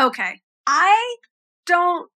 Okay. 0.00 0.40
I 0.66 1.16
don't 1.66 2.10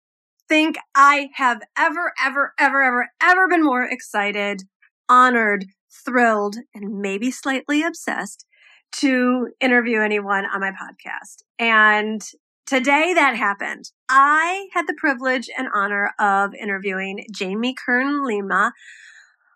think 0.47 0.77
I 0.95 1.29
have 1.33 1.61
ever, 1.75 2.13
ever, 2.23 2.53
ever, 2.59 2.83
ever, 2.83 3.09
ever 3.23 3.47
been 3.47 3.63
more 3.63 3.83
excited, 3.83 4.63
honored, 5.09 5.65
thrilled, 6.05 6.57
and 6.75 6.99
maybe 7.01 7.31
slightly 7.31 7.81
obsessed 7.81 8.45
to 8.93 9.49
interview 9.59 9.99
anyone 9.99 10.45
on 10.45 10.61
my 10.61 10.71
podcast. 10.71 11.43
And 11.57 12.21
today 12.67 13.13
that 13.15 13.35
happened. 13.35 13.85
I 14.09 14.67
had 14.73 14.85
the 14.85 14.95
privilege 14.95 15.49
and 15.57 15.67
honor 15.73 16.11
of 16.19 16.53
interviewing 16.53 17.25
Jamie 17.31 17.73
Kern 17.73 18.23
Lima, 18.27 18.73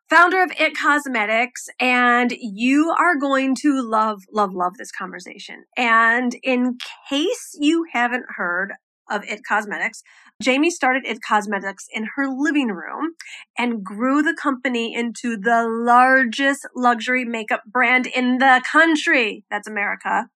founder 0.09 0.43
of 0.43 0.51
It 0.59 0.77
Cosmetics, 0.77 1.67
and 1.79 2.31
you 2.39 2.93
are 2.97 3.15
going 3.15 3.55
to 3.61 3.81
love, 3.81 4.23
love, 4.31 4.54
love 4.54 4.73
this 4.77 4.91
conversation. 4.91 5.65
And 5.75 6.35
in 6.43 6.77
case 7.09 7.55
you 7.59 7.85
haven't 7.91 8.25
heard 8.37 8.73
of 9.09 9.23
It 9.23 9.41
Cosmetics, 9.47 10.04
Jamie 10.41 10.69
started 10.69 11.05
It 11.05 11.19
Cosmetics 11.27 11.86
in 11.93 12.07
her 12.15 12.27
living 12.27 12.68
room 12.68 13.13
and 13.57 13.83
grew 13.83 14.21
the 14.21 14.36
company 14.39 14.93
into 14.93 15.37
the 15.37 15.68
largest 15.68 16.68
luxury 16.75 17.24
makeup 17.25 17.63
brand 17.65 18.07
in 18.07 18.39
the 18.39 18.61
country. 18.69 19.46
That's 19.49 19.68
America. 19.68 20.27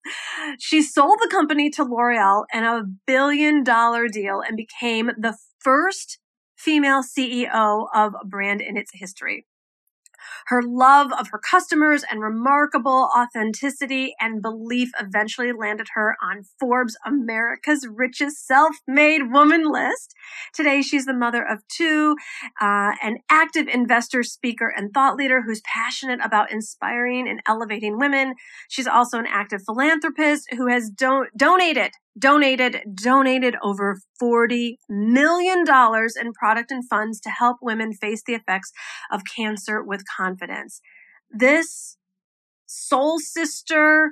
She 0.60 0.82
sold 0.82 1.18
the 1.22 1.30
company 1.30 1.70
to 1.72 1.84
L'Oreal 1.84 2.46
in 2.54 2.64
a 2.64 2.84
billion 3.06 3.64
dollar 3.64 4.08
deal 4.08 4.42
and 4.46 4.56
became 4.56 5.12
the 5.18 5.38
first 5.60 6.20
female 6.56 7.02
CEO 7.04 7.88
of 7.94 8.14
a 8.22 8.26
brand 8.26 8.62
in 8.62 8.78
its 8.78 8.92
history. 8.94 9.46
Her 10.48 10.62
love 10.62 11.12
of 11.14 11.28
her 11.32 11.40
customers 11.40 12.04
and 12.10 12.22
remarkable 12.22 13.10
authenticity 13.18 14.16
and 14.20 14.42
belief 14.42 14.90
eventually 15.00 15.52
landed 15.52 15.88
her 15.94 16.16
on 16.22 16.44
Forbes 16.60 16.98
America's 17.06 17.88
Richest 17.90 18.46
Self-Made 18.46 19.32
Woman 19.32 19.64
list. 19.72 20.14
Today, 20.54 20.82
she's 20.82 21.06
the 21.06 21.14
mother 21.14 21.44
of 21.44 21.68
two, 21.68 22.16
uh, 22.62 22.94
an 23.02 23.18
active 23.30 23.68
investor, 23.68 24.24
speaker, 24.24 24.72
and 24.76 24.94
thought 24.94 25.16
leader 25.16 25.42
who's 25.42 25.62
passionate 25.62 26.20
about 26.24 26.52
inspiring 26.52 27.28
and 27.28 27.42
elevating 27.48 27.98
women. 27.98 28.34
She's 28.68 28.88
also 28.88 29.20
an 29.20 29.28
active 29.28 29.64
philanthropist 29.64 30.48
who 30.56 30.68
has 30.68 30.90
don- 30.90 31.28
donated 31.38 31.92
donated 32.18 32.82
donated 32.94 33.56
over 33.62 34.00
40 34.20 34.78
million 34.90 35.64
dollars 35.64 36.16
in 36.20 36.34
product 36.34 36.72
and 36.72 36.88
funds 36.88 37.20
to 37.22 37.30
help 37.30 37.58
women 37.62 37.94
face 37.94 38.24
the 38.26 38.34
effects 38.34 38.72
of 39.12 39.22
cancer 39.36 39.84
with 39.84 40.04
confidence. 40.18 40.82
This 41.30 41.98
soul 42.66 43.20
sister, 43.20 44.12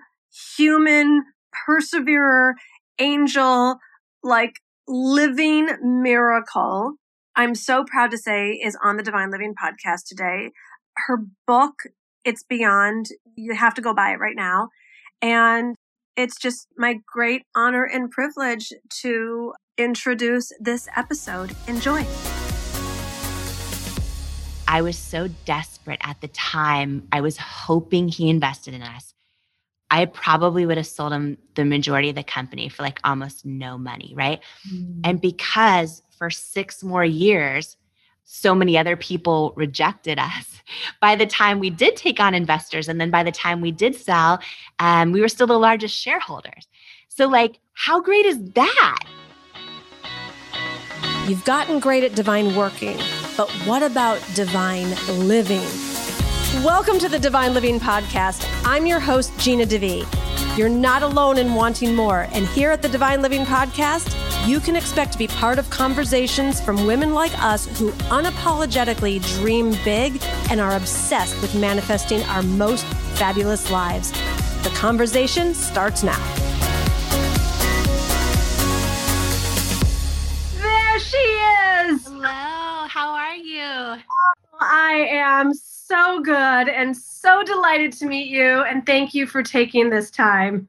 human, 0.58 1.23
perseverer, 1.66 2.56
angel, 3.00 3.78
like 4.23 4.54
living 4.88 5.70
miracle. 5.82 6.94
I'm 7.36 7.56
so 7.56 7.84
proud 7.86 8.11
to 8.11 8.17
say 8.17 8.52
is 8.52 8.78
on 8.84 8.98
the 8.98 9.04
Divine 9.04 9.32
Living 9.32 9.54
podcast 9.54 10.06
today. 10.08 10.52
Her 11.06 11.20
book, 11.45 11.73
It's 12.26 12.44
Beyond, 12.44 13.08
you 13.36 13.54
have 13.54 13.76
to 13.76 13.82
go 13.82 13.94
buy 13.94 14.11
it 14.11 14.20
right 14.20 14.36
now. 14.36 14.70
And 15.22 15.76
it's 16.18 16.38
just 16.38 16.68
my 16.76 17.00
great 17.06 17.44
honor 17.56 17.84
and 17.86 18.10
privilege 18.10 18.73
to 19.02 19.54
introduce 19.78 20.52
this 20.60 20.90
episode. 20.98 21.56
Enjoy. 21.68 22.04
I 24.68 24.82
was 24.82 24.98
so 24.98 25.30
desperate 25.45 26.02
at 26.04 26.20
the 26.20 26.28
time. 26.30 27.08
I 27.12 27.22
was 27.22 27.38
hoping 27.38 28.10
he 28.10 28.30
invested 28.30 28.73
in 28.73 28.82
us. 28.82 29.14
I 29.90 30.06
probably 30.06 30.66
would 30.66 30.76
have 30.76 30.88
sold 30.88 31.14
him 31.14 31.38
the 31.56 31.64
majority 31.64 32.10
of 32.10 32.16
the 32.16 32.23
company 32.23 32.68
for 32.68 32.84
like 32.84 33.00
almost 33.06 33.45
no 33.45 33.78
money, 33.78 34.14
right? 34.18 34.42
Mm. 34.70 35.02
And 35.06 35.22
because 35.22 36.02
for 36.18 36.30
six 36.30 36.84
more 36.84 37.06
years, 37.06 37.78
so 38.30 38.53
many 38.53 38.78
other 38.78 38.97
people 38.97 39.53
rejected 39.56 40.20
us. 40.20 40.61
By 41.00 41.16
the 41.16 41.25
time 41.25 41.59
we 41.59 41.70
did 41.70 41.95
take 41.95 42.20
on 42.20 42.36
investors, 42.36 42.89
and 42.89 42.99
then 42.99 43.10
by 43.10 43.23
the 43.23 43.32
time 43.32 43.61
we 43.61 43.71
did 43.71 43.95
sell, 43.95 44.39
um, 44.80 45.14
we 45.14 45.21
were 45.21 45.30
still 45.30 45.48
the 45.48 45.58
largest 45.58 45.95
shareholders. 45.95 46.67
So, 47.08 47.27
like, 47.27 47.60
how 47.73 48.02
great 48.02 48.26
is 48.26 48.37
that? 48.52 48.99
You've 51.26 51.45
gotten 51.45 51.80
great 51.80 52.04
at 52.04 52.16
divine 52.16 52.54
working, 52.54 52.98
but 53.37 53.49
what 53.66 53.82
about 53.82 54.21
divine 54.36 54.89
living? 55.27 55.86
Welcome 56.56 56.98
to 57.00 57.10
the 57.10 57.20
Divine 57.20 57.54
Living 57.54 57.78
Podcast. 57.78 58.50
I'm 58.64 58.86
your 58.86 59.02
host, 59.02 59.38
Gina 59.38 59.66
DeVee. 59.66 60.08
You're 60.58 60.70
not 60.70 61.04
alone 61.04 61.38
in 61.38 61.54
wanting 61.54 61.94
more. 61.94 62.30
And 62.32 62.48
here 62.48 62.72
at 62.72 62.82
the 62.82 62.88
Divine 62.88 63.22
Living 63.22 63.46
Podcast, 63.46 64.16
you 64.48 64.62
can 64.62 64.78
expect 64.78 65.12
to 65.12 65.18
be 65.18 65.28
part 65.28 65.60
of 65.60 65.70
conversations 65.70 66.62
from 66.62 66.88
women 66.88 67.14
like 67.14 67.38
us 67.44 67.66
who 67.78 67.92
unapologetically 68.10 69.22
dream 69.40 69.76
big 69.84 70.24
and 70.50 70.62
are 70.62 70.78
obsessed 70.78 71.40
with 71.42 71.54
manifesting 71.54 72.24
our 72.24 72.42
most 72.42 72.86
fabulous 73.16 73.70
lives. 73.70 74.12
The 74.64 74.72
conversation 74.74 75.54
starts 75.54 76.02
now. 76.02 76.18
There 80.56 81.00
she 81.00 81.18
is. 81.18 82.08
Hello, 82.08 82.88
how 82.88 83.14
are 83.14 83.36
you? 83.36 83.62
Oh, 83.62 84.34
I 84.62 85.08
am 85.12 85.54
so 85.54 85.77
good 86.27 86.67
and 86.70 86.95
so 86.95 87.42
delighted 87.43 87.93
to 87.93 88.05
meet 88.05 88.27
you. 88.27 88.61
And 88.64 88.86
thank 88.86 89.14
you 89.14 89.25
for 89.25 89.42
taking 89.42 89.89
this 89.89 90.11
time. 90.11 90.67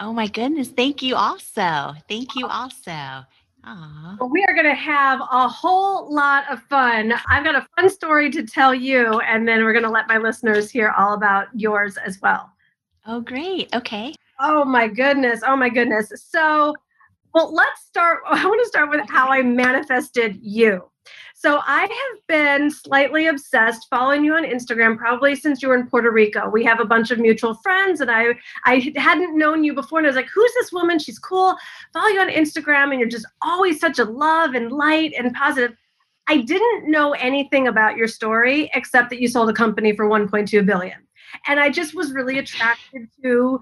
Oh 0.00 0.12
my 0.12 0.26
goodness. 0.26 0.68
Thank 0.68 1.02
you 1.02 1.16
also. 1.16 1.94
Thank 2.08 2.34
you 2.34 2.46
also. 2.46 3.24
Aww. 3.64 4.30
We 4.30 4.44
are 4.48 4.54
going 4.54 4.66
to 4.66 4.74
have 4.74 5.20
a 5.20 5.48
whole 5.48 6.12
lot 6.12 6.50
of 6.50 6.62
fun. 6.62 7.12
I've 7.28 7.44
got 7.44 7.56
a 7.56 7.66
fun 7.76 7.90
story 7.90 8.30
to 8.30 8.46
tell 8.46 8.74
you, 8.74 9.18
and 9.20 9.46
then 9.46 9.64
we're 9.64 9.72
going 9.72 9.84
to 9.84 9.90
let 9.90 10.06
my 10.06 10.18
listeners 10.18 10.70
hear 10.70 10.94
all 10.96 11.14
about 11.14 11.48
yours 11.52 11.96
as 11.96 12.20
well. 12.22 12.52
Oh, 13.06 13.20
great. 13.20 13.74
Okay. 13.74 14.14
Oh, 14.38 14.64
my 14.64 14.86
goodness. 14.86 15.40
Oh, 15.44 15.56
my 15.56 15.68
goodness. 15.68 16.12
So, 16.30 16.74
well, 17.34 17.52
let's 17.52 17.82
start. 17.82 18.20
I 18.26 18.44
want 18.44 18.60
to 18.62 18.68
start 18.68 18.90
with 18.90 19.08
how 19.10 19.28
I 19.28 19.42
manifested 19.42 20.38
you. 20.40 20.88
So 21.38 21.60
I 21.66 21.82
have 21.82 22.26
been 22.28 22.70
slightly 22.70 23.26
obsessed 23.26 23.88
following 23.90 24.24
you 24.24 24.32
on 24.32 24.44
Instagram 24.44 24.96
probably 24.96 25.34
since 25.34 25.60
you 25.60 25.68
were 25.68 25.76
in 25.76 25.86
Puerto 25.86 26.10
Rico. 26.10 26.48
We 26.48 26.64
have 26.64 26.80
a 26.80 26.84
bunch 26.86 27.10
of 27.10 27.18
mutual 27.18 27.52
friends 27.56 28.00
and 28.00 28.10
I 28.10 28.28
I 28.64 28.90
hadn't 28.96 29.36
known 29.36 29.62
you 29.62 29.74
before 29.74 29.98
and 29.98 30.06
I 30.06 30.08
was 30.08 30.16
like, 30.16 30.30
"Who's 30.34 30.54
this 30.54 30.72
woman? 30.72 30.98
She's 30.98 31.18
cool." 31.18 31.54
Follow 31.92 32.08
you 32.08 32.20
on 32.20 32.30
Instagram 32.30 32.90
and 32.90 32.98
you're 32.98 33.08
just 33.10 33.26
always 33.42 33.78
such 33.78 33.98
a 33.98 34.04
love 34.04 34.54
and 34.54 34.72
light 34.72 35.12
and 35.12 35.34
positive. 35.34 35.76
I 36.26 36.38
didn't 36.38 36.90
know 36.90 37.12
anything 37.12 37.68
about 37.68 37.98
your 37.98 38.08
story 38.08 38.70
except 38.72 39.10
that 39.10 39.20
you 39.20 39.28
sold 39.28 39.50
a 39.50 39.52
company 39.52 39.94
for 39.94 40.08
1.2 40.08 40.64
billion. 40.64 41.06
And 41.46 41.60
I 41.60 41.68
just 41.68 41.94
was 41.94 42.14
really 42.14 42.38
attracted 42.38 43.10
to 43.22 43.60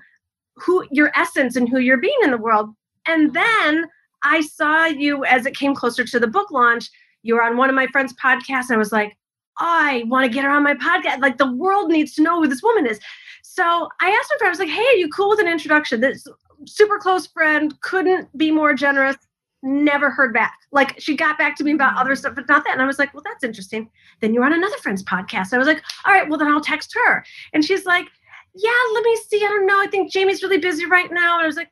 who 0.55 0.87
your 0.93 1.11
essence 1.17 1.57
and 1.57 1.69
who 1.69 1.81
you're 1.81 1.97
being 1.99 2.21
in 2.23 2.31
the 2.31 2.39
world. 2.39 2.71
And 3.09 3.35
then 3.35 3.87
I 4.23 4.43
saw 4.43 4.87
you 4.87 5.25
as 5.25 5.45
it 5.45 5.57
came 5.57 5.75
closer 5.75 6.05
to 6.05 6.21
the 6.21 6.29
book 6.29 6.53
launch 6.53 6.89
you 7.25 7.35
were 7.35 7.43
on 7.43 7.57
one 7.57 7.69
of 7.69 7.75
my 7.75 7.89
friend's 7.89 8.13
podcasts. 8.15 8.69
And 8.69 8.75
I 8.75 8.77
was 8.77 8.93
like, 8.93 9.17
I 9.59 10.05
want 10.07 10.25
to 10.25 10.33
get 10.33 10.45
her 10.45 10.51
on 10.51 10.63
my 10.63 10.75
podcast. 10.75 11.21
Like 11.21 11.39
the 11.39 11.53
world 11.53 11.91
needs 11.91 12.15
to 12.15 12.23
know 12.23 12.41
who 12.41 12.49
this 12.49 12.63
woman 12.63 12.87
is. 12.87 13.01
So 13.43 13.89
I 14.01 14.11
asked 14.11 14.31
my 14.33 14.39
friend, 14.39 14.49
I 14.49 14.51
was 14.51 14.59
like, 14.59 14.69
hey, 14.69 14.83
are 14.83 14.97
you 14.97 15.09
cool 15.09 15.31
with 15.31 15.41
an 15.41 15.49
introduction? 15.49 16.01
This 16.01 16.27
super 16.67 16.99
close 16.99 17.27
friend 17.27 17.79
couldn't 17.81 18.37
be 18.37 18.51
more 18.51 18.75
generous. 18.75 19.17
Never 19.63 20.11
heard 20.11 20.35
back. 20.35 20.59
Like 20.71 21.01
she 21.01 21.17
got 21.17 21.39
back 21.39 21.57
to 21.57 21.65
me 21.65 21.73
about 21.73 21.97
other 21.97 22.15
stuff, 22.15 22.35
but 22.35 22.49
not 22.49 22.65
that. 22.65 22.75
And 22.75 22.83
I 22.83 22.87
was 22.87 22.99
like, 22.99 23.15
well, 23.15 23.23
that's 23.25 23.45
interesting. 23.45 23.89
Then 24.21 24.35
you're 24.35 24.45
on 24.45 24.53
another 24.53 24.77
friend's 24.79 25.03
podcast. 25.03 25.53
I 25.53 25.59
was 25.59 25.67
like, 25.67 25.83
all 26.05 26.13
right, 26.13 26.29
well, 26.29 26.39
then 26.39 26.49
I'll 26.49 26.61
text 26.61 26.95
her. 26.95 27.25
And 27.53 27.65
she's 27.65 27.87
like, 27.87 28.07
yeah, 28.55 28.71
let 28.93 29.05
me 29.05 29.17
see. 29.29 29.45
I 29.45 29.49
don't 29.49 29.67
know. 29.67 29.81
I 29.81 29.87
think 29.87 30.13
Jamie's 30.13 30.43
really 30.43 30.59
busy 30.59 30.85
right 30.85 31.11
now. 31.11 31.37
And 31.37 31.45
I 31.45 31.47
was 31.47 31.57
like, 31.57 31.71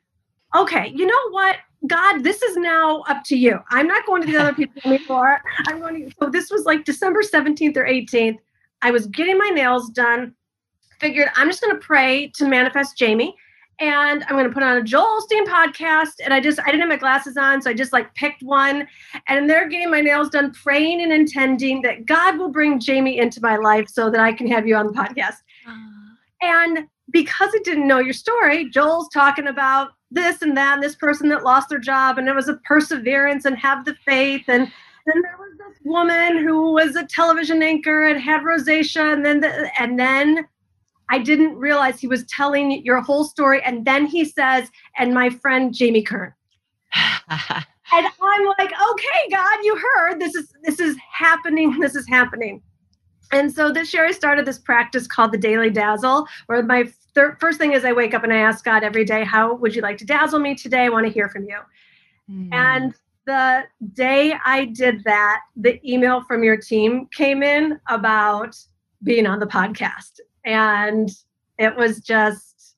okay, 0.55 0.91
you 0.95 1.05
know 1.05 1.29
what? 1.29 1.57
God, 1.87 2.23
this 2.23 2.41
is 2.41 2.55
now 2.55 3.01
up 3.09 3.23
to 3.25 3.35
you. 3.35 3.59
I'm 3.69 3.87
not 3.87 4.05
going 4.05 4.21
to 4.23 4.31
the 4.31 4.37
other 4.37 4.53
people 4.55 4.81
anymore. 4.91 5.41
I'm 5.67 5.79
going 5.79 6.09
to. 6.09 6.15
So 6.19 6.29
this 6.29 6.49
was 6.49 6.65
like 6.65 6.85
December 6.85 7.21
17th 7.21 7.75
or 7.77 7.85
18th. 7.85 8.37
I 8.81 8.91
was 8.91 9.07
getting 9.07 9.37
my 9.37 9.49
nails 9.49 9.89
done. 9.89 10.33
Figured 10.99 11.29
I'm 11.35 11.49
just 11.49 11.61
going 11.61 11.75
to 11.75 11.81
pray 11.85 12.31
to 12.35 12.47
manifest 12.47 12.97
Jamie, 12.97 13.35
and 13.79 14.23
I'm 14.23 14.35
going 14.35 14.47
to 14.47 14.53
put 14.53 14.63
on 14.63 14.77
a 14.77 14.83
Joel 14.83 15.21
Osteen 15.21 15.45
podcast. 15.45 16.13
And 16.23 16.33
I 16.33 16.39
just 16.39 16.59
I 16.61 16.65
didn't 16.65 16.81
have 16.81 16.89
my 16.89 16.97
glasses 16.97 17.35
on, 17.35 17.61
so 17.61 17.69
I 17.69 17.73
just 17.73 17.91
like 17.91 18.13
picked 18.15 18.41
one, 18.41 18.87
and 19.27 19.49
they're 19.49 19.67
getting 19.67 19.91
my 19.91 19.99
nails 19.99 20.29
done, 20.29 20.53
praying 20.53 21.01
and 21.01 21.11
intending 21.11 21.81
that 21.81 22.05
God 22.05 22.37
will 22.37 22.49
bring 22.49 22.79
Jamie 22.79 23.17
into 23.17 23.41
my 23.41 23.57
life 23.57 23.89
so 23.89 24.09
that 24.09 24.21
I 24.21 24.31
can 24.31 24.47
have 24.47 24.65
you 24.65 24.75
on 24.75 24.87
the 24.87 24.93
podcast. 24.93 25.37
And 26.41 26.87
because 27.11 27.51
I 27.53 27.59
didn't 27.63 27.87
know 27.87 27.99
your 27.99 28.13
story, 28.13 28.69
Joel's 28.69 29.09
talking 29.09 29.47
about 29.47 29.91
this 30.13 30.41
and 30.41 30.55
that, 30.57 30.75
and 30.75 30.83
this 30.83 30.95
person 30.95 31.29
that 31.29 31.43
lost 31.43 31.69
their 31.69 31.79
job, 31.79 32.17
and 32.17 32.27
it 32.27 32.35
was 32.35 32.47
a 32.47 32.55
perseverance 32.65 33.45
and 33.45 33.57
have 33.57 33.85
the 33.85 33.95
faith. 34.05 34.43
And 34.47 34.71
then 35.05 35.21
there 35.21 35.37
was 35.37 35.57
this 35.57 35.79
woman 35.83 36.37
who 36.37 36.73
was 36.73 36.95
a 36.95 37.05
television 37.05 37.61
anchor 37.61 38.05
and 38.05 38.21
had 38.21 38.41
rosacea, 38.41 39.13
and 39.13 39.25
then 39.25 39.41
the, 39.41 39.69
and 39.79 39.99
then 39.99 40.47
I 41.09 41.19
didn't 41.19 41.55
realize 41.57 41.99
he 41.99 42.07
was 42.07 42.25
telling 42.25 42.83
your 42.85 43.01
whole 43.01 43.23
story. 43.23 43.61
And 43.63 43.85
then 43.85 44.05
he 44.05 44.25
says, 44.25 44.69
and 44.97 45.13
my 45.13 45.29
friend 45.29 45.73
Jamie 45.73 46.01
Kern. 46.01 46.33
and 46.95 47.65
I'm 47.91 48.45
like, 48.57 48.71
okay, 48.71 49.29
God, 49.29 49.57
you 49.63 49.75
heard 49.75 50.19
this 50.19 50.35
is 50.35 50.53
this 50.63 50.79
is 50.79 50.95
happening. 51.11 51.77
This 51.81 51.95
is 51.95 52.07
happening. 52.07 52.61
And 53.31 53.51
so 53.51 53.71
this 53.71 53.93
year 53.93 54.05
I 54.05 54.11
started 54.11 54.45
this 54.45 54.59
practice 54.59 55.07
called 55.07 55.31
the 55.31 55.37
Daily 55.37 55.69
Dazzle, 55.69 56.27
where 56.45 56.61
my 56.63 56.85
thir- 57.13 57.37
first 57.39 57.57
thing 57.57 57.73
is 57.73 57.85
I 57.85 57.93
wake 57.93 58.13
up 58.13 58.23
and 58.23 58.33
I 58.33 58.37
ask 58.37 58.63
God 58.63 58.83
every 58.83 59.05
day, 59.05 59.23
how 59.23 59.53
would 59.55 59.75
you 59.75 59.81
like 59.81 59.97
to 59.99 60.05
dazzle 60.05 60.39
me 60.39 60.55
today? 60.55 60.83
I 60.85 60.89
want 60.89 61.05
to 61.05 61.11
hear 61.11 61.29
from 61.29 61.43
you. 61.45 61.57
Mm. 62.29 62.53
And 62.53 62.93
the 63.25 63.63
day 63.93 64.35
I 64.45 64.65
did 64.65 65.03
that, 65.05 65.41
the 65.55 65.79
email 65.89 66.21
from 66.21 66.43
your 66.43 66.57
team 66.57 67.07
came 67.13 67.43
in 67.43 67.79
about 67.87 68.57
being 69.03 69.25
on 69.25 69.39
the 69.39 69.47
podcast. 69.47 70.19
And 70.45 71.09
it 71.57 71.75
was 71.75 71.99
just 71.99 72.75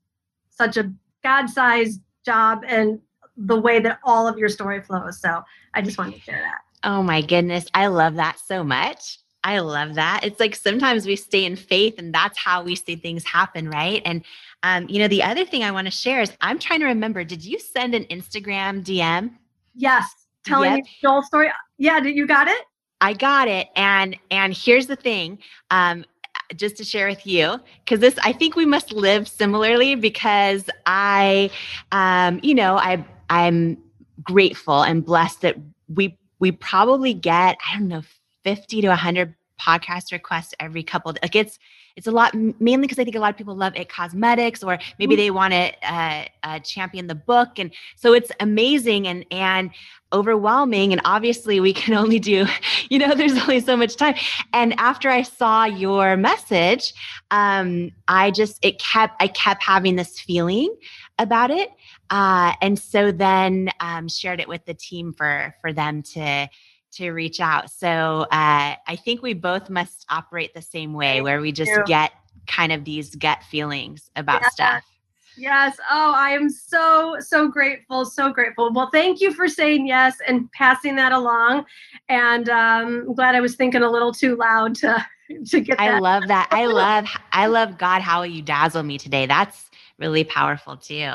such 0.50 0.78
a 0.78 0.92
God 1.24 1.48
sized 1.48 2.02
job 2.26 2.64
and 2.68 3.00
the 3.38 3.60
way 3.60 3.80
that 3.80 4.00
all 4.04 4.28
of 4.28 4.38
your 4.38 4.50
story 4.50 4.82
flows. 4.82 5.20
So 5.20 5.42
I 5.74 5.82
just 5.82 5.98
wanted 5.98 6.16
to 6.16 6.22
share 6.22 6.42
that. 6.42 6.62
Oh 6.84 7.02
my 7.02 7.22
goodness. 7.22 7.66
I 7.74 7.88
love 7.88 8.16
that 8.16 8.40
so 8.40 8.64
much. 8.64 9.20
I 9.46 9.60
love 9.60 9.94
that. 9.94 10.22
It's 10.24 10.40
like 10.40 10.56
sometimes 10.56 11.06
we 11.06 11.16
stay 11.16 11.46
in 11.46 11.56
faith 11.56 12.00
and 12.00 12.12
that's 12.12 12.36
how 12.36 12.64
we 12.64 12.76
see 12.76 12.96
things 12.96 13.24
happen, 13.24 13.70
right? 13.70 14.02
And 14.04 14.24
um, 14.64 14.90
you 14.90 14.98
know, 14.98 15.08
the 15.08 15.22
other 15.22 15.46
thing 15.46 15.64
I 15.64 15.70
want 15.70 15.86
to 15.86 15.92
share 15.92 16.20
is 16.20 16.34
I'm 16.42 16.58
trying 16.58 16.80
to 16.80 16.88
remember, 16.88 17.24
did 17.24 17.46
you 17.46 17.60
send 17.60 17.94
an 17.94 18.06
Instagram 18.06 18.84
DM? 18.84 19.32
Yes. 19.76 20.10
Telling 20.46 20.72
yep. 20.72 20.84
me 20.84 20.90
Joel 21.00 21.22
story. 21.22 21.50
Yeah, 21.78 22.00
did 22.00 22.16
you 22.16 22.26
got 22.26 22.48
it? 22.48 22.58
I 23.02 23.14
got 23.14 23.48
it. 23.48 23.68
And 23.76 24.18
and 24.32 24.52
here's 24.52 24.88
the 24.88 24.96
thing. 24.96 25.38
Um, 25.70 26.06
just 26.56 26.78
to 26.78 26.84
share 26.84 27.08
with 27.08 27.26
you 27.26 27.60
because 27.84 28.00
this 28.02 28.20
i 28.22 28.32
think 28.32 28.56
we 28.56 28.68
must 28.68 28.92
live 28.92 29.28
similarly 29.28 29.96
because 29.96 30.70
i 30.86 31.50
um 31.92 32.40
you 32.44 32.54
know 32.54 32.76
i 32.76 33.04
i'm 33.32 33.76
grateful 34.22 34.84
and 34.84 35.04
blessed 35.04 35.42
that 35.42 35.56
we 35.88 36.16
we 36.38 36.52
probably 36.52 37.16
get 37.16 37.58
i 37.68 37.80
don't 37.80 37.88
know 37.88 38.04
50 38.46 38.82
to 38.82 38.88
100 38.88 39.36
podcast 39.60 40.12
requests 40.12 40.54
every 40.60 40.84
couple 40.84 41.12
of, 41.12 41.18
like 41.22 41.36
it's 41.36 41.60
it's 41.96 42.08
a 42.08 42.12
lot 42.12 42.34
mainly 42.34 42.88
because 42.88 43.00
i 43.00 43.06
think 43.06 43.16
a 43.16 43.20
lot 43.20 43.30
of 43.30 43.38
people 43.38 43.56
love 43.56 43.74
it 43.76 43.88
cosmetics 43.88 44.62
or 44.62 44.78
maybe 45.00 45.16
mm-hmm. 45.16 45.22
they 45.22 45.32
want 45.32 45.54
to 45.54 45.72
uh, 45.82 46.26
uh, 46.44 46.60
champion 46.60 47.08
the 47.08 47.16
book. 47.16 47.58
And 47.58 47.72
so 47.96 48.14
it's 48.14 48.32
amazing 48.40 49.08
and 49.08 49.26
and 49.32 49.72
overwhelming. 50.14 50.92
And 50.92 51.02
obviously 51.04 51.60
we 51.60 51.74
can 51.74 51.94
only 52.02 52.20
do 52.20 52.46
you 52.90 53.00
know 53.00 53.16
there's 53.16 53.38
only 53.38 53.60
so 53.60 53.76
much 53.76 53.96
time. 53.96 54.16
And 54.54 54.74
after 54.80 55.10
i 55.10 55.22
saw 55.22 55.66
your 55.66 56.16
message 56.18 56.94
um 57.32 57.92
i 58.08 58.32
just 58.32 58.64
it 58.64 58.80
kept 58.80 59.22
i 59.22 59.28
kept 59.28 59.64
having 59.64 59.96
this 59.96 60.20
feeling 60.20 60.74
about 61.18 61.52
it. 61.52 61.70
Uh 62.10 62.54
and 62.62 62.78
so 62.78 63.12
then 63.12 63.70
um 63.80 64.08
shared 64.08 64.40
it 64.40 64.48
with 64.48 64.66
the 64.66 64.74
team 64.74 65.14
for 65.14 65.56
for 65.62 65.74
them 65.74 66.04
to 66.04 66.48
to 66.96 67.12
reach 67.12 67.40
out. 67.40 67.70
So 67.70 68.28
uh, 68.32 68.76
I 68.88 68.96
think 69.04 69.22
we 69.22 69.34
both 69.34 69.70
must 69.70 70.06
operate 70.10 70.54
the 70.54 70.62
same 70.62 70.94
way, 70.94 71.22
where 71.22 71.42
we 71.42 71.52
just 71.52 71.72
get 71.86 72.12
kind 72.48 72.72
of 72.72 72.84
these 72.86 73.16
gut 73.16 73.44
feelings 73.44 74.10
about 74.16 74.42
yeah. 74.42 74.50
stuff. 74.50 74.84
Yes. 75.38 75.78
Oh, 75.92 76.14
I 76.16 76.30
am 76.30 76.50
so, 76.50 77.18
so 77.20 77.50
grateful. 77.50 78.06
So 78.06 78.32
grateful. 78.32 78.72
Well, 78.72 78.90
thank 78.92 79.20
you 79.20 79.34
for 79.34 79.48
saying 79.48 79.86
yes 79.86 80.16
and 80.26 80.50
passing 80.54 80.96
that 80.96 81.12
along. 81.12 81.66
And 82.08 82.48
um, 82.50 83.04
I'm 83.08 83.14
glad 83.14 83.36
I 83.36 83.42
was 83.42 83.56
thinking 83.56 83.84
a 83.84 83.92
little 83.92 84.14
too 84.14 84.36
loud 84.38 84.76
to 84.76 85.06
to 85.48 85.60
get 85.60 85.78
that. 85.78 85.96
I 85.96 86.00
love 86.00 86.28
that. 86.28 86.48
I 86.52 86.66
love 86.68 87.06
I 87.34 87.48
love 87.48 87.78
God 87.78 88.02
how 88.02 88.24
you 88.24 88.42
dazzle 88.42 88.84
me 88.84 88.98
today. 88.98 89.26
That's 89.26 89.70
really 89.98 90.24
powerful 90.24 90.78
too. 90.78 91.12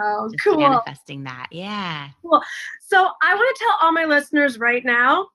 Oh, 0.00 0.28
Just 0.30 0.42
cool. 0.44 0.58
Manifesting 0.58 1.24
that. 1.24 1.48
Yeah. 1.50 2.08
Cool. 2.22 2.42
So 2.80 3.10
I 3.22 3.34
want 3.34 3.56
to 3.56 3.64
tell 3.64 3.76
all 3.80 3.92
my 3.92 4.04
listeners 4.04 4.58
right 4.58 4.84
now 4.84 5.28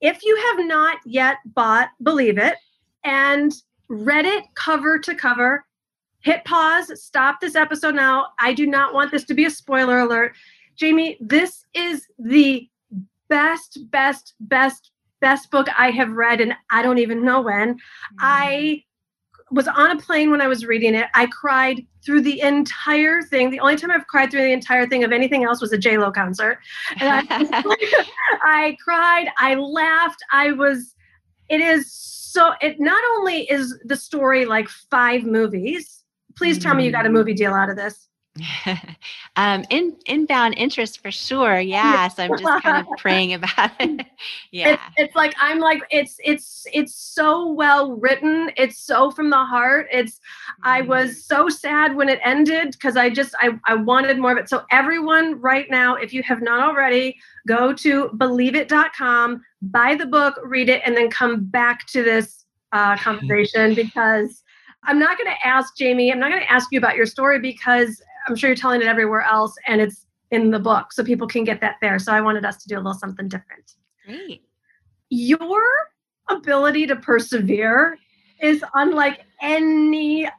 if 0.00 0.22
you 0.24 0.36
have 0.36 0.66
not 0.66 0.98
yet 1.04 1.38
bought 1.46 1.90
Believe 2.02 2.38
It 2.38 2.56
and 3.04 3.52
read 3.88 4.26
it 4.26 4.44
cover 4.54 4.98
to 4.98 5.14
cover, 5.14 5.64
hit 6.20 6.44
pause, 6.44 7.02
stop 7.02 7.40
this 7.40 7.56
episode 7.56 7.94
now. 7.94 8.28
I 8.38 8.52
do 8.52 8.66
not 8.66 8.94
want 8.94 9.10
this 9.10 9.24
to 9.24 9.34
be 9.34 9.46
a 9.46 9.50
spoiler 9.50 10.00
alert. 10.00 10.34
Jamie, 10.76 11.16
this 11.20 11.64
is 11.74 12.06
the 12.18 12.68
best, 13.28 13.78
best, 13.90 14.34
best, 14.40 14.92
best 15.20 15.50
book 15.50 15.66
I 15.76 15.90
have 15.90 16.12
read, 16.12 16.40
and 16.40 16.54
I 16.70 16.82
don't 16.82 16.98
even 16.98 17.24
know 17.24 17.40
when. 17.40 17.74
Mm-hmm. 17.74 18.16
I 18.20 18.84
was 19.50 19.68
on 19.68 19.90
a 19.90 19.96
plane 20.00 20.30
when 20.30 20.40
I 20.40 20.46
was 20.46 20.64
reading 20.64 20.94
it. 20.94 21.06
I 21.14 21.26
cried 21.26 21.84
through 22.04 22.22
the 22.22 22.40
entire 22.40 23.22
thing. 23.22 23.50
The 23.50 23.60
only 23.60 23.76
time 23.76 23.90
I've 23.90 24.06
cried 24.06 24.30
through 24.30 24.42
the 24.42 24.52
entire 24.52 24.86
thing 24.86 25.04
of 25.04 25.12
anything 25.12 25.44
else 25.44 25.60
was 25.60 25.72
a 25.72 25.78
J 25.78 25.98
Lo 25.98 26.10
concert. 26.10 26.58
And 27.00 27.26
I, 27.30 27.76
I 28.42 28.76
cried. 28.82 29.28
I 29.38 29.54
laughed. 29.54 30.22
I 30.32 30.52
was. 30.52 30.94
It 31.48 31.60
is 31.60 31.92
so. 31.92 32.52
It 32.60 32.78
not 32.78 33.02
only 33.16 33.50
is 33.50 33.78
the 33.84 33.96
story 33.96 34.44
like 34.44 34.68
five 34.68 35.24
movies. 35.24 36.04
Please 36.36 36.58
tell 36.58 36.74
me 36.74 36.84
you 36.84 36.92
got 36.92 37.06
a 37.06 37.08
mm. 37.08 37.14
movie 37.14 37.34
deal 37.34 37.52
out 37.52 37.70
of 37.70 37.76
this. 37.76 38.08
um, 39.36 39.64
in 39.70 39.96
inbound 40.06 40.54
interest 40.56 41.02
for 41.02 41.10
sure. 41.10 41.58
Yeah. 41.58 42.08
So 42.08 42.24
I'm 42.24 42.38
just 42.38 42.62
kind 42.62 42.86
of 42.86 42.92
praying 42.98 43.34
about 43.34 43.70
it. 43.80 44.06
yeah. 44.50 44.72
It's, 44.72 44.82
it's, 44.96 45.16
like 45.16 45.34
I'm 45.40 45.58
like 45.58 45.82
it's 45.90 46.18
it's 46.24 46.66
it's 46.72 46.94
so 46.94 47.52
well 47.52 47.92
written. 47.92 48.50
It's 48.56 48.78
so 48.78 49.10
from 49.10 49.30
the 49.30 49.36
heart. 49.36 49.88
It's 49.92 50.16
mm-hmm. 50.16 50.68
I 50.68 50.80
was 50.82 51.24
so 51.24 51.48
sad 51.48 51.96
when 51.96 52.08
it 52.08 52.20
ended 52.24 52.72
because 52.72 52.96
I 52.96 53.10
just 53.10 53.34
I 53.38 53.58
I 53.66 53.74
wanted 53.74 54.18
more 54.18 54.32
of 54.32 54.38
it. 54.38 54.48
So 54.48 54.64
everyone 54.70 55.40
right 55.40 55.70
now, 55.70 55.94
if 55.94 56.12
you 56.12 56.22
have 56.22 56.42
not 56.42 56.60
already, 56.60 57.16
go 57.46 57.72
to 57.72 58.10
believeit.com, 58.16 59.42
buy 59.62 59.94
the 59.94 60.06
book, 60.06 60.38
read 60.44 60.68
it, 60.68 60.82
and 60.84 60.96
then 60.96 61.10
come 61.10 61.44
back 61.44 61.86
to 61.88 62.02
this 62.02 62.44
uh, 62.72 62.96
conversation 62.96 63.74
because 63.74 64.42
I'm 64.84 64.98
not 64.98 65.18
going 65.18 65.30
to 65.30 65.46
ask 65.46 65.76
Jamie, 65.76 66.12
I'm 66.12 66.18
not 66.18 66.30
going 66.30 66.42
to 66.42 66.50
ask 66.50 66.68
you 66.70 66.78
about 66.78 66.96
your 66.96 67.06
story 67.06 67.40
because 67.40 68.00
I'm 68.26 68.36
sure 68.36 68.48
you're 68.50 68.56
telling 68.56 68.80
it 68.80 68.86
everywhere 68.86 69.22
else 69.22 69.54
and 69.66 69.80
it's 69.80 70.06
in 70.30 70.50
the 70.50 70.58
book 70.58 70.92
so 70.92 71.04
people 71.04 71.26
can 71.26 71.44
get 71.44 71.60
that 71.60 71.76
there. 71.80 71.98
So 71.98 72.12
I 72.12 72.20
wanted 72.20 72.44
us 72.44 72.56
to 72.62 72.68
do 72.68 72.76
a 72.76 72.80
little 72.80 72.94
something 72.94 73.28
different. 73.28 73.74
Great. 74.04 74.42
Your 75.10 75.62
ability 76.28 76.86
to 76.86 76.96
persevere 76.96 77.98
is 78.40 78.62
unlike 78.74 79.24
anything. 79.40 80.32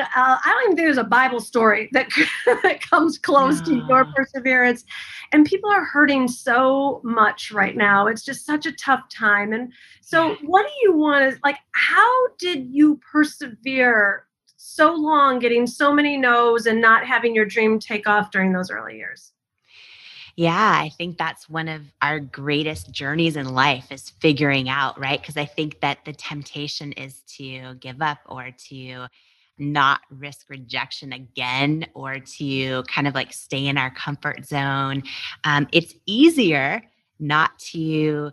Uh, 0.00 0.06
I 0.16 0.40
don't 0.44 0.64
even 0.64 0.76
think 0.76 0.86
there's 0.86 0.98
a 0.98 1.04
Bible 1.04 1.40
story 1.40 1.88
that, 1.92 2.08
that 2.62 2.80
comes 2.82 3.18
close 3.18 3.60
to 3.62 3.82
your 3.88 4.04
perseverance. 4.14 4.84
And 5.32 5.46
people 5.46 5.70
are 5.70 5.84
hurting 5.84 6.28
so 6.28 7.00
much 7.04 7.52
right 7.52 7.76
now. 7.76 8.06
It's 8.06 8.22
just 8.22 8.44
such 8.44 8.66
a 8.66 8.72
tough 8.72 9.08
time. 9.08 9.54
And 9.54 9.72
so, 10.02 10.36
what 10.42 10.66
do 10.66 10.72
you 10.82 10.94
want 10.94 11.32
to 11.32 11.40
like? 11.42 11.56
How 11.72 12.28
did 12.38 12.66
you 12.66 13.00
persevere 13.10 14.26
so 14.74 14.94
long 14.94 15.38
getting 15.38 15.66
so 15.66 15.92
many 15.92 16.16
no's 16.16 16.66
and 16.66 16.80
not 16.80 17.04
having 17.04 17.34
your 17.34 17.44
dream 17.44 17.78
take 17.78 18.08
off 18.08 18.30
during 18.30 18.52
those 18.52 18.70
early 18.70 18.96
years? 18.96 19.32
Yeah, 20.34 20.80
I 20.80 20.88
think 20.88 21.18
that's 21.18 21.48
one 21.48 21.68
of 21.68 21.82
our 22.00 22.18
greatest 22.18 22.90
journeys 22.90 23.36
in 23.36 23.54
life 23.54 23.92
is 23.92 24.10
figuring 24.20 24.68
out, 24.68 24.98
right? 24.98 25.20
Because 25.20 25.36
I 25.36 25.44
think 25.44 25.80
that 25.80 26.04
the 26.06 26.14
temptation 26.14 26.92
is 26.92 27.20
to 27.36 27.74
give 27.74 28.00
up 28.00 28.18
or 28.26 28.50
to 28.68 29.06
not 29.58 30.00
risk 30.10 30.48
rejection 30.48 31.12
again 31.12 31.86
or 31.92 32.18
to 32.18 32.82
kind 32.84 33.06
of 33.06 33.14
like 33.14 33.32
stay 33.32 33.66
in 33.66 33.76
our 33.76 33.90
comfort 33.90 34.46
zone. 34.46 35.02
Um, 35.44 35.68
it's 35.70 35.94
easier 36.06 36.82
not 37.18 37.58
to 37.58 38.32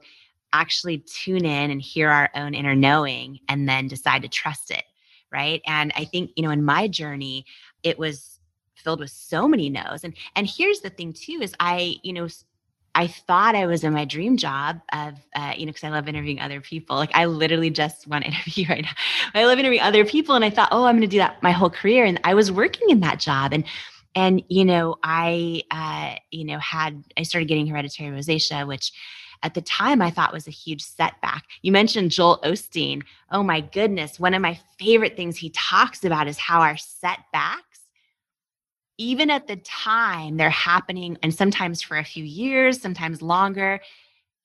actually 0.53 0.99
tune 0.99 1.45
in 1.45 1.69
and 1.69 1.81
hear 1.81 2.09
our 2.09 2.29
own 2.33 2.53
inner 2.53 2.75
knowing 2.75 3.39
and 3.49 3.67
then 3.67 3.87
decide 3.87 4.21
to 4.21 4.29
trust 4.29 4.71
it 4.71 4.83
right 5.31 5.61
and 5.65 5.91
i 5.95 6.05
think 6.05 6.31
you 6.35 6.43
know 6.43 6.51
in 6.51 6.63
my 6.63 6.87
journey 6.87 7.45
it 7.83 7.97
was 7.97 8.39
filled 8.75 8.99
with 8.99 9.09
so 9.09 9.47
many 9.47 9.69
no's 9.69 10.03
and 10.03 10.13
and 10.35 10.47
here's 10.47 10.79
the 10.79 10.89
thing 10.89 11.13
too 11.13 11.39
is 11.41 11.53
i 11.59 11.95
you 12.03 12.13
know 12.13 12.27
I 12.95 13.07
thought 13.07 13.55
I 13.55 13.65
was 13.65 13.83
in 13.83 13.93
my 13.93 14.05
dream 14.05 14.35
job 14.35 14.81
of, 14.91 15.13
uh, 15.35 15.53
you 15.55 15.65
know, 15.65 15.71
because 15.71 15.83
I 15.83 15.89
love 15.89 16.07
interviewing 16.07 16.39
other 16.41 16.59
people. 16.59 16.97
Like 16.97 17.11
I 17.13 17.25
literally 17.25 17.69
just 17.69 18.07
want 18.07 18.25
to 18.25 18.31
interview 18.31 18.65
right 18.67 18.83
now. 18.83 18.91
I 19.33 19.45
love 19.45 19.59
interviewing 19.59 19.83
other 19.83 20.05
people, 20.05 20.35
and 20.35 20.43
I 20.43 20.49
thought, 20.49 20.69
oh, 20.71 20.85
I'm 20.85 20.95
going 20.95 21.01
to 21.01 21.07
do 21.07 21.19
that 21.19 21.41
my 21.41 21.51
whole 21.51 21.69
career. 21.69 22.05
And 22.05 22.19
I 22.23 22.33
was 22.33 22.51
working 22.51 22.89
in 22.89 22.99
that 23.01 23.19
job, 23.19 23.53
and 23.53 23.63
and 24.15 24.43
you 24.49 24.65
know, 24.65 24.97
I, 25.03 25.63
uh, 25.71 26.15
you 26.31 26.45
know, 26.45 26.59
had 26.59 27.03
I 27.15 27.23
started 27.23 27.47
getting 27.47 27.67
hereditary 27.67 28.09
rosacea, 28.09 28.67
which 28.67 28.91
at 29.43 29.53
the 29.53 29.61
time 29.61 30.01
I 30.01 30.11
thought 30.11 30.33
was 30.33 30.47
a 30.47 30.51
huge 30.51 30.83
setback. 30.83 31.45
You 31.61 31.71
mentioned 31.71 32.11
Joel 32.11 32.39
Osteen. 32.43 33.03
Oh 33.31 33.43
my 33.43 33.61
goodness. 33.61 34.19
One 34.19 34.33
of 34.33 34.41
my 34.41 34.59
favorite 34.77 35.15
things 35.15 35.37
he 35.37 35.49
talks 35.51 36.03
about 36.03 36.27
is 36.27 36.37
how 36.37 36.61
our 36.61 36.77
setbacks, 36.77 37.79
even 38.97 39.29
at 39.29 39.47
the 39.47 39.55
time, 39.57 40.35
they're 40.35 40.49
happening, 40.49 41.17
and 41.23 41.33
sometimes 41.33 41.81
for 41.81 41.97
a 41.97 42.03
few 42.03 42.23
years, 42.23 42.81
sometimes 42.81 43.21
longer. 43.21 43.79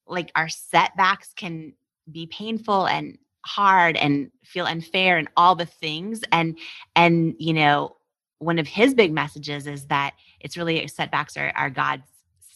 Like 0.07 0.31
our 0.37 0.49
setbacks 0.49 1.33
can 1.35 1.73
be 2.11 2.27
painful 2.27 2.87
and 2.87 3.19
hard 3.41 3.97
and 3.97 4.31
feel 4.45 4.67
unfair 4.67 5.19
and 5.19 5.29
all 5.37 5.55
the 5.55 5.67
things. 5.67 6.23
And, 6.31 6.59
and, 6.95 7.35
you 7.39 7.53
know, 7.53 7.97
one 8.39 8.59
of 8.59 8.67
his 8.67 8.95
big 8.95 9.13
messages 9.13 9.67
is 9.67 9.87
that 9.87 10.15
it's 10.41 10.57
really 10.57 10.85
uh, 10.85 10.89
setbacks 10.89 11.37
are, 11.37 11.53
are 11.57 11.71
God's 11.71 12.07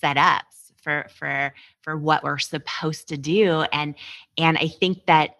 setups 0.02 0.57
for 0.82 1.06
for 1.14 1.52
for 1.82 1.96
what 1.96 2.22
we're 2.22 2.38
supposed 2.38 3.08
to 3.08 3.16
do 3.16 3.62
and 3.72 3.94
and 4.36 4.56
i 4.58 4.68
think 4.68 5.04
that 5.06 5.36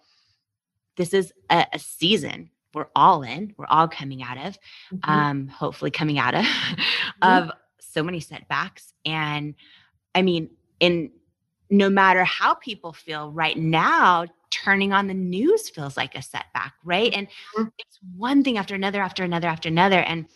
this 0.97 1.15
is 1.15 1.33
a, 1.51 1.67
a 1.73 1.79
season 1.79 2.51
we're 2.75 2.89
all 2.95 3.23
in 3.23 3.55
we're 3.57 3.67
all 3.67 3.89
coming 3.89 4.23
out 4.23 4.39
of 4.39 4.59
mm-hmm. 4.93 5.11
um 5.11 5.49
hopefully 5.49 5.91
coming 5.91 6.19
out 6.19 6.35
of 6.35 6.45
mm-hmm. 7.23 7.49
of 7.49 7.51
so 7.81 8.03
many 8.03 8.21
setbacks 8.21 8.93
and 9.05 9.55
i 10.15 10.23
mean 10.23 10.51
in 10.81 11.11
no 11.71 11.91
matter 11.91 12.25
how 12.25 12.55
people 12.55 12.93
feel 12.93 13.31
right 13.31 13.59
now 13.59 14.25
turning 14.51 14.93
on 14.93 15.07
the 15.07 15.15
news 15.15 15.69
feels 15.69 15.97
like 15.97 16.15
a 16.15 16.23
setback 16.23 16.75
right 16.85 17.13
and 17.15 17.27
mm-hmm. 17.27 17.69
it's 17.79 17.99
one 18.17 18.43
thing 18.43 18.59
after 18.59 18.75
another 18.75 19.01
after 19.01 19.25
another 19.25 19.49
after 19.49 19.69
another 19.69 20.01
and 20.01 20.27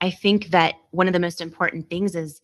i 0.00 0.10
think 0.10 0.48
that 0.48 0.74
one 0.90 1.06
of 1.06 1.12
the 1.12 1.20
most 1.20 1.40
important 1.40 1.88
things 1.88 2.14
is 2.14 2.40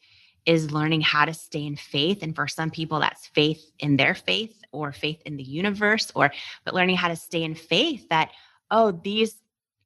is 0.48 0.72
learning 0.72 1.02
how 1.02 1.26
to 1.26 1.34
stay 1.34 1.66
in 1.66 1.76
faith. 1.76 2.22
And 2.22 2.34
for 2.34 2.48
some 2.48 2.70
people 2.70 2.98
that's 3.00 3.26
faith 3.26 3.70
in 3.78 3.98
their 3.98 4.14
faith 4.14 4.58
or 4.72 4.92
faith 4.92 5.20
in 5.26 5.36
the 5.36 5.42
universe 5.42 6.10
or 6.14 6.32
but 6.64 6.74
learning 6.74 6.96
how 6.96 7.08
to 7.08 7.16
stay 7.16 7.44
in 7.44 7.54
faith 7.54 8.08
that 8.08 8.30
oh 8.70 8.98
these 9.04 9.36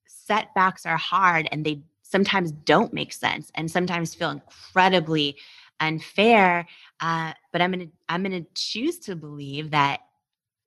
setbacks 0.07 0.87
are 0.87 0.97
hard 0.97 1.49
and 1.51 1.67
they 1.67 1.83
sometimes 2.03 2.53
don't 2.53 2.93
make 2.93 3.13
sense 3.13 3.51
and 3.57 3.69
sometimes 3.69 4.15
feel 4.15 4.31
incredibly 4.31 5.37
unfair. 5.81 6.69
Uh, 7.01 7.33
but 7.51 7.61
i'm 7.61 7.73
gonna 7.73 7.89
i'm 8.09 8.23
gonna 8.23 8.47
choose 8.55 9.01
to 9.01 9.17
believe 9.17 9.73
that 9.73 10.01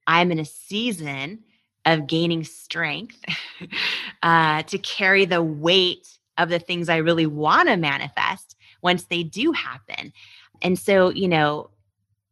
i'm 0.08 0.30
in 0.30 0.40
a 0.40 0.46
season 0.46 1.40
of 1.86 2.06
gaining 2.06 2.44
strength 2.44 3.24
uh, 4.24 4.62
to 4.64 4.78
carry 4.80 5.24
the 5.24 5.42
weight 5.42 6.06
of 6.38 6.50
the 6.50 6.60
things 6.60 6.90
i 6.90 6.98
really 6.98 7.26
want 7.26 7.70
to 7.70 7.78
manifest 7.78 8.55
once 8.82 9.06
they 9.06 9.24
do 9.24 9.52
happen 9.52 10.12
and 10.62 10.78
so 10.78 11.10
you 11.10 11.28
know 11.28 11.70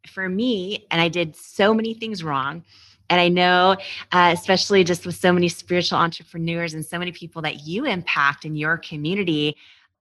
for 0.08 0.28
me 0.28 0.86
and 0.92 1.02
i 1.02 1.08
did 1.08 1.36
so 1.36 1.74
many 1.74 1.94
things 1.94 2.24
wrong 2.24 2.64
and 3.10 3.20
I 3.22 3.28
know, 3.28 3.76
uh, 4.12 4.32
especially 4.34 4.84
just 4.84 5.06
with 5.06 5.16
so 5.16 5.32
many 5.32 5.50
spiritual 5.50 6.00
entrepreneurs 6.00 6.74
and 6.74 6.86
so 6.86 6.98
many 6.98 7.12
people 7.12 7.42
that 7.44 7.62
you 7.68 7.86
impact 7.86 8.46
in 8.46 8.56
your 8.56 8.78
community, 8.78 9.56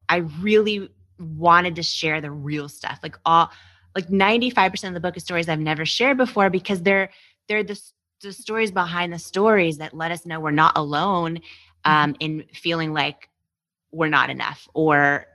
I 0.08 0.18
really 0.40 0.88
wanted 1.18 1.76
to 1.76 1.82
share 1.82 2.20
the 2.20 2.30
real 2.30 2.68
stuff. 2.68 3.00
Like 3.02 3.18
all, 3.26 3.50
like 3.94 4.08
95% 4.08 4.88
of 4.88 4.94
the 4.94 5.00
book 5.00 5.16
of 5.16 5.22
stories 5.22 5.49
I've 5.49 5.58
never 5.58 5.84
shared 5.84 6.16
before 6.16 6.49
because 6.49 6.82
they're, 6.82 7.11
they're 7.49 7.64
the, 7.64 7.78
the 8.22 8.32
stories 8.32 8.70
behind 8.70 9.12
the 9.12 9.18
stories 9.18 9.78
that 9.78 9.94
let 9.94 10.11
us 10.11 10.25
know 10.25 10.40
we're 10.40 10.50
not 10.50 10.72
alone 10.76 11.40
um, 11.84 12.14
mm-hmm. 12.14 12.20
in 12.20 12.44
feeling 12.54 12.92
like 12.92 13.28
we're 13.90 14.08
not 14.08 14.30
enough 14.30 14.68
or 14.72 15.26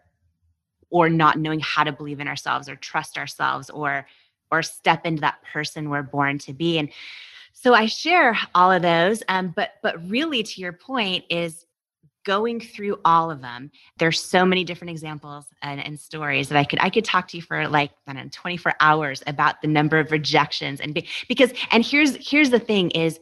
or 0.89 1.10
not 1.10 1.38
knowing 1.38 1.60
how 1.60 1.84
to 1.84 1.91
believe 1.91 2.20
in 2.20 2.27
ourselves 2.27 2.70
or 2.70 2.75
trust 2.75 3.17
ourselves 3.17 3.70
or 3.70 4.08
or 4.50 4.63
step 4.63 5.06
into 5.06 5.22
that 5.22 5.41
person 5.51 5.89
we're 5.89 6.03
born 6.03 6.38
to 6.38 6.53
be 6.53 6.77
and 6.77 6.89
so 7.60 7.74
I 7.74 7.88
share 7.88 8.38
all 8.53 8.72
of 8.72 8.84
those, 8.84 9.24
um, 9.29 9.51
but 9.56 9.72
but 9.82 10.08
really, 10.08 10.44
to 10.44 10.62
your 10.62 10.74
point, 10.74 11.25
is 11.27 11.65
going 12.24 12.60
through 12.60 13.00
all 13.03 13.32
of 13.32 13.41
them. 13.41 13.72
There's 13.98 14.24
so 14.24 14.46
many 14.46 14.63
different 14.63 14.91
examples 14.91 15.46
and, 15.63 15.84
and 15.84 16.00
stories 16.00 16.50
that 16.50 16.58
I 16.58 16.65
could 16.65 16.77
I 16.82 16.91
could 16.91 17.03
talk 17.03 17.27
to 17.29 17.38
you 17.38 17.41
for 17.41 17.67
like 17.67 17.91
I 18.06 18.13
don't 18.13 18.25
know 18.25 18.29
24 18.32 18.75
hours 18.79 19.24
about 19.25 19.63
the 19.63 19.67
number 19.67 19.98
of 19.98 20.12
rejections 20.12 20.79
and 20.79 20.94
be, 20.94 21.08
because 21.27 21.51
and 21.72 21.84
here's 21.84 22.15
here's 22.29 22.51
the 22.51 22.60
thing 22.60 22.91
is, 22.91 23.20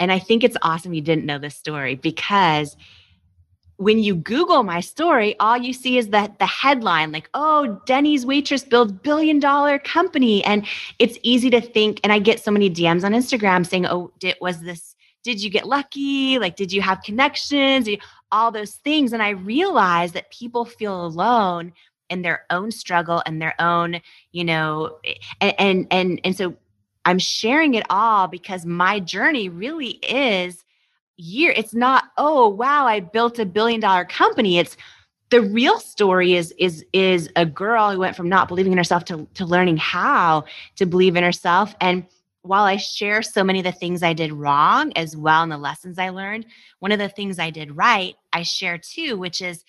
and 0.00 0.10
I 0.10 0.18
think 0.18 0.42
it's 0.42 0.56
awesome 0.62 0.92
you 0.92 1.00
didn't 1.00 1.24
know 1.24 1.38
this 1.38 1.54
story 1.54 1.94
because 1.94 2.76
when 3.78 3.98
you 3.98 4.14
Google 4.14 4.62
my 4.62 4.80
story, 4.80 5.38
all 5.38 5.56
you 5.56 5.72
see 5.72 5.98
is 5.98 6.08
that 6.08 6.38
the 6.38 6.46
headline, 6.46 7.12
like, 7.12 7.28
oh, 7.34 7.80
Denny's 7.86 8.24
waitress 8.24 8.64
builds 8.64 8.92
billion 8.92 9.38
dollar 9.38 9.78
company. 9.78 10.44
And 10.44 10.66
it's 10.98 11.18
easy 11.22 11.50
to 11.50 11.60
think, 11.60 12.00
and 12.02 12.12
I 12.12 12.18
get 12.18 12.42
so 12.42 12.50
many 12.50 12.70
DMs 12.70 13.04
on 13.04 13.12
Instagram 13.12 13.66
saying, 13.66 13.86
oh, 13.86 14.12
did, 14.18 14.36
was 14.40 14.60
this, 14.60 14.96
did 15.24 15.42
you 15.42 15.50
get 15.50 15.66
lucky? 15.66 16.38
Like, 16.38 16.56
did 16.56 16.72
you 16.72 16.80
have 16.82 17.02
connections? 17.02 17.88
all 18.32 18.50
those 18.50 18.72
things. 18.76 19.12
And 19.12 19.22
I 19.22 19.30
realize 19.30 20.12
that 20.12 20.30
people 20.30 20.64
feel 20.64 21.06
alone 21.06 21.72
in 22.10 22.22
their 22.22 22.44
own 22.50 22.70
struggle 22.70 23.22
and 23.26 23.40
their 23.40 23.54
own, 23.60 24.00
you 24.32 24.44
know, 24.44 24.98
eh, 25.04 25.14
and, 25.40 25.54
and, 25.58 25.86
and, 25.90 26.20
and 26.24 26.36
so 26.36 26.54
I'm 27.04 27.18
sharing 27.18 27.74
it 27.74 27.86
all 27.88 28.26
because 28.26 28.66
my 28.66 29.00
journey 29.00 29.48
really 29.48 29.98
is 30.02 30.64
year 31.16 31.52
it's 31.56 31.74
not 31.74 32.04
oh 32.18 32.48
wow 32.48 32.86
i 32.86 33.00
built 33.00 33.38
a 33.38 33.46
billion 33.46 33.80
dollar 33.80 34.04
company. 34.04 34.58
It's 34.58 34.76
the 35.30 35.42
real 35.42 35.80
story 35.80 36.34
is 36.34 36.52
is 36.58 36.84
is 36.92 37.30
a 37.36 37.46
girl 37.46 37.90
who 37.90 37.98
went 37.98 38.16
from 38.16 38.28
not 38.28 38.48
believing 38.48 38.72
in 38.72 38.78
herself 38.78 39.04
to 39.06 39.26
to 39.34 39.44
learning 39.44 39.76
how 39.78 40.44
to 40.76 40.86
believe 40.86 41.16
in 41.16 41.24
herself. 41.24 41.74
And 41.80 42.06
while 42.46 42.64
i 42.64 42.76
share 42.76 43.22
so 43.22 43.42
many 43.42 43.58
of 43.58 43.64
the 43.64 43.72
things 43.72 44.02
i 44.02 44.12
did 44.12 44.32
wrong 44.32 44.92
as 44.96 45.16
well 45.16 45.42
and 45.42 45.50
the 45.50 45.58
lessons 45.58 45.98
i 45.98 46.08
learned 46.08 46.46
one 46.78 46.92
of 46.92 46.98
the 46.98 47.08
things 47.08 47.38
i 47.38 47.50
did 47.50 47.76
right 47.76 48.14
i 48.32 48.42
share 48.42 48.78
too 48.78 49.16
which 49.16 49.42
is 49.42 49.64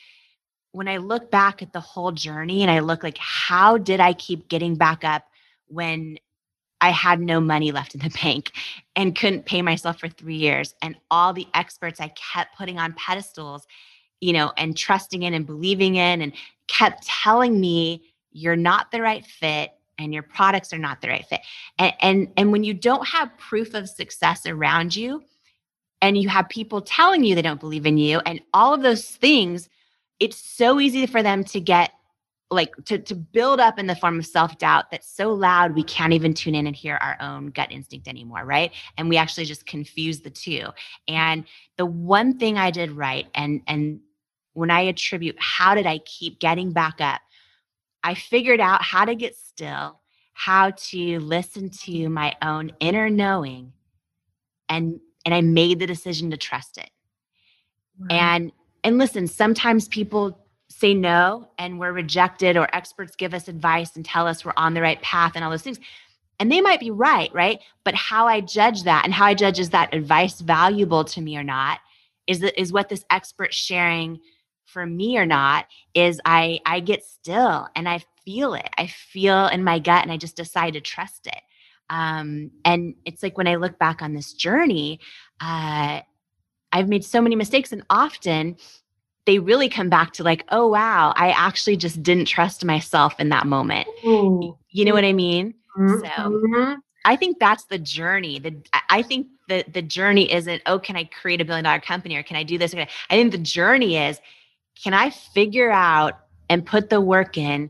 when 0.72 0.88
i 0.88 0.98
look 0.98 1.32
back 1.32 1.62
at 1.62 1.74
the 1.74 1.80
whole 1.80 2.12
journey 2.12 2.62
and 2.62 2.72
i 2.72 2.80
look 2.80 3.04
like 3.04 3.18
how 3.18 3.78
did 3.78 4.00
i 4.00 4.14
keep 4.14 4.48
getting 4.48 4.76
back 4.76 5.04
up 5.04 5.24
when 5.68 6.18
I 6.82 6.90
had 6.92 7.20
no 7.20 7.40
money 7.40 7.72
left 7.72 7.96
in 7.96 8.02
the 8.02 8.16
bank 8.22 8.52
and 8.96 9.16
couldn't 9.16 9.46
pay 9.46 9.62
myself 9.62 10.00
for 10.00 10.08
three 10.08 10.36
years. 10.36 10.76
And 10.82 10.96
all 11.10 11.34
the 11.34 11.48
experts 11.54 12.00
I 12.00 12.10
kept 12.10 12.58
putting 12.58 12.78
on 12.80 12.94
pedestals, 12.94 13.66
you 14.22 14.34
know, 14.34 14.52
and 14.58 14.78
trusting 14.78 15.24
in 15.24 15.34
and 15.34 15.46
believing 15.46 15.96
in, 15.96 16.22
and 16.22 16.34
kept 16.68 17.06
telling 17.06 17.60
me, 17.60 18.04
you're 18.32 18.56
not 18.56 18.92
the 18.92 19.02
right 19.02 19.26
fit 19.26 19.72
and 19.98 20.14
your 20.14 20.24
products 20.24 20.72
are 20.74 20.78
not 20.78 21.02
the 21.02 21.08
right 21.08 21.26
fit. 21.26 21.42
And, 21.80 21.94
and, 22.02 22.28
and 22.38 22.52
when 22.52 22.64
you 22.64 22.74
don't 22.74 23.08
have 23.08 23.36
proof 23.38 23.74
of 23.74 23.90
success 23.90 24.46
around 24.46 24.96
you, 24.96 25.24
and 26.02 26.16
you 26.16 26.30
have 26.30 26.48
people 26.50 26.82
telling 26.82 27.24
you 27.24 27.34
they 27.34 27.42
don't 27.42 27.60
believe 27.60 27.88
in 27.88 27.98
you, 27.98 28.20
and 28.20 28.40
all 28.54 28.74
of 28.74 28.84
those 28.84 29.06
things, 29.06 29.70
it's 30.20 30.38
so 30.38 30.80
easy 30.80 31.08
for 31.08 31.24
them 31.24 31.44
to 31.46 31.60
get 31.60 31.92
like 32.50 32.74
to 32.86 32.98
to 32.98 33.14
build 33.14 33.60
up 33.60 33.78
in 33.78 33.88
the 33.88 33.96
form 33.96 34.20
of 34.20 34.26
self-doubt 34.26 34.90
that's 34.90 35.10
so 35.10 35.34
loud 35.34 35.76
we 35.76 35.84
can't 35.84 36.14
even 36.14 36.34
tune 36.34 36.56
in 36.56 36.66
and 36.66 36.76
hear 36.76 36.96
our 36.98 37.18
own 37.20 37.48
gut 37.48 37.72
instinct 37.72 38.08
anymore 38.08 38.46
right? 38.46 38.72
And 38.98 39.10
we 39.10 39.18
actually 39.18 39.46
just 39.46 39.66
confuse 39.66 40.22
the 40.22 40.30
two. 40.30 40.68
And 41.08 41.44
the 41.78 41.86
one 41.86 42.38
thing 42.38 42.58
i 42.58 42.72
did 42.72 42.92
right 42.92 43.28
and 43.36 43.62
and 43.68 44.00
when 44.54 44.72
i 44.72 44.82
attribute 44.82 45.36
how 45.40 45.76
did 45.76 45.86
i 45.86 46.00
keep 46.00 46.40
getting 46.40 46.72
back 46.72 47.00
up 47.00 47.22
i 48.04 48.14
figured 48.14 48.60
out 48.60 48.82
how 48.82 49.06
to 49.06 49.16
get 49.16 49.36
still 49.36 50.00
how 50.34 50.72
to 50.72 51.20
listen 51.20 51.70
to 51.70 52.10
my 52.10 52.34
own 52.42 52.72
inner 52.80 53.10
knowing 53.10 53.74
and 54.70 55.00
and 55.26 55.34
i 55.34 55.42
made 55.42 55.80
the 55.80 55.88
decision 55.88 56.32
to 56.32 56.38
trust 56.38 56.78
it. 56.78 56.90
Wow. 58.00 58.08
and 58.10 58.52
and 58.84 58.98
listen 58.98 59.28
sometimes 59.28 59.88
people 59.88 60.40
say 60.70 60.94
no 60.94 61.48
and 61.58 61.80
we're 61.80 61.94
rejected 61.94 62.58
or 62.58 62.68
experts 62.76 63.16
give 63.16 63.34
us 63.34 63.48
advice 63.48 63.96
and 63.96 64.06
tell 64.06 64.28
us 64.28 64.44
we're 64.44 64.54
on 64.58 64.74
the 64.74 64.82
right 64.82 65.02
path 65.02 65.34
and 65.36 65.44
all 65.44 65.52
those 65.52 65.62
things. 65.62 65.80
And 66.40 66.52
they 66.52 66.62
might 66.62 66.80
be 66.80 66.92
right 66.92 67.34
right? 67.34 67.60
But 67.84 67.96
how 67.96 68.28
i 68.28 68.42
judge 68.42 68.84
that 68.84 69.06
and 69.06 69.14
how 69.14 69.26
i 69.26 69.34
judge 69.34 69.60
is 69.60 69.72
that 69.72 69.94
advice 69.94 70.40
valuable 70.42 71.04
to 71.06 71.22
me 71.22 71.38
or 71.38 71.44
not 71.44 71.80
is 72.28 72.40
that 72.40 72.60
is 72.60 72.74
what 72.74 72.90
this 72.90 73.06
expert 73.10 73.54
sharing 73.54 74.20
for 74.66 74.86
me 74.86 75.18
or 75.18 75.26
not 75.26 75.66
is 75.94 76.20
i 76.26 76.60
i 76.66 76.80
get 76.80 77.04
still 77.04 77.68
and 77.76 77.88
i 77.88 78.04
feel 78.26 78.56
it. 78.56 78.70
I 78.78 78.88
feel 78.88 79.48
in 79.48 79.64
my 79.64 79.80
gut 79.80 80.04
and 80.04 80.12
i 80.12 80.18
just 80.18 80.36
decide 80.36 80.74
to 80.74 80.82
trust 80.82 81.28
it. 81.28 81.42
Um 81.90 82.52
and 82.66 82.96
it's 83.06 83.24
like 83.24 83.38
when 83.38 83.48
i 83.48 83.56
look 83.56 83.80
back 83.80 84.02
on 84.02 84.14
this 84.14 84.34
journey 84.34 85.00
uh 85.40 86.02
i've 86.74 86.90
made 86.90 87.06
so 87.06 87.22
many 87.22 87.38
mistakes 87.38 87.72
and 87.72 87.84
often 87.90 88.58
they 89.28 89.40
really 89.40 89.68
come 89.68 89.90
back 89.90 90.14
to 90.14 90.24
like, 90.24 90.46
oh, 90.50 90.68
wow, 90.68 91.14
I 91.18 91.32
actually 91.32 91.76
just 91.76 92.02
didn't 92.02 92.26
trust 92.26 92.64
myself 92.64 93.20
in 93.20 93.28
that 93.30 93.46
moment. 93.46 93.86
Ooh. 94.06 94.58
You 94.70 94.86
know 94.86 94.94
what 94.94 95.04
I 95.04 95.12
mean? 95.12 95.54
Mm-hmm. 95.78 96.00
So 96.24 96.78
I 97.04 97.18
think 97.18 97.38
that's 97.38 97.66
the 97.66 97.78
journey. 97.78 98.40
The 98.40 98.56
I 98.90 99.02
think 99.02 99.28
the 99.50 99.66
the 99.72 99.82
journey 99.82 100.32
isn't, 100.32 100.62
oh, 100.66 100.80
can 100.80 100.96
I 100.96 101.04
create 101.04 101.42
a 101.42 101.46
billion 101.46 101.66
dollar 101.66 101.82
company 101.82 102.16
or 102.16 102.24
can 102.24 102.38
I 102.38 102.44
do 102.44 102.58
this? 102.58 102.74
I 102.74 102.88
think 103.10 103.34
the 103.34 103.38
journey 103.38 103.98
is, 103.98 104.20
can 104.82 104.94
I 104.94 105.10
figure 105.10 105.70
out 105.70 106.20
and 106.50 106.66
put 106.66 106.90
the 106.90 107.02
work 107.02 107.38
in 107.38 107.70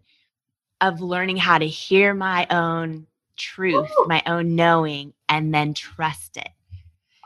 of 0.79 1.01
learning 1.01 1.37
how 1.37 1.57
to 1.57 1.65
hear 1.65 2.13
my 2.13 2.45
own 2.51 3.07
truth, 3.35 3.89
Ooh. 3.99 4.05
my 4.07 4.21
own 4.27 4.55
knowing, 4.55 5.13
and 5.27 5.51
then 5.51 5.73
trust 5.73 6.37
it. 6.37 6.49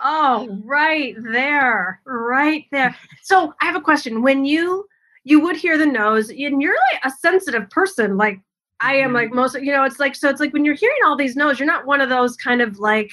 Oh, 0.04 0.60
right 0.64 1.16
there, 1.32 2.02
right 2.06 2.66
there. 2.72 2.96
So 3.22 3.54
I 3.62 3.66
have 3.66 3.76
a 3.76 3.82
question. 3.82 4.22
When 4.22 4.46
you 4.46 4.88
you 5.24 5.40
would 5.42 5.56
hear 5.56 5.78
the 5.78 5.86
no's, 5.86 6.30
and 6.30 6.62
you're 6.62 6.78
like 6.92 7.06
a 7.06 7.12
sensitive 7.12 7.70
person, 7.70 8.18
like 8.18 8.40
I 8.80 8.96
am, 8.96 9.14
like 9.14 9.28
mm-hmm. 9.28 9.36
most. 9.36 9.62
You 9.62 9.72
know, 9.72 9.84
it's 9.84 10.00
like 10.00 10.16
so. 10.16 10.30
It's 10.30 10.40
like 10.40 10.54
when 10.54 10.66
you're 10.66 10.76
hearing 10.76 10.98
all 11.06 11.16
these 11.16 11.36
no's, 11.36 11.60
you're 11.60 11.68
not 11.68 11.86
one 11.86 12.02
of 12.02 12.10
those 12.10 12.36
kind 12.36 12.62
of 12.62 12.80
like 12.80 13.12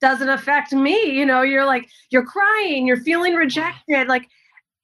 doesn't 0.00 0.28
affect 0.28 0.72
me. 0.72 1.10
You 1.10 1.24
know, 1.24 1.42
you're 1.42 1.64
like 1.64 1.88
you're 2.10 2.26
crying, 2.26 2.86
you're 2.86 3.00
feeling 3.00 3.34
rejected, 3.34 4.08
like. 4.08 4.28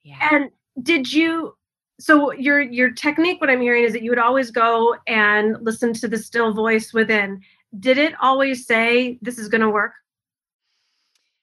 Yeah. 0.04 0.28
And 0.32 0.50
did 0.82 1.12
you 1.12 1.54
so 2.00 2.32
your 2.32 2.60
your 2.60 2.90
technique 2.90 3.40
what 3.40 3.50
i'm 3.50 3.60
hearing 3.60 3.84
is 3.84 3.92
that 3.92 4.02
you 4.02 4.10
would 4.10 4.18
always 4.18 4.50
go 4.50 4.96
and 5.06 5.56
listen 5.60 5.92
to 5.92 6.06
the 6.06 6.16
still 6.16 6.52
voice 6.52 6.92
within 6.92 7.40
did 7.80 7.98
it 7.98 8.14
always 8.20 8.66
say 8.66 9.18
this 9.20 9.38
is 9.38 9.48
going 9.48 9.60
to 9.60 9.70
work 9.70 9.92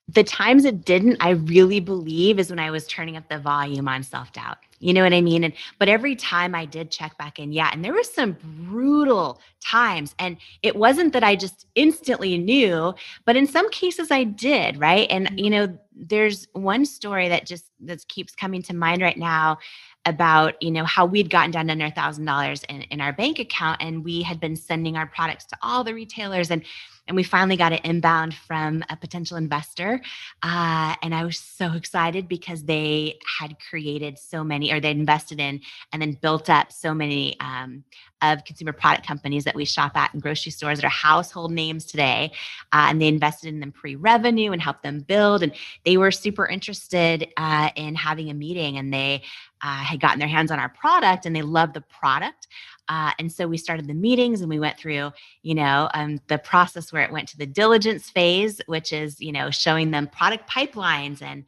the 0.07 0.23
times 0.23 0.65
it 0.65 0.85
didn't 0.85 1.17
i 1.19 1.31
really 1.31 1.79
believe 1.79 2.39
is 2.39 2.49
when 2.49 2.59
i 2.59 2.69
was 2.69 2.87
turning 2.87 3.17
up 3.17 3.27
the 3.29 3.39
volume 3.39 3.87
on 3.87 4.03
self-doubt. 4.03 4.57
You 4.79 4.93
know 4.93 5.03
what 5.03 5.13
i 5.13 5.21
mean? 5.21 5.43
And 5.43 5.53
but 5.79 5.89
every 5.89 6.15
time 6.15 6.53
i 6.53 6.65
did 6.65 6.91
check 6.91 7.17
back 7.17 7.39
in 7.39 7.51
yeah 7.51 7.69
and 7.73 7.83
there 7.83 7.93
were 7.93 8.03
some 8.03 8.37
brutal 8.43 9.39
times. 9.61 10.13
And 10.19 10.37
it 10.61 10.75
wasn't 10.75 11.13
that 11.13 11.23
i 11.23 11.35
just 11.35 11.65
instantly 11.75 12.37
knew 12.37 12.93
but 13.25 13.35
in 13.35 13.47
some 13.47 13.69
cases 13.71 14.11
i 14.11 14.23
did 14.23 14.79
right? 14.79 15.07
And 15.09 15.29
you 15.37 15.49
mm-hmm. 15.49 15.71
know 15.71 15.79
there's 15.95 16.47
one 16.53 16.85
story 16.85 17.29
that 17.29 17.45
just 17.45 17.65
that 17.79 18.05
keeps 18.07 18.35
coming 18.35 18.61
to 18.63 18.75
mind 18.75 19.01
right 19.01 19.17
now 19.17 19.57
about 20.05 20.61
you 20.61 20.69
know 20.69 20.85
how 20.85 21.05
we'd 21.05 21.29
gotten 21.29 21.51
down 21.51 21.65
to 21.65 21.71
under 21.71 21.85
a 21.85 21.91
thousand 21.91 22.25
dollars 22.25 22.63
in 22.69 23.01
our 23.01 23.13
bank 23.13 23.39
account 23.39 23.81
and 23.81 24.03
we 24.03 24.21
had 24.21 24.39
been 24.39 24.55
sending 24.55 24.97
our 24.97 25.07
products 25.07 25.45
to 25.45 25.57
all 25.63 25.83
the 25.83 25.93
retailers 25.93 26.51
and 26.51 26.63
and 27.07 27.15
we 27.15 27.23
finally 27.23 27.57
got 27.57 27.73
an 27.73 27.79
inbound 27.83 28.33
from 28.33 28.83
a 28.89 28.95
potential 28.95 29.37
investor. 29.37 30.01
Uh, 30.41 30.95
and 31.01 31.13
I 31.13 31.23
was 31.23 31.39
so 31.39 31.73
excited 31.73 32.27
because 32.27 32.63
they 32.63 33.19
had 33.39 33.57
created 33.69 34.17
so 34.17 34.43
many, 34.43 34.71
or 34.71 34.79
they 34.79 34.91
invested 34.91 35.39
in 35.39 35.61
and 35.91 36.01
then 36.01 36.13
built 36.13 36.49
up 36.49 36.71
so 36.71 36.93
many 36.93 37.39
um, 37.39 37.83
of 38.21 38.43
consumer 38.45 38.71
product 38.71 39.05
companies 39.05 39.43
that 39.43 39.55
we 39.55 39.65
shop 39.65 39.95
at 39.95 40.13
in 40.13 40.19
grocery 40.19 40.51
stores 40.51 40.79
that 40.79 40.85
are 40.85 40.89
household 40.89 41.51
names 41.51 41.85
today. 41.85 42.31
Uh, 42.71 42.87
and 42.89 43.01
they 43.01 43.07
invested 43.07 43.49
in 43.49 43.59
them 43.59 43.71
pre 43.71 43.95
revenue 43.95 44.51
and 44.51 44.61
helped 44.61 44.83
them 44.83 45.01
build. 45.01 45.43
And 45.43 45.53
they 45.83 45.97
were 45.97 46.11
super 46.11 46.45
interested 46.45 47.27
uh, 47.37 47.69
in 47.75 47.95
having 47.95 48.29
a 48.29 48.33
meeting 48.33 48.77
and 48.77 48.93
they 48.93 49.23
uh, 49.61 49.83
had 49.83 49.99
gotten 49.99 50.19
their 50.19 50.27
hands 50.27 50.51
on 50.51 50.59
our 50.59 50.69
product 50.69 51.25
and 51.25 51.35
they 51.35 51.41
loved 51.41 51.73
the 51.73 51.81
product. 51.81 52.47
Uh, 52.87 53.11
and 53.17 53.31
so 53.31 53.47
we 53.47 53.57
started 53.57 53.87
the 53.87 53.93
meetings 53.93 54.41
and 54.41 54.49
we 54.49 54.59
went 54.59 54.77
through, 54.77 55.11
you 55.41 55.55
know, 55.55 55.89
um, 55.93 56.19
the 56.27 56.37
process 56.37 56.93
where 56.93 57.01
it 57.01 57.11
went 57.11 57.27
to 57.27 57.37
the 57.37 57.45
diligence 57.45 58.09
phase, 58.09 58.61
which 58.67 58.93
is, 58.93 59.19
you 59.19 59.31
know, 59.31 59.49
showing 59.49 59.91
them 59.91 60.07
product 60.07 60.47
pipelines 60.49 61.21
and 61.21 61.45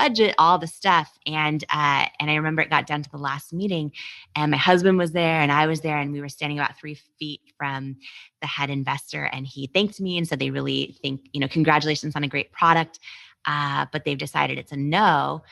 budget, 0.00 0.34
all 0.38 0.58
the 0.58 0.66
stuff. 0.66 1.18
And 1.26 1.62
uh, 1.70 2.06
and 2.18 2.30
I 2.30 2.34
remember 2.34 2.62
it 2.62 2.70
got 2.70 2.86
down 2.86 3.02
to 3.02 3.10
the 3.10 3.18
last 3.18 3.52
meeting, 3.52 3.92
and 4.34 4.50
my 4.50 4.56
husband 4.56 4.98
was 4.98 5.12
there 5.12 5.40
and 5.40 5.52
I 5.52 5.66
was 5.66 5.80
there, 5.80 5.98
and 5.98 6.12
we 6.12 6.20
were 6.20 6.28
standing 6.28 6.58
about 6.58 6.78
three 6.78 6.98
feet 7.18 7.40
from 7.56 7.96
the 8.40 8.46
head 8.46 8.70
investor, 8.70 9.24
and 9.24 9.46
he 9.46 9.66
thanked 9.66 10.00
me 10.00 10.16
and 10.18 10.26
said 10.26 10.38
they 10.38 10.50
really 10.50 10.96
think, 11.02 11.28
you 11.32 11.40
know, 11.40 11.48
congratulations 11.48 12.16
on 12.16 12.24
a 12.24 12.28
great 12.28 12.50
product, 12.52 12.98
uh, 13.46 13.86
but 13.92 14.04
they've 14.04 14.18
decided 14.18 14.58
it's 14.58 14.72
a 14.72 14.76
no 14.76 15.42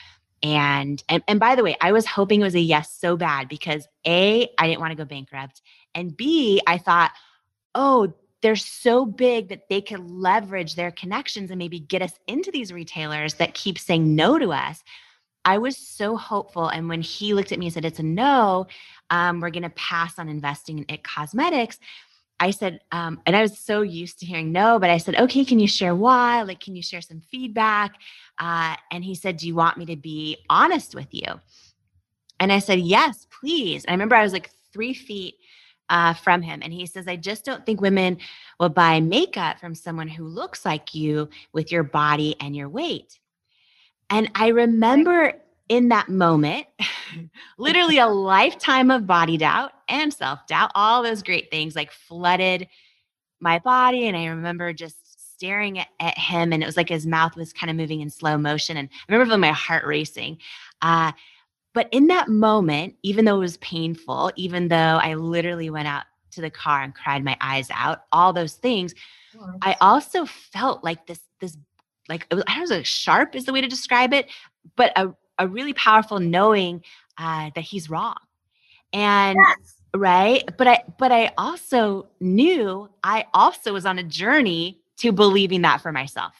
and, 0.42 1.02
and 1.08 1.22
and 1.26 1.40
by 1.40 1.56
the 1.56 1.64
way, 1.64 1.76
I 1.80 1.92
was 1.92 2.06
hoping 2.06 2.40
it 2.40 2.44
was 2.44 2.54
a 2.54 2.60
yes 2.60 2.92
so 2.92 3.16
bad 3.16 3.48
because 3.48 3.88
A, 4.06 4.48
I 4.56 4.68
didn't 4.68 4.80
want 4.80 4.92
to 4.92 4.96
go 4.96 5.04
bankrupt. 5.04 5.62
And 5.94 6.16
B, 6.16 6.60
I 6.66 6.78
thought, 6.78 7.10
oh, 7.74 8.14
they're 8.42 8.56
so 8.56 9.04
big 9.04 9.48
that 9.48 9.68
they 9.68 9.80
could 9.80 10.00
leverage 10.00 10.74
their 10.74 10.90
connections 10.90 11.50
and 11.50 11.58
maybe 11.58 11.80
get 11.80 12.02
us 12.02 12.12
into 12.26 12.50
these 12.50 12.72
retailers 12.72 13.34
that 13.34 13.54
keep 13.54 13.78
saying 13.78 14.14
no 14.14 14.38
to 14.38 14.52
us. 14.52 14.82
I 15.44 15.58
was 15.58 15.76
so 15.76 16.16
hopeful. 16.16 16.68
And 16.68 16.88
when 16.88 17.00
he 17.00 17.34
looked 17.34 17.52
at 17.52 17.58
me 17.58 17.66
and 17.66 17.72
said, 17.72 17.84
it's 17.84 17.98
a 17.98 18.02
no, 18.04 18.66
um, 19.10 19.40
we're 19.40 19.50
going 19.50 19.62
to 19.62 19.70
pass 19.70 20.18
on 20.18 20.28
investing 20.28 20.78
in 20.78 20.84
IT 20.88 21.02
Cosmetics. 21.02 21.78
I 22.40 22.52
said, 22.52 22.80
um, 22.92 23.20
and 23.26 23.34
I 23.34 23.42
was 23.42 23.58
so 23.58 23.82
used 23.82 24.20
to 24.20 24.26
hearing 24.26 24.52
no, 24.52 24.78
but 24.78 24.90
I 24.90 24.98
said, 24.98 25.16
okay, 25.16 25.44
can 25.44 25.58
you 25.58 25.66
share 25.66 25.94
why? 25.94 26.42
Like, 26.42 26.60
can 26.60 26.76
you 26.76 26.82
share 26.82 27.00
some 27.00 27.20
feedback? 27.20 27.94
Uh, 28.38 28.76
and 28.92 29.04
he 29.04 29.16
said, 29.16 29.38
do 29.38 29.46
you 29.48 29.56
want 29.56 29.76
me 29.76 29.86
to 29.86 29.96
be 29.96 30.36
honest 30.48 30.94
with 30.94 31.08
you? 31.10 31.40
And 32.38 32.52
I 32.52 32.60
said, 32.60 32.78
yes, 32.78 33.26
please. 33.40 33.84
And 33.84 33.90
I 33.90 33.94
remember 33.94 34.14
I 34.14 34.22
was 34.22 34.32
like 34.32 34.50
three 34.72 34.94
feet 34.94 35.34
uh, 35.88 36.14
from 36.14 36.42
him. 36.42 36.60
And 36.62 36.72
he 36.72 36.86
says, 36.86 37.08
I 37.08 37.16
just 37.16 37.44
don't 37.44 37.64
think 37.64 37.80
women 37.80 38.18
will 38.60 38.68
buy 38.68 39.00
makeup 39.00 39.58
from 39.58 39.74
someone 39.74 40.08
who 40.08 40.24
looks 40.24 40.64
like 40.64 40.94
you 40.94 41.28
with 41.52 41.72
your 41.72 41.82
body 41.82 42.36
and 42.40 42.54
your 42.54 42.68
weight. 42.68 43.18
And 44.10 44.30
I 44.34 44.48
remember 44.48 45.34
in 45.68 45.88
that 45.88 46.08
moment, 46.08 46.66
literally 47.58 47.98
a 47.98 48.06
lifetime 48.06 48.90
of 48.90 49.06
body 49.06 49.36
doubt 49.36 49.72
and 49.88 50.12
self 50.12 50.46
doubt, 50.46 50.70
all 50.74 51.02
those 51.02 51.22
great 51.22 51.50
things 51.50 51.76
like 51.76 51.92
flooded 51.92 52.68
my 53.40 53.58
body. 53.58 54.06
And 54.06 54.16
I 54.16 54.26
remember 54.26 54.72
just 54.72 55.34
staring 55.34 55.78
at, 55.78 55.88
at, 56.00 56.18
him, 56.18 56.52
and 56.52 56.62
it 56.62 56.66
was 56.66 56.76
like 56.76 56.88
his 56.88 57.06
mouth 57.06 57.36
was 57.36 57.52
kind 57.52 57.70
of 57.70 57.76
moving 57.76 58.00
in 58.00 58.10
slow 58.10 58.36
motion. 58.36 58.76
And 58.76 58.88
I 58.90 59.12
remember 59.12 59.26
feeling 59.26 59.40
my 59.40 59.52
heart 59.52 59.86
racing. 59.86 60.38
Uh, 60.82 61.12
but 61.74 61.88
in 61.92 62.06
that 62.08 62.28
moment, 62.28 62.96
even 63.02 63.24
though 63.24 63.36
it 63.36 63.40
was 63.40 63.56
painful, 63.58 64.32
even 64.36 64.68
though 64.68 64.76
I 65.02 65.14
literally 65.14 65.70
went 65.70 65.88
out 65.88 66.04
to 66.32 66.40
the 66.40 66.50
car 66.50 66.82
and 66.82 66.94
cried 66.94 67.24
my 67.24 67.36
eyes 67.40 67.68
out, 67.72 68.02
all 68.12 68.32
those 68.32 68.54
things, 68.54 68.94
I 69.62 69.76
also 69.80 70.24
felt 70.24 70.82
like 70.82 71.06
this, 71.06 71.20
this, 71.40 71.56
like, 72.08 72.26
I 72.32 72.58
don't 72.58 72.70
know, 72.70 72.82
sharp 72.82 73.36
is 73.36 73.44
the 73.44 73.52
way 73.52 73.60
to 73.60 73.68
describe 73.68 74.12
it, 74.12 74.28
but 74.76 74.92
a, 74.96 75.14
a 75.38 75.46
really 75.46 75.74
powerful 75.74 76.18
knowing 76.18 76.82
uh, 77.18 77.50
that 77.54 77.60
he's 77.60 77.90
wrong. 77.90 78.16
And 78.92 79.38
yes. 79.38 79.74
right, 79.94 80.48
but 80.56 80.66
I 80.66 80.82
but 80.98 81.12
I 81.12 81.32
also 81.36 82.08
knew 82.20 82.88
I 83.04 83.26
also 83.34 83.74
was 83.74 83.84
on 83.84 83.98
a 83.98 84.02
journey 84.02 84.80
to 84.98 85.12
believing 85.12 85.62
that 85.62 85.82
for 85.82 85.92
myself. 85.92 86.32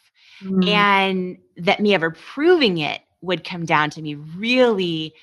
Mm. 0.43 0.67
And 0.67 1.37
that 1.57 1.79
me 1.79 1.93
ever 1.93 2.11
proving 2.11 2.79
it 2.79 3.01
would 3.21 3.43
come 3.43 3.65
down 3.65 3.89
to 3.91 4.01
me 4.01 4.15
really 4.15 5.13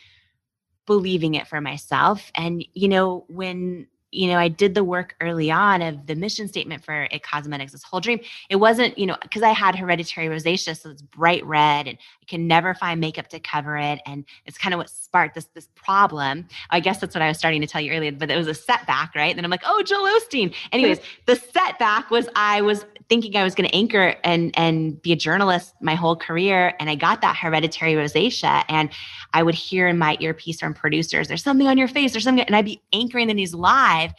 believing 0.87 1.35
it 1.35 1.47
for 1.47 1.61
myself. 1.61 2.31
And 2.35 2.65
you 2.75 2.89
know, 2.89 3.25
when 3.29 3.87
you 4.17 4.29
know, 4.29 4.39
I 4.39 4.49
did 4.49 4.75
the 4.75 4.85
work 4.85 5.15
early 5.21 5.51
on 5.51 5.83
of 5.83 6.07
the 6.07 6.15
mission 6.15 6.49
statement 6.49 6.85
for 6.85 7.07
it 7.11 7.23
cosmetics, 7.23 7.73
this 7.73 7.83
whole 7.83 8.01
dream. 8.01 8.21
It 8.49 8.57
wasn't, 8.57 8.97
you 8.97 9.05
know, 9.05 9.17
because 9.21 9.43
I 9.43 9.51
had 9.51 9.77
hereditary 9.77 10.29
rosacea, 10.29 10.81
so 10.81 10.91
it's 10.91 11.03
bright 11.03 11.45
red 11.45 11.87
and 11.87 11.99
I 11.99 12.25
can 12.27 12.47
never 12.47 12.73
find 12.73 13.01
makeup 13.01 13.29
to 13.29 13.41
cover 13.41 13.77
it. 13.77 14.01
And 14.07 14.25
it's 14.47 14.57
kind 14.57 14.73
of 14.73 14.79
what 14.79 14.89
sparked 14.89 15.35
this 15.35 15.47
this 15.55 15.69
problem. 15.75 16.49
I 16.71 16.81
guess 16.81 16.99
that's 16.99 17.15
what 17.15 17.23
I 17.23 17.29
was 17.29 17.39
starting 17.39 17.61
to 17.61 17.67
tell 17.67 17.81
you 17.81 17.93
earlier, 17.93 18.13
but 18.13 18.31
it 18.31 18.37
was 18.37 18.49
a 18.49 18.55
setback, 18.55 19.15
right? 19.15 19.31
And 19.31 19.39
then 19.39 19.45
I'm 19.45 19.51
like, 19.51 19.65
oh, 19.67 19.83
Joel 19.83 20.09
Osteen. 20.19 20.55
Anyways, 20.73 21.01
the 21.27 21.37
setback 21.37 22.11
was 22.11 22.29
I 22.35 22.63
was 22.63 22.87
thinking 23.09 23.37
I 23.37 23.45
was 23.45 23.55
going 23.55 23.69
to 23.69 23.75
anchor 23.75 24.15
and 24.25 24.53
and 24.57 25.01
be 25.01 25.13
a 25.13 25.17
journalist 25.17 25.75
my 25.81 25.95
whole 25.95 26.17
career, 26.17 26.75
and 26.81 26.91
I 26.91 26.95
got 26.95 27.21
that 27.21 27.37
hereditary 27.37 27.95
rosacea, 27.95 28.65
and 28.69 28.91
I 29.33 29.43
would 29.43 29.55
hear 29.55 29.89
in 29.89 29.99
my 29.99 30.17
earpiece 30.21 30.61
from 30.61 30.75
producers, 30.75 31.29
"There's 31.29 31.43
something 31.43 31.69
on 31.69 31.79
your 31.79 31.89
face. 31.89 32.13
There's 32.13 32.25
something," 32.25 32.45
and 32.45 32.57
I'd 32.57 32.65
be 32.65 32.83
anchoring 32.93 33.29
the 33.29 33.35
news 33.35 33.55
live, 33.55 34.13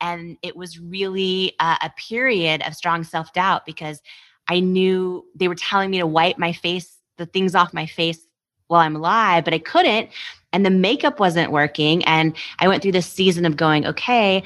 and 0.00 0.36
it 0.42 0.56
was 0.56 0.78
really 0.78 1.54
a, 1.60 1.76
a 1.82 1.92
period 1.96 2.62
of 2.66 2.74
strong 2.74 3.04
self 3.04 3.32
doubt 3.32 3.66
because 3.66 4.02
I 4.48 4.60
knew 4.60 5.24
they 5.34 5.48
were 5.48 5.54
telling 5.54 5.90
me 5.90 5.98
to 5.98 6.06
wipe 6.06 6.38
my 6.38 6.52
face, 6.52 6.98
the 7.16 7.26
things 7.26 7.54
off 7.54 7.72
my 7.72 7.86
face 7.86 8.26
while 8.66 8.80
I'm 8.80 8.94
live, 8.94 9.44
but 9.44 9.54
I 9.54 9.58
couldn't. 9.58 10.10
And 10.52 10.64
the 10.64 10.70
makeup 10.70 11.18
wasn't 11.18 11.50
working. 11.50 12.04
And 12.04 12.36
I 12.58 12.68
went 12.68 12.82
through 12.82 12.92
this 12.92 13.06
season 13.06 13.44
of 13.44 13.56
going, 13.56 13.86
okay, 13.86 14.42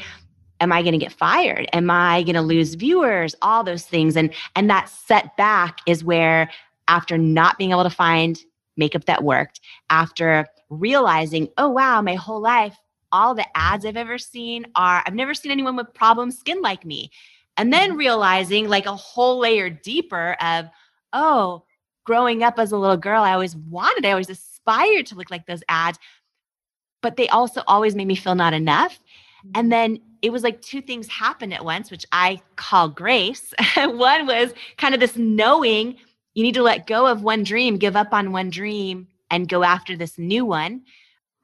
am 0.61 0.73
i 0.73 0.83
going 0.83 0.93
to 0.93 0.99
get 0.99 1.13
fired? 1.13 1.69
Am 1.73 1.91
i 1.91 2.23
going 2.23 2.35
to 2.35 2.43
lose 2.43 2.75
viewers? 2.75 3.35
All 3.43 3.65
those 3.65 3.85
things. 3.85 4.17
And 4.17 4.33
and 4.57 4.69
that 4.71 4.89
setback 4.89 5.79
is 5.87 6.05
where 6.05 6.51
after 6.89 7.19
not 7.19 7.59
being 7.59 7.71
able 7.71 7.85
to 7.85 7.91
find 7.91 8.39
makeup 8.77 9.05
that 9.07 9.25
worked 9.25 9.61
after 9.91 10.47
realizing 10.71 11.49
oh 11.59 11.69
wow 11.69 12.01
my 12.01 12.15
whole 12.15 12.41
life 12.41 12.77
all 13.11 13.35
the 13.35 13.45
ads 13.57 13.85
i've 13.85 13.97
ever 13.97 14.19
seen 14.19 14.65
are 14.77 15.03
i've 15.05 15.15
never 15.15 15.35
seen 15.35 15.51
anyone 15.51 15.77
with 15.77 15.93
problem 15.95 16.31
skin 16.31 16.61
like 16.63 16.85
me. 16.85 17.11
And 17.57 17.73
then 17.73 17.91
mm-hmm. 17.91 17.99
realizing 17.99 18.69
like 18.69 18.87
a 18.87 18.95
whole 18.95 19.39
layer 19.39 19.69
deeper 19.69 20.37
of 20.41 20.67
oh 21.13 21.65
growing 22.05 22.43
up 22.43 22.59
as 22.59 22.73
a 22.73 22.77
little 22.79 22.97
girl 22.97 23.23
i 23.23 23.33
always 23.33 23.57
wanted 23.57 24.05
i 24.05 24.11
always 24.11 24.31
aspired 24.31 25.07
to 25.07 25.15
look 25.15 25.31
like 25.31 25.47
those 25.47 25.63
ads. 25.69 25.99
But 27.01 27.17
they 27.17 27.29
also 27.29 27.63
always 27.67 27.95
made 27.95 28.09
me 28.09 28.17
feel 28.17 28.35
not 28.35 28.55
enough. 28.55 28.99
And 29.55 29.65
mm-hmm. 29.65 29.69
then 29.71 30.01
it 30.23 30.31
was 30.31 30.43
like 30.43 30.61
two 30.63 30.81
things 30.81 31.09
happened 31.09 31.55
at 31.55 31.65
once, 31.65 31.91
which 31.91 32.05
I 32.13 32.41
call 32.57 32.89
grace. 32.89 33.53
one 33.77 34.27
was 34.27 34.53
kind 34.77 34.95
of 34.95 35.01
this 35.01 35.17
knowing 35.17 35.97
you 36.35 36.43
need 36.43 36.55
to 36.55 36.63
let 36.63 36.87
go 36.87 37.07
of 37.07 37.23
one 37.23 37.43
dream, 37.43 37.79
give 37.79 37.97
up 37.97 38.13
on 38.13 38.33
one 38.33 38.51
dream, 38.51 39.09
and 39.31 39.49
go 39.49 39.65
after 39.65 39.97
this 39.97 40.19
new 40.19 40.45
one. 40.45 40.83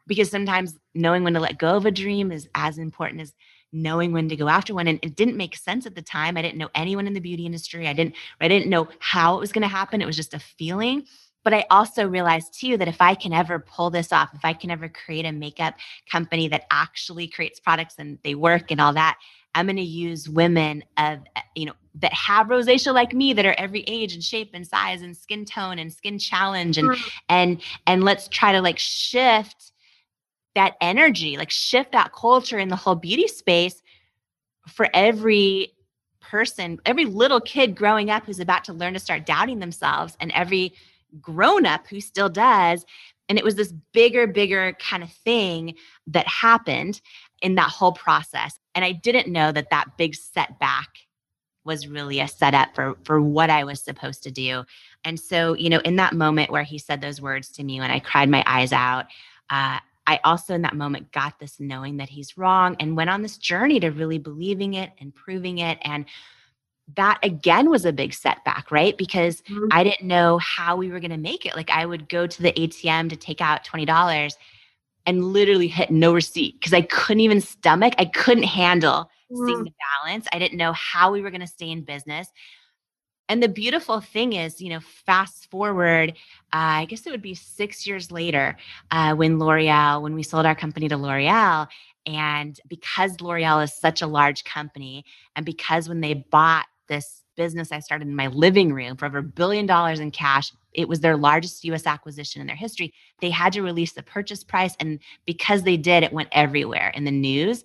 Because 0.07 0.31
sometimes 0.31 0.79
knowing 0.95 1.25
when 1.25 1.35
to 1.35 1.41
let 1.41 1.59
go 1.59 1.77
of 1.77 1.87
a 1.87 1.91
dream 1.91 2.31
is 2.31 2.49
as 2.55 2.79
important 2.79 3.23
as 3.23 3.35
knowing 3.73 4.13
when 4.13 4.29
to 4.29 4.37
go 4.37 4.49
after 4.49 4.75
one. 4.75 4.87
And 4.87 5.01
it 5.03 5.17
didn't 5.17 5.37
make 5.37 5.57
sense 5.57 5.85
at 5.87 5.95
the 5.95 6.03
time. 6.03 6.37
I 6.37 6.43
didn't 6.43 6.59
know 6.59 6.71
anyone 6.75 7.07
in 7.07 7.13
the 7.13 7.21
beauty 7.21 7.45
industry. 7.45 7.89
I 7.89 7.93
didn't, 7.93 8.15
I 8.41 8.49
didn't 8.49 8.71
know 8.71 8.89
how 9.01 9.37
it 9.37 9.41
was 9.41 9.53
going 9.53 9.63
to 9.63 9.69
happen. 9.69 10.01
It 10.01 10.07
was 10.07 10.17
just 10.17 10.35
a 10.35 10.39
feeling. 10.39 11.07
But 11.45 11.55
I 11.55 11.67
also 11.71 12.09
realized 12.09 12.59
too 12.59 12.77
that 12.79 12.89
if 12.89 13.01
I 13.01 13.15
can 13.15 13.33
ever 13.33 13.59
pull 13.59 13.91
this 13.91 14.13
off, 14.13 14.31
if 14.35 14.45
I 14.45 14.55
can 14.55 14.71
ever 14.71 14.89
create 14.89 15.27
a 15.27 15.33
makeup 15.33 15.75
company 16.11 16.49
that 16.49 16.67
actually 16.71 17.29
creates 17.29 17.61
products 17.61 17.97
and 17.99 18.19
they 18.25 18.35
work 18.35 18.71
and 18.71 18.81
all 18.81 18.95
that, 18.95 19.19
I'm 19.55 19.67
going 19.67 19.77
to 19.77 19.83
use 19.83 20.29
women 20.29 20.83
of, 20.97 21.21
eh, 21.37 21.41
you 21.55 21.67
know, 21.67 21.75
that 21.97 22.13
have 22.13 22.49
rosacea 22.49 22.93
like 22.93 23.13
me 23.13 23.33
that 23.35 23.47
are 23.47 23.55
every 23.57 23.83
age 23.83 24.15
and 24.15 24.25
shape 24.25 24.51
and 24.53 24.67
size 24.67 25.03
and 25.03 25.17
skin 25.17 25.45
tone 25.45 25.79
and 25.79 25.93
skin 25.93 26.19
challenge 26.19 26.77
and, 26.77 26.89
mm-hmm. 26.89 27.09
and, 27.29 27.63
and 27.87 28.03
let's 28.03 28.27
try 28.27 28.51
to 28.51 28.61
like 28.61 28.79
shift 28.79 29.73
that 30.55 30.75
energy, 30.81 31.37
like 31.37 31.51
shift 31.51 31.93
that 31.93 32.13
culture 32.13 32.59
in 32.59 32.69
the 32.69 32.77
whole 32.77 32.95
beauty 32.95 33.29
space 33.29 33.83
for 34.67 34.89
every 34.95 35.73
person, 36.21 36.81
every 36.87 37.05
little 37.05 37.41
kid 37.41 37.77
growing 37.77 38.11
up 38.11 38.25
who's 38.25 38.41
about 38.41 38.65
to 38.65 38.73
learn 38.73 38.95
to 38.95 38.99
start 38.99 39.27
doubting 39.27 39.59
themselves, 39.59 40.17
and 40.21 40.33
every 40.33 40.73
grown 41.21 41.67
up 41.67 41.87
who 41.87 42.01
still 42.01 42.29
does. 42.29 42.85
And 43.29 43.39
it 43.39 43.45
was 43.45 43.55
this 43.55 43.73
bigger, 43.93 44.27
bigger 44.27 44.75
kind 44.79 45.03
of 45.03 45.11
thing 45.11 45.77
that 46.09 46.29
happened 46.29 47.01
in 47.41 47.55
that 47.55 47.71
whole 47.71 47.93
process. 47.93 48.59
And 48.75 48.85
I 48.85 48.93
didn't 48.93 49.33
know 49.33 49.53
that 49.53 49.71
that 49.71 49.97
big 49.97 50.15
setback 50.15 50.89
was 51.65 51.89
really 51.89 52.21
a 52.21 52.29
setup 52.29 52.75
for 52.75 52.97
for 53.05 53.21
what 53.21 53.51
I 53.51 53.65
was 53.65 53.81
supposed 53.81 54.23
to 54.25 54.31
do. 54.31 54.65
And 55.05 55.19
so, 55.19 55.55
you 55.55 55.71
know, 55.71 55.81
in 55.81 55.97
that 55.97 56.13
moment 56.13 56.51
where 56.51 56.63
he 56.63 56.79
said 56.79 57.01
those 57.01 57.21
words 57.23 57.49
to 57.53 57.65
me 57.65 57.81
when 57.81 57.91
I 57.91 58.01
cried 58.01 58.29
my 58.29 58.45
eyes 58.47 58.73
out, 58.73 59.07
uh, 59.51 59.79
I 60.07 60.21
also 60.25 60.55
in 60.55 60.63
that 60.63 60.77
moment 60.77 61.13
got 61.13 61.39
this 61.39 61.59
knowing 61.59 61.97
that 61.97 62.11
he's 62.11 62.37
wrong 62.37 62.77
and 62.79 62.97
went 62.97 63.11
on 63.11 63.23
this 63.23 63.39
journey 63.39 63.81
to 63.81 63.89
really 63.89 64.19
believing 64.19 64.75
it 64.75 64.93
and 65.01 65.15
proving 65.15 65.59
it. 65.59 65.79
And 65.83 66.05
that 66.97 67.19
again 67.23 67.71
was 67.71 67.85
a 67.85 67.93
big 67.93 68.13
setback, 68.13 68.71
right? 68.71 68.97
Because 68.97 69.41
mm-hmm. 69.43 69.69
I 69.71 69.85
didn't 69.85 70.07
know 70.07 70.39
how 70.39 70.77
we 70.77 70.91
were 70.91 71.01
going 71.01 71.11
to 71.11 71.17
make 71.17 71.47
it. 71.47 71.57
Like 71.57 71.71
I 71.71 71.87
would 71.87 72.09
go 72.09 72.27
to 72.27 72.43
the 72.43 72.53
ATM 72.53 73.09
to 73.11 73.17
take 73.17 73.41
out 73.41 73.65
$20 73.65 74.35
and 75.07 75.25
literally 75.25 75.69
hit 75.69 75.91
no 75.91 76.13
receipt 76.13 76.59
because 76.59 76.73
I 76.73 76.83
couldn't 76.83 77.21
even 77.21 77.41
stomach, 77.41 77.95
I 77.99 78.05
couldn't 78.07 78.45
handle 78.45 79.11
mm-hmm. 79.33 79.47
seeing 79.47 79.65
the 79.65 79.73
balance. 80.05 80.27
I 80.33 80.39
didn't 80.39 80.59
know 80.59 80.73
how 80.73 81.13
we 81.13 81.23
were 81.23 81.31
going 81.31 81.41
to 81.41 81.47
stay 81.47 81.71
in 81.71 81.83
business. 81.83 82.29
And 83.29 83.43
the 83.43 83.49
beautiful 83.49 84.01
thing 84.01 84.35
is, 84.35 84.61
you 84.61 84.69
know, 84.69 84.81
fast 84.81 85.51
forward, 85.51 86.11
uh, 86.11 86.13
I 86.53 86.85
guess 86.85 87.07
it 87.07 87.11
would 87.11 87.23
be 87.23 87.35
six 87.35 87.87
years 87.87 88.13
later 88.13 88.57
uh, 88.91 89.15
when 89.15 89.39
L'Oreal, 89.39 90.03
when 90.03 90.15
we 90.15 90.23
sold 90.23 90.45
our 90.45 90.55
company 90.55 90.89
to 90.89 90.99
L'Oreal. 90.99 91.67
And 92.07 92.61
because 92.69 93.19
L'Oreal 93.23 93.65
is 93.65 93.73
such 93.73 94.03
a 94.03 94.07
large 94.07 94.45
company, 94.45 95.07
and 95.35 95.47
because 95.47 95.89
when 95.89 96.03
they 96.03 96.13
bought 96.13 96.67
this 96.89 97.23
business 97.37 97.73
I 97.73 97.81
started 97.81 98.09
in 98.09 98.17
my 98.17 98.29
living 98.29 98.73
room 98.73 98.97
for 98.97 99.07
over 99.07 99.19
a 99.19 99.23
billion 99.23 99.67
dollars 99.67 100.01
in 100.01 100.11
cash. 100.11 100.53
It 100.73 100.89
was 100.89 101.01
their 101.01 101.17
largest 101.17 101.65
US 101.65 101.87
acquisition 101.87 102.41
in 102.41 102.47
their 102.47 102.57
history. 102.57 102.93
They 103.21 103.31
had 103.31 103.53
to 103.55 103.63
release 103.63 103.93
the 103.93 104.03
purchase 104.03 104.45
price. 104.45 104.77
And 104.81 105.01
because 105.27 105.63
they 105.63 105.77
did, 105.77 106.03
it 106.03 106.13
went 106.13 106.29
everywhere 106.33 106.93
in 106.95 107.05
the 107.05 107.11
news. 107.11 107.65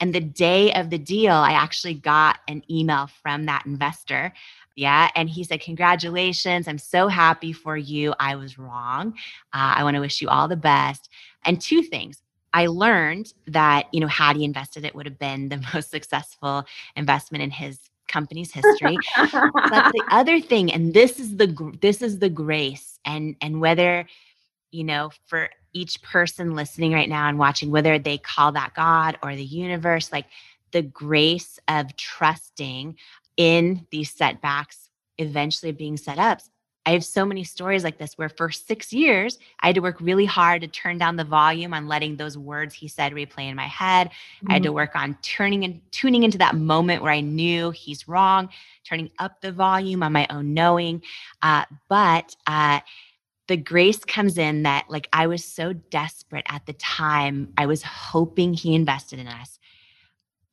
And 0.00 0.12
the 0.14 0.20
day 0.20 0.72
of 0.72 0.90
the 0.90 0.98
deal, 0.98 1.32
I 1.32 1.52
actually 1.52 1.94
got 1.94 2.38
an 2.48 2.62
email 2.70 3.08
from 3.22 3.46
that 3.46 3.64
investor. 3.64 4.32
Yeah. 4.76 5.08
And 5.14 5.30
he 5.30 5.44
said, 5.44 5.60
Congratulations. 5.60 6.66
I'm 6.66 6.78
so 6.78 7.06
happy 7.06 7.52
for 7.52 7.76
you. 7.76 8.12
I 8.18 8.34
was 8.34 8.58
wrong. 8.58 9.14
Uh, 9.52 9.74
I 9.76 9.84
want 9.84 9.94
to 9.94 10.00
wish 10.00 10.20
you 10.20 10.28
all 10.28 10.48
the 10.48 10.56
best. 10.56 11.08
And 11.44 11.60
two 11.60 11.82
things. 11.82 12.20
I 12.52 12.66
learned 12.66 13.32
that, 13.48 13.86
you 13.92 14.00
know, 14.00 14.06
had 14.06 14.36
he 14.36 14.44
invested, 14.44 14.84
it 14.84 14.94
would 14.94 15.06
have 15.06 15.18
been 15.18 15.48
the 15.48 15.64
most 15.74 15.90
successful 15.90 16.64
investment 16.96 17.42
in 17.42 17.50
his 17.50 17.78
company's 18.08 18.52
history. 18.52 18.96
but 19.16 19.92
the 19.92 20.04
other 20.10 20.40
thing, 20.40 20.72
and 20.72 20.94
this 20.94 21.18
is 21.18 21.36
the 21.36 21.76
this 21.80 22.02
is 22.02 22.18
the 22.18 22.28
grace, 22.28 22.98
and 23.04 23.36
and 23.40 23.60
whether 23.60 24.06
you 24.70 24.84
know 24.84 25.10
for 25.26 25.50
each 25.72 26.00
person 26.02 26.54
listening 26.54 26.92
right 26.92 27.08
now 27.08 27.28
and 27.28 27.38
watching, 27.38 27.70
whether 27.70 27.98
they 27.98 28.18
call 28.18 28.52
that 28.52 28.74
God 28.74 29.18
or 29.22 29.34
the 29.34 29.44
universe, 29.44 30.12
like 30.12 30.26
the 30.72 30.82
grace 30.82 31.58
of 31.68 31.96
trusting 31.96 32.96
in 33.36 33.86
these 33.90 34.10
setbacks 34.10 34.88
eventually 35.18 35.72
being 35.72 35.96
set 35.96 36.18
up 36.18 36.40
I 36.86 36.90
have 36.90 37.04
so 37.04 37.24
many 37.24 37.44
stories 37.44 37.82
like 37.82 37.96
this 37.96 38.18
where 38.18 38.28
for 38.28 38.50
six 38.50 38.92
years, 38.92 39.38
I 39.60 39.68
had 39.68 39.76
to 39.76 39.80
work 39.80 40.00
really 40.00 40.26
hard 40.26 40.60
to 40.62 40.68
turn 40.68 40.98
down 40.98 41.16
the 41.16 41.24
volume 41.24 41.72
on 41.72 41.88
letting 41.88 42.16
those 42.16 42.36
words 42.36 42.74
he 42.74 42.88
said 42.88 43.12
replay 43.12 43.48
in 43.48 43.56
my 43.56 43.66
head. 43.66 44.08
Mm-hmm. 44.08 44.50
I 44.50 44.52
had 44.54 44.62
to 44.64 44.68
mm-hmm. 44.68 44.76
work 44.76 44.94
on 44.94 45.16
turning 45.22 45.64
and 45.64 45.80
tuning 45.92 46.24
into 46.24 46.38
that 46.38 46.56
moment 46.56 47.02
where 47.02 47.12
I 47.12 47.20
knew 47.20 47.70
he's 47.70 48.06
wrong, 48.06 48.50
turning 48.84 49.10
up 49.18 49.40
the 49.40 49.50
volume 49.52 50.02
on 50.02 50.12
my 50.12 50.26
own 50.28 50.52
knowing. 50.52 51.02
Uh, 51.40 51.64
but 51.88 52.36
uh, 52.46 52.80
the 53.48 53.56
grace 53.56 54.04
comes 54.04 54.36
in 54.36 54.64
that, 54.64 54.84
like, 54.90 55.08
I 55.12 55.26
was 55.26 55.44
so 55.44 55.72
desperate 55.72 56.46
at 56.48 56.66
the 56.66 56.74
time. 56.74 57.52
I 57.56 57.64
was 57.64 57.82
hoping 57.82 58.52
he 58.52 58.74
invested 58.74 59.18
in 59.18 59.26
us. 59.26 59.58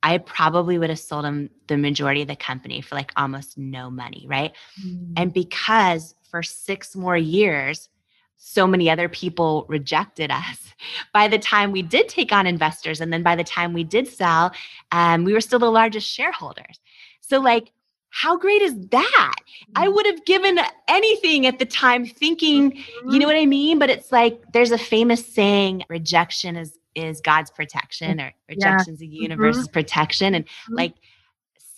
I 0.04 0.18
probably 0.18 0.78
would 0.78 0.90
have 0.90 1.00
sold 1.00 1.26
him 1.26 1.50
the 1.68 1.78
majority 1.78 2.22
of 2.22 2.28
the 2.28 2.36
company 2.36 2.82
for 2.82 2.96
like 2.96 3.12
almost 3.16 3.58
no 3.58 3.92
money, 3.92 4.26
right? 4.28 4.52
Mm. 4.84 5.14
And 5.16 5.34
because 5.34 6.16
for 6.32 6.42
six 6.42 6.96
more 6.96 7.18
years, 7.18 7.90
so 8.38 8.66
many 8.66 8.90
other 8.90 9.08
people 9.08 9.66
rejected 9.70 10.32
us. 10.32 10.74
By 11.14 11.28
the 11.28 11.38
time 11.38 11.72
we 11.72 11.84
did 11.84 12.10
take 12.10 12.32
on 12.32 12.48
investors, 12.48 13.02
and 13.02 13.14
then 13.14 13.22
by 13.22 13.36
the 13.36 13.44
time 13.44 13.72
we 13.72 13.84
did 13.84 14.08
sell, 14.08 14.52
um, 14.92 15.24
we 15.26 15.34
were 15.34 15.42
still 15.42 15.60
the 15.60 15.70
largest 15.70 16.08
shareholders. 16.10 16.80
So, 17.20 17.40
like, 17.40 17.72
how 18.10 18.38
great 18.38 18.62
is 18.62 18.76
that? 18.90 19.36
I 19.76 19.88
mm. 19.88 19.94
would 19.94 20.06
have 20.06 20.26
given 20.26 20.60
anything 20.88 21.46
at 21.46 21.60
the 21.60 21.66
time 21.66 22.06
thinking, 22.06 22.72
you 22.74 22.82
know 23.04 23.10
mm-hmm. 23.12 23.26
what 23.26 23.36
I 23.36 23.46
mean? 23.46 23.80
But 23.80 23.90
it's 23.90 24.12
like 24.12 24.42
there's 24.54 24.72
a 24.72 24.78
famous 24.78 25.26
saying 25.26 25.84
rejection 25.88 26.56
is 26.58 26.78
is 26.94 27.22
God's 27.22 27.50
protection 27.50 28.20
or 28.20 28.34
rejection 28.50 28.96
is 28.96 29.00
the 29.00 29.08
universe's 29.08 29.66
mm-hmm. 29.66 29.74
protection. 29.74 30.36
And 30.36 30.46
mm-hmm. 30.46 30.76
like 30.76 30.94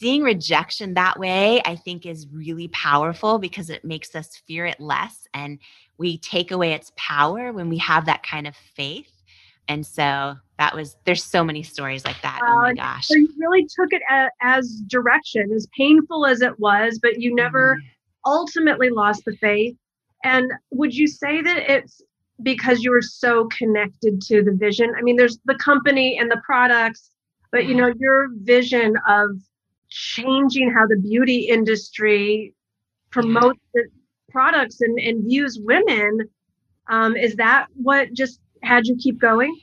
seeing 0.04 0.22
rejection 0.22 0.96
that 0.96 1.18
way, 1.18 1.62
I 1.64 1.78
think 1.78 2.06
is 2.06 2.28
really 2.28 2.68
powerful 2.68 3.40
because 3.40 3.70
it 3.70 3.86
makes 3.86 4.16
us 4.16 4.36
fear 4.46 4.66
it 4.66 4.82
less 4.82 5.30
and 5.34 5.60
we 5.98 6.18
take 6.18 6.52
away 6.52 6.74
its 6.74 6.92
power 6.98 7.54
when 7.54 7.70
we 7.70 7.78
have 7.78 8.06
that 8.08 8.22
kind 8.22 8.46
of 8.46 8.54
faith. 8.54 9.24
And 9.70 9.86
so 9.86 10.36
that 10.60 10.76
was, 10.76 10.98
there's 11.06 11.24
so 11.24 11.42
many 11.42 11.64
stories 11.64 12.04
like 12.04 12.22
that. 12.22 12.42
Uh, 12.42 12.48
oh 12.50 12.56
my 12.64 12.74
gosh. 12.74 13.08
So 13.08 13.16
you 13.16 13.30
really 13.40 13.64
took 13.64 13.94
it 13.94 14.02
as, 14.10 14.30
as, 14.42 14.82
direction, 14.88 15.54
as 15.56 15.70
painful 15.78 16.26
as 16.26 16.42
it 16.42 16.60
was, 16.60 17.00
but 17.02 17.22
you 17.22 17.34
never 17.34 17.78
mm. 17.78 17.82
ultimately 18.26 18.90
lost 18.90 19.24
the 19.24 19.38
faith. 19.38 19.78
And 20.26 20.52
would 20.72 20.94
you 20.94 21.08
say 21.08 21.42
that 21.42 21.72
it's 21.72 22.02
because 22.42 22.84
you 22.84 22.92
were 22.92 23.02
so 23.02 23.48
connected 23.58 24.22
to 24.24 24.44
the 24.44 24.52
vision? 24.52 24.94
I 24.98 25.02
mean, 25.02 25.16
there's 25.16 25.40
the 25.46 25.56
company 25.56 26.18
and 26.20 26.30
the 26.30 26.42
products, 26.46 27.12
but 27.54 27.68
you 27.68 27.76
know, 27.76 27.94
your 27.98 28.32
vision 28.42 28.98
of 29.08 29.30
changing 29.94 30.72
how 30.72 30.88
the 30.88 30.98
beauty 30.98 31.48
industry 31.50 32.54
promotes 33.12 33.60
yeah. 33.76 33.84
products 34.30 34.82
and, 34.82 34.98
and 35.00 35.24
views 35.24 35.60
women. 35.62 36.28
Um, 36.90 37.16
is 37.16 37.36
that 37.36 37.68
what 37.76 38.12
just 38.14 38.40
had 38.64 38.88
you 38.88 38.96
keep 38.96 39.20
going? 39.20 39.56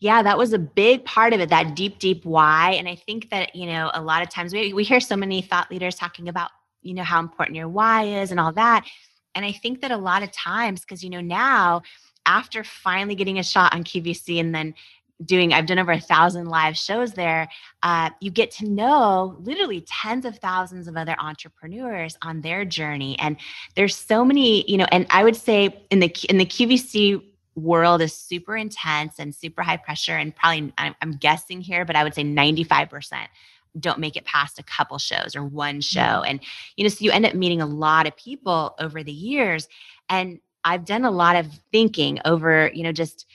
Yeah, 0.00 0.22
that 0.22 0.38
was 0.38 0.52
a 0.52 0.58
big 0.58 1.04
part 1.04 1.32
of 1.32 1.40
it, 1.40 1.50
that 1.50 1.76
deep, 1.76 1.98
deep 1.98 2.24
why. 2.24 2.72
And 2.72 2.88
I 2.88 2.94
think 2.94 3.30
that, 3.30 3.54
you 3.54 3.66
know, 3.66 3.90
a 3.94 4.02
lot 4.02 4.22
of 4.22 4.30
times 4.30 4.52
we, 4.52 4.72
we 4.72 4.84
hear 4.84 5.00
so 5.00 5.16
many 5.16 5.42
thought 5.42 5.70
leaders 5.70 5.96
talking 5.96 6.28
about, 6.28 6.50
you 6.82 6.94
know, 6.94 7.04
how 7.04 7.20
important 7.20 7.56
your 7.56 7.68
why 7.68 8.04
is 8.04 8.30
and 8.30 8.40
all 8.40 8.52
that. 8.52 8.86
And 9.34 9.44
I 9.44 9.52
think 9.52 9.80
that 9.82 9.90
a 9.90 9.96
lot 9.96 10.22
of 10.22 10.32
times, 10.32 10.80
because, 10.80 11.04
you 11.04 11.10
know, 11.10 11.20
now 11.20 11.82
after 12.26 12.64
finally 12.64 13.14
getting 13.14 13.38
a 13.38 13.42
shot 13.42 13.74
on 13.74 13.84
QVC 13.84 14.40
and 14.40 14.54
then 14.54 14.74
doing 15.24 15.52
i've 15.52 15.66
done 15.66 15.78
over 15.78 15.92
a 15.92 16.00
thousand 16.00 16.46
live 16.46 16.76
shows 16.76 17.12
there 17.12 17.48
uh, 17.82 18.10
you 18.20 18.30
get 18.30 18.50
to 18.50 18.66
know 18.66 19.36
literally 19.40 19.84
tens 19.86 20.24
of 20.24 20.38
thousands 20.38 20.88
of 20.88 20.96
other 20.96 21.14
entrepreneurs 21.18 22.16
on 22.22 22.40
their 22.40 22.64
journey. 22.64 23.18
And 23.18 23.36
there's 23.76 23.94
so 23.94 24.24
many 24.24 24.68
you 24.70 24.76
know 24.76 24.86
and 24.90 25.06
i 25.10 25.22
would 25.22 25.36
say 25.36 25.84
in 25.90 26.00
the 26.00 26.12
in 26.28 26.38
the 26.38 26.46
qvc 26.46 27.22
world 27.54 28.02
is 28.02 28.12
super 28.12 28.56
intense 28.56 29.20
and 29.20 29.32
super 29.32 29.62
high 29.62 29.76
pressure 29.76 30.16
and 30.16 30.34
probably 30.34 30.72
i'm, 30.78 30.94
I'm 31.00 31.12
guessing 31.12 31.60
here 31.60 31.84
but 31.84 31.94
i 31.94 32.02
would 32.02 32.14
say 32.14 32.24
95% 32.24 33.26
don't 33.78 33.98
make 33.98 34.16
it 34.16 34.24
past 34.24 34.58
a 34.58 34.62
couple 34.62 34.98
shows 34.98 35.34
or 35.34 35.44
one 35.44 35.80
show. 35.80 36.00
Mm-hmm. 36.00 36.30
and 36.30 36.40
you 36.76 36.84
know 36.84 36.88
so 36.88 37.04
you 37.04 37.12
end 37.12 37.26
up 37.26 37.34
meeting 37.34 37.60
a 37.60 37.66
lot 37.66 38.06
of 38.06 38.16
people 38.16 38.74
over 38.80 39.02
the 39.04 39.12
years. 39.12 39.68
And 40.08 40.40
i've 40.64 40.84
done 40.84 41.04
a 41.04 41.10
lot 41.10 41.36
of 41.36 41.46
thinking 41.70 42.18
over 42.24 42.70
you 42.74 42.82
know 42.82 42.92
just 42.92 43.26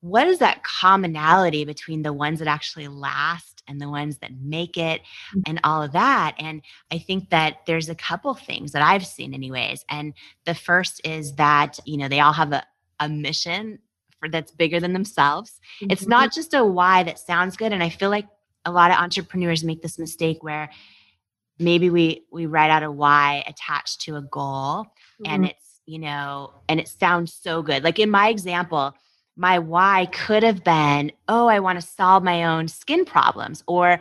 what 0.00 0.26
is 0.26 0.38
that 0.38 0.62
commonality 0.62 1.64
between 1.64 2.02
the 2.02 2.12
ones 2.12 2.38
that 2.38 2.48
actually 2.48 2.88
last 2.88 3.62
and 3.68 3.80
the 3.80 3.88
ones 3.88 4.18
that 4.18 4.32
make 4.40 4.76
it 4.76 5.02
mm. 5.34 5.42
and 5.46 5.60
all 5.64 5.82
of 5.82 5.92
that 5.92 6.34
and 6.38 6.62
i 6.90 6.98
think 6.98 7.30
that 7.30 7.58
there's 7.66 7.88
a 7.88 7.94
couple 7.94 8.34
things 8.34 8.72
that 8.72 8.82
i've 8.82 9.06
seen 9.06 9.34
anyways 9.34 9.84
and 9.88 10.14
the 10.46 10.54
first 10.54 11.00
is 11.04 11.34
that 11.34 11.78
you 11.84 11.96
know 11.96 12.08
they 12.08 12.20
all 12.20 12.32
have 12.32 12.52
a, 12.52 12.62
a 12.98 13.08
mission 13.08 13.78
for 14.18 14.28
that's 14.28 14.52
bigger 14.52 14.80
than 14.80 14.92
themselves 14.92 15.60
mm-hmm. 15.80 15.90
it's 15.90 16.06
not 16.06 16.32
just 16.32 16.54
a 16.54 16.64
why 16.64 17.02
that 17.02 17.18
sounds 17.18 17.56
good 17.56 17.72
and 17.72 17.82
i 17.82 17.88
feel 17.88 18.10
like 18.10 18.26
a 18.64 18.72
lot 18.72 18.90
of 18.90 18.98
entrepreneurs 18.98 19.64
make 19.64 19.82
this 19.82 19.98
mistake 19.98 20.42
where 20.42 20.70
maybe 21.58 21.90
we 21.90 22.24
we 22.32 22.46
write 22.46 22.70
out 22.70 22.82
a 22.82 22.90
why 22.90 23.44
attached 23.46 24.00
to 24.00 24.16
a 24.16 24.22
goal 24.22 24.84
mm-hmm. 24.84 25.26
and 25.26 25.46
it's 25.46 25.80
you 25.86 25.98
know 25.98 26.52
and 26.68 26.80
it 26.80 26.88
sounds 26.88 27.34
so 27.34 27.62
good 27.62 27.84
like 27.84 27.98
in 27.98 28.10
my 28.10 28.28
example 28.28 28.94
my 29.36 29.58
why 29.58 30.06
could 30.12 30.42
have 30.42 30.64
been, 30.64 31.12
oh, 31.28 31.46
I 31.48 31.60
want 31.60 31.80
to 31.80 31.86
solve 31.86 32.22
my 32.22 32.44
own 32.44 32.68
skin 32.68 33.04
problems, 33.04 33.62
or 33.66 34.00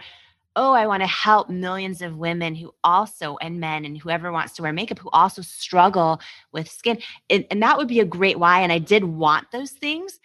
oh, 0.56 0.74
I 0.74 0.88
want 0.88 1.04
to 1.04 1.08
help 1.08 1.50
millions 1.50 2.02
of 2.02 2.18
women 2.18 2.56
who 2.56 2.74
also, 2.84 3.38
and 3.42 3.60
men, 3.60 3.86
and 3.86 3.98
whoever 3.98 4.32
wants 4.32 4.54
to 4.56 4.64
wear 4.64 4.74
makeup 4.74 5.00
who 5.00 5.10
also 5.12 5.42
struggle 5.42 6.20
with 6.52 6.70
skin. 6.70 7.00
And, 7.30 7.46
and 7.52 7.64
that 7.64 7.78
would 7.78 7.88
be 7.88 8.02
a 8.02 8.06
great 8.06 8.40
why. 8.40 8.62
And 8.62 8.72
I 8.72 8.80
did 8.80 9.04
want 9.06 9.52
those 9.52 9.72
things. 9.72 10.20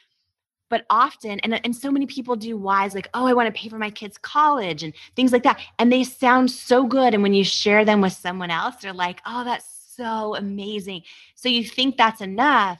but 0.68 0.84
often 0.90 1.38
and, 1.40 1.60
and 1.64 1.76
so 1.76 1.90
many 1.90 2.06
people 2.06 2.36
do 2.36 2.56
whys 2.56 2.94
like 2.94 3.08
oh 3.14 3.26
i 3.26 3.32
want 3.32 3.46
to 3.52 3.60
pay 3.60 3.68
for 3.68 3.78
my 3.78 3.90
kids 3.90 4.18
college 4.18 4.82
and 4.82 4.92
things 5.16 5.32
like 5.32 5.42
that 5.42 5.60
and 5.78 5.92
they 5.92 6.04
sound 6.04 6.50
so 6.50 6.86
good 6.86 7.14
and 7.14 7.22
when 7.22 7.34
you 7.34 7.44
share 7.44 7.84
them 7.84 8.00
with 8.00 8.12
someone 8.12 8.50
else 8.50 8.76
they're 8.76 8.92
like 8.92 9.20
oh 9.26 9.44
that's 9.44 9.66
so 9.96 10.34
amazing 10.36 11.02
so 11.34 11.48
you 11.48 11.64
think 11.64 11.96
that's 11.96 12.20
enough 12.20 12.78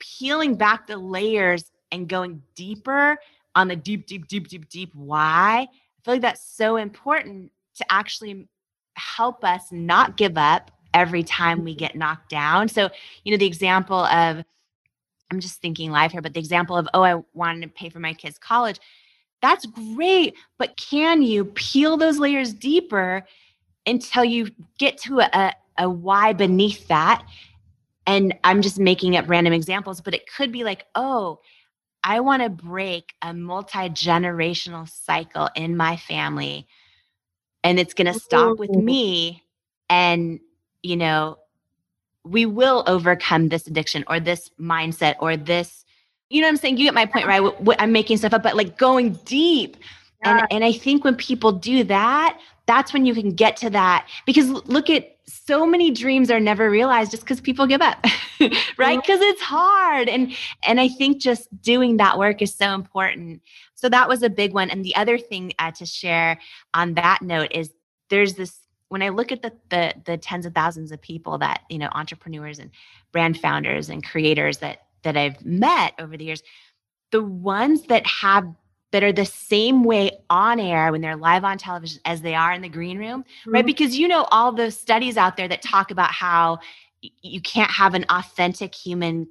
peeling 0.00 0.54
back 0.54 0.86
the 0.86 0.96
layers 0.96 1.70
and 1.92 2.08
going 2.08 2.42
deeper 2.54 3.16
on 3.54 3.68
the 3.68 3.76
deep 3.76 4.06
deep 4.06 4.26
deep 4.26 4.48
deep 4.48 4.68
deep 4.68 4.94
why 4.94 5.66
i 5.68 6.04
feel 6.04 6.14
like 6.14 6.22
that's 6.22 6.44
so 6.44 6.76
important 6.76 7.52
to 7.74 7.84
actually 7.92 8.48
help 8.94 9.44
us 9.44 9.70
not 9.70 10.16
give 10.16 10.36
up 10.36 10.70
every 10.92 11.22
time 11.22 11.62
we 11.64 11.74
get 11.74 11.94
knocked 11.94 12.28
down 12.28 12.68
so 12.68 12.88
you 13.24 13.30
know 13.30 13.38
the 13.38 13.46
example 13.46 14.04
of 14.06 14.44
I'm 15.30 15.40
just 15.40 15.60
thinking 15.60 15.90
live 15.90 16.12
here, 16.12 16.20
but 16.20 16.34
the 16.34 16.40
example 16.40 16.76
of, 16.76 16.88
oh, 16.92 17.02
I 17.02 17.22
wanted 17.34 17.62
to 17.62 17.68
pay 17.68 17.88
for 17.88 18.00
my 18.00 18.12
kids' 18.12 18.38
college, 18.38 18.80
that's 19.40 19.64
great. 19.66 20.34
But 20.58 20.76
can 20.76 21.22
you 21.22 21.44
peel 21.44 21.96
those 21.96 22.18
layers 22.18 22.52
deeper 22.52 23.24
until 23.86 24.24
you 24.24 24.50
get 24.78 24.98
to 24.98 25.20
a, 25.20 25.54
a 25.78 25.88
why 25.88 26.32
beneath 26.32 26.88
that? 26.88 27.24
And 28.06 28.34
I'm 28.44 28.62
just 28.62 28.78
making 28.78 29.16
up 29.16 29.28
random 29.28 29.52
examples, 29.52 30.00
but 30.00 30.14
it 30.14 30.28
could 30.34 30.50
be 30.52 30.64
like, 30.64 30.86
oh, 30.94 31.40
I 32.02 32.20
want 32.20 32.42
to 32.42 32.48
break 32.48 33.14
a 33.22 33.34
multi 33.34 33.90
generational 33.90 34.88
cycle 34.88 35.48
in 35.54 35.76
my 35.76 35.96
family. 35.96 36.66
And 37.62 37.78
it's 37.78 37.94
going 37.94 38.12
to 38.12 38.18
stop 38.18 38.58
with 38.58 38.70
me. 38.70 39.42
And, 39.90 40.40
you 40.82 40.96
know, 40.96 41.38
we 42.24 42.46
will 42.46 42.84
overcome 42.86 43.48
this 43.48 43.66
addiction 43.66 44.04
or 44.06 44.20
this 44.20 44.50
mindset 44.60 45.16
or 45.20 45.36
this 45.36 45.84
you 46.28 46.40
know 46.40 46.46
what 46.46 46.52
i'm 46.52 46.56
saying 46.56 46.76
you 46.76 46.84
get 46.84 46.94
my 46.94 47.06
point 47.06 47.26
right 47.26 47.42
i'm 47.78 47.92
making 47.92 48.16
stuff 48.16 48.32
up 48.32 48.42
but 48.42 48.56
like 48.56 48.76
going 48.76 49.12
deep 49.24 49.76
yeah. 50.24 50.38
and 50.38 50.46
and 50.50 50.64
i 50.64 50.72
think 50.72 51.04
when 51.04 51.16
people 51.16 51.52
do 51.52 51.82
that 51.84 52.38
that's 52.66 52.92
when 52.92 53.06
you 53.06 53.14
can 53.14 53.32
get 53.32 53.56
to 53.56 53.70
that 53.70 54.06
because 54.26 54.48
look 54.48 54.90
at 54.90 55.16
so 55.30 55.66
many 55.66 55.90
dreams 55.90 56.30
are 56.30 56.40
never 56.40 56.70
realized 56.70 57.10
just 57.10 57.22
because 57.22 57.40
people 57.40 57.66
give 57.66 57.80
up 57.80 58.04
right? 58.78 59.00
Because 59.00 59.20
it's 59.20 59.42
hard 59.42 60.08
and 60.08 60.32
and 60.64 60.80
i 60.80 60.88
think 60.88 61.20
just 61.20 61.48
doing 61.62 61.98
that 61.98 62.18
work 62.18 62.42
is 62.42 62.54
so 62.54 62.74
important. 62.74 63.42
So 63.74 63.88
that 63.88 64.08
was 64.08 64.22
a 64.22 64.30
big 64.30 64.52
one 64.52 64.70
and 64.70 64.84
the 64.84 64.96
other 64.96 65.18
thing 65.18 65.52
uh, 65.58 65.70
to 65.72 65.86
share 65.86 66.38
on 66.74 66.94
that 66.94 67.22
note 67.22 67.52
is 67.52 67.70
there's 68.08 68.34
this 68.34 68.58
when 68.88 69.02
I 69.02 69.10
look 69.10 69.30
at 69.32 69.42
the, 69.42 69.52
the 69.70 69.94
the 70.04 70.16
tens 70.18 70.46
of 70.46 70.54
thousands 70.54 70.92
of 70.92 71.00
people 71.00 71.38
that 71.38 71.62
you 71.70 71.78
know 71.78 71.88
entrepreneurs 71.92 72.58
and 72.58 72.70
brand 73.12 73.38
founders 73.38 73.88
and 73.88 74.04
creators 74.04 74.58
that 74.58 74.86
that 75.02 75.16
I've 75.16 75.44
met 75.44 75.94
over 75.98 76.16
the 76.16 76.24
years, 76.24 76.42
the 77.10 77.22
ones 77.22 77.82
that 77.82 78.06
have 78.06 78.52
that 78.92 79.04
are 79.04 79.12
the 79.12 79.24
same 79.24 79.84
way 79.84 80.10
on 80.28 80.58
air 80.58 80.90
when 80.90 81.00
they're 81.00 81.16
live 81.16 81.44
on 81.44 81.58
television 81.58 82.00
as 82.04 82.22
they 82.22 82.34
are 82.34 82.52
in 82.52 82.62
the 82.62 82.68
green 82.68 82.98
room, 82.98 83.22
mm-hmm. 83.22 83.52
right? 83.52 83.66
Because 83.66 83.98
you 83.98 84.08
know 84.08 84.24
all 84.30 84.52
those 84.52 84.76
studies 84.76 85.16
out 85.16 85.36
there 85.36 85.48
that 85.48 85.62
talk 85.62 85.90
about 85.90 86.10
how 86.10 86.58
y- 87.02 87.10
you 87.22 87.40
can't 87.40 87.70
have 87.70 87.94
an 87.94 88.04
authentic 88.08 88.74
human 88.74 89.28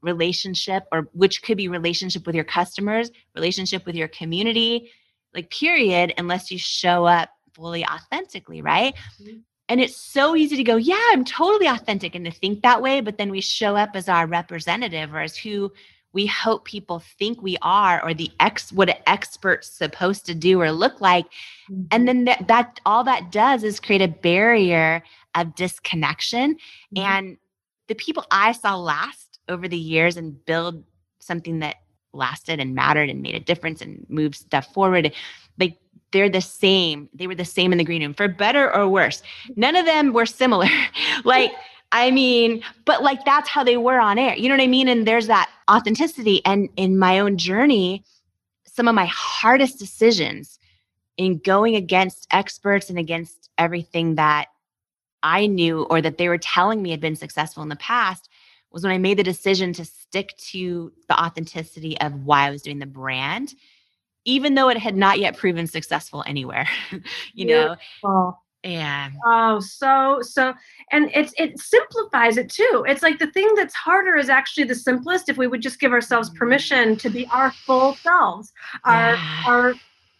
relationship 0.00 0.84
or 0.92 1.08
which 1.12 1.42
could 1.42 1.56
be 1.56 1.68
relationship 1.68 2.26
with 2.26 2.34
your 2.34 2.44
customers, 2.44 3.10
relationship 3.34 3.86
with 3.86 3.94
your 3.94 4.08
community, 4.08 4.90
like 5.34 5.50
period 5.50 6.14
unless 6.18 6.50
you 6.50 6.58
show 6.58 7.04
up 7.04 7.30
fully 7.52 7.84
authentically, 7.86 8.62
right? 8.62 8.94
Mm-hmm. 9.20 9.38
And 9.68 9.80
it's 9.80 9.96
so 9.96 10.36
easy 10.36 10.56
to 10.56 10.64
go, 10.64 10.76
yeah, 10.76 11.00
I'm 11.10 11.24
totally 11.24 11.66
authentic 11.66 12.14
and 12.14 12.26
to 12.26 12.30
think 12.30 12.62
that 12.62 12.82
way. 12.82 13.00
But 13.00 13.16
then 13.16 13.30
we 13.30 13.40
show 13.40 13.76
up 13.76 13.90
as 13.94 14.10
our 14.10 14.26
representative 14.26 15.14
or 15.14 15.20
as 15.20 15.36
who 15.38 15.72
we 16.14 16.26
hope 16.26 16.64
people 16.64 17.02
think 17.18 17.42
we 17.42 17.58
are 17.60 18.02
or 18.02 18.14
the 18.14 18.30
ex 18.40 18.72
what 18.72 18.88
an 18.88 18.96
expert's 19.06 19.68
supposed 19.68 20.24
to 20.24 20.34
do 20.34 20.60
or 20.60 20.72
look 20.72 21.00
like 21.00 21.26
mm-hmm. 21.70 21.82
and 21.90 22.08
then 22.08 22.24
that, 22.24 22.46
that 22.48 22.80
all 22.86 23.04
that 23.04 23.30
does 23.30 23.62
is 23.62 23.80
create 23.80 24.02
a 24.02 24.08
barrier 24.08 25.02
of 25.34 25.54
disconnection 25.54 26.54
mm-hmm. 26.54 26.98
and 26.98 27.36
the 27.88 27.94
people 27.94 28.24
i 28.30 28.52
saw 28.52 28.76
last 28.76 29.38
over 29.48 29.68
the 29.68 29.78
years 29.78 30.16
and 30.16 30.44
build 30.46 30.82
something 31.18 31.58
that 31.58 31.76
lasted 32.12 32.60
and 32.60 32.74
mattered 32.74 33.10
and 33.10 33.20
made 33.20 33.34
a 33.34 33.40
difference 33.40 33.82
and 33.82 34.06
moved 34.08 34.36
stuff 34.36 34.72
forward 34.72 35.12
like 35.58 35.76
they're 36.14 36.30
the 36.30 36.40
same. 36.40 37.10
They 37.12 37.26
were 37.26 37.34
the 37.34 37.44
same 37.44 37.72
in 37.72 37.78
the 37.78 37.84
green 37.84 38.00
room 38.00 38.14
for 38.14 38.28
better 38.28 38.72
or 38.72 38.88
worse. 38.88 39.20
None 39.56 39.74
of 39.74 39.84
them 39.84 40.12
were 40.12 40.26
similar. 40.26 40.68
like, 41.24 41.50
I 41.94 42.10
mean, 42.10 42.64
but 42.84 43.04
like 43.04 43.24
that's 43.24 43.48
how 43.48 43.62
they 43.62 43.76
were 43.76 44.00
on 44.00 44.18
air. 44.18 44.34
You 44.34 44.48
know 44.48 44.56
what 44.56 44.64
I 44.64 44.66
mean? 44.66 44.88
And 44.88 45.06
there's 45.06 45.28
that 45.28 45.48
authenticity. 45.70 46.44
And 46.44 46.68
in 46.76 46.98
my 46.98 47.20
own 47.20 47.38
journey, 47.38 48.02
some 48.64 48.88
of 48.88 48.96
my 48.96 49.06
hardest 49.06 49.78
decisions 49.78 50.58
in 51.16 51.38
going 51.38 51.76
against 51.76 52.26
experts 52.32 52.90
and 52.90 52.98
against 52.98 53.48
everything 53.58 54.16
that 54.16 54.48
I 55.22 55.46
knew 55.46 55.84
or 55.84 56.02
that 56.02 56.18
they 56.18 56.28
were 56.28 56.36
telling 56.36 56.82
me 56.82 56.90
had 56.90 57.00
been 57.00 57.14
successful 57.14 57.62
in 57.62 57.68
the 57.68 57.76
past 57.76 58.28
was 58.72 58.82
when 58.82 58.92
I 58.92 58.98
made 58.98 59.16
the 59.16 59.22
decision 59.22 59.72
to 59.74 59.84
stick 59.84 60.36
to 60.48 60.92
the 61.08 61.18
authenticity 61.18 61.98
of 62.00 62.24
why 62.24 62.48
I 62.48 62.50
was 62.50 62.62
doing 62.62 62.80
the 62.80 62.86
brand 62.86 63.54
even 64.26 64.54
though 64.54 64.68
it 64.68 64.78
had 64.78 64.96
not 64.96 65.20
yet 65.20 65.36
proven 65.36 65.66
successful 65.68 66.24
anywhere 66.26 66.68
you 67.34 67.46
know 67.46 67.76
yeah 68.64 69.10
oh 69.26 69.60
so 69.60 70.18
so 70.22 70.54
and 70.90 71.10
it's 71.14 71.34
it 71.36 71.58
simplifies 71.58 72.36
it 72.38 72.48
too 72.48 72.84
it's 72.88 73.02
like 73.02 73.18
the 73.18 73.30
thing 73.32 73.48
that's 73.54 73.74
harder 73.74 74.16
is 74.16 74.28
actually 74.28 74.64
the 74.64 74.74
simplest 74.74 75.28
if 75.28 75.36
we 75.36 75.46
would 75.46 75.60
just 75.60 75.78
give 75.78 75.92
ourselves 75.92 76.30
mm-hmm. 76.30 76.38
permission 76.38 76.96
to 76.96 77.10
be 77.10 77.26
our 77.26 77.50
full 77.50 77.94
selves 77.96 78.52
our 78.84 79.14
yeah. 79.14 79.42
our 79.46 79.74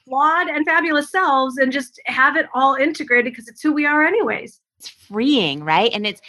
flawed 0.05 0.49
and 0.49 0.67
fabulous 0.67 1.11
selves 1.11 1.57
and 1.57 1.73
just 1.73 1.99
have 2.05 2.37
it 2.37 2.47
all 2.55 2.75
integrated 2.75 3.33
because 3.33 3.49
it's 3.49 3.63
who 3.63 3.73
we 3.73 3.87
are 3.87 4.05
anyways 4.05 4.61
it's 4.79 4.89
freeing 4.89 5.65
right 5.65 5.91
and 5.95 6.07
it's 6.07 6.21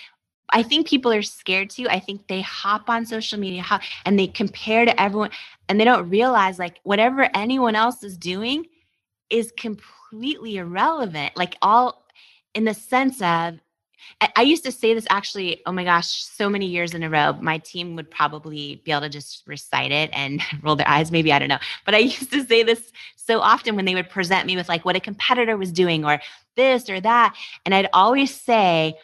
I 0.52 0.64
think 0.64 0.88
people 0.88 1.12
are 1.12 1.24
scared 1.24 1.72
too. 1.72 1.88
I 1.90 2.00
think 2.00 2.28
they 2.28 2.42
hop 2.42 2.90
on 2.90 3.06
social 3.06 3.40
media 3.40 3.66
and 4.06 4.18
they 4.18 4.28
compare 4.28 4.86
to 4.86 5.02
everyone 5.02 5.32
and 5.68 5.80
they 5.80 5.84
don't 5.86 6.08
realize 6.08 6.60
like 6.60 6.80
whatever 6.84 7.30
anyone 7.34 7.76
else 7.76 8.04
is 8.04 8.16
doing 8.16 8.68
is 9.30 9.52
completely 9.58 10.58
irrelevant. 10.58 11.36
Like 11.36 11.58
all 11.62 12.05
in 12.56 12.64
the 12.64 12.74
sense 12.74 13.22
of 13.22 13.60
I 14.36 14.44
used 14.44 14.64
to 14.64 14.72
say 14.72 14.94
this 14.94 15.08
actually, 15.10 15.62
oh 15.66 15.72
my 15.72 15.84
gosh, 15.84 16.24
so 16.24 16.48
many 16.50 16.68
years 16.68 16.94
in 16.94 17.04
a 17.04 17.10
row. 17.10 17.34
My 17.42 17.58
team 17.58 17.96
would 17.96 18.10
probably 18.10 18.82
be 18.86 18.92
able 18.92 19.02
to 19.02 19.10
just 19.10 19.44
recite 19.46 19.92
it 19.92 20.10
and 20.14 20.42
roll 20.62 20.76
their 20.76 20.88
eyes, 20.88 21.12
maybe, 21.12 21.34
I 21.34 21.40
don't 21.40 21.50
know. 21.50 21.60
But 21.86 21.96
I 21.96 21.98
used 22.16 22.32
to 22.32 22.46
say 22.46 22.64
this 22.64 22.92
so 23.16 23.40
often 23.40 23.76
when 23.76 23.86
they 23.86 23.96
would 23.96 24.10
present 24.10 24.46
me 24.46 24.56
with 24.56 24.70
like 24.70 24.86
what 24.86 24.96
a 24.96 25.00
competitor 25.00 25.58
was 25.58 25.72
doing 25.72 26.06
or 26.06 26.22
this 26.56 26.90
or 26.90 27.02
that. 27.02 27.36
And 27.66 27.74
I'd 27.74 27.90
always 27.94 28.34
say, 28.34 28.96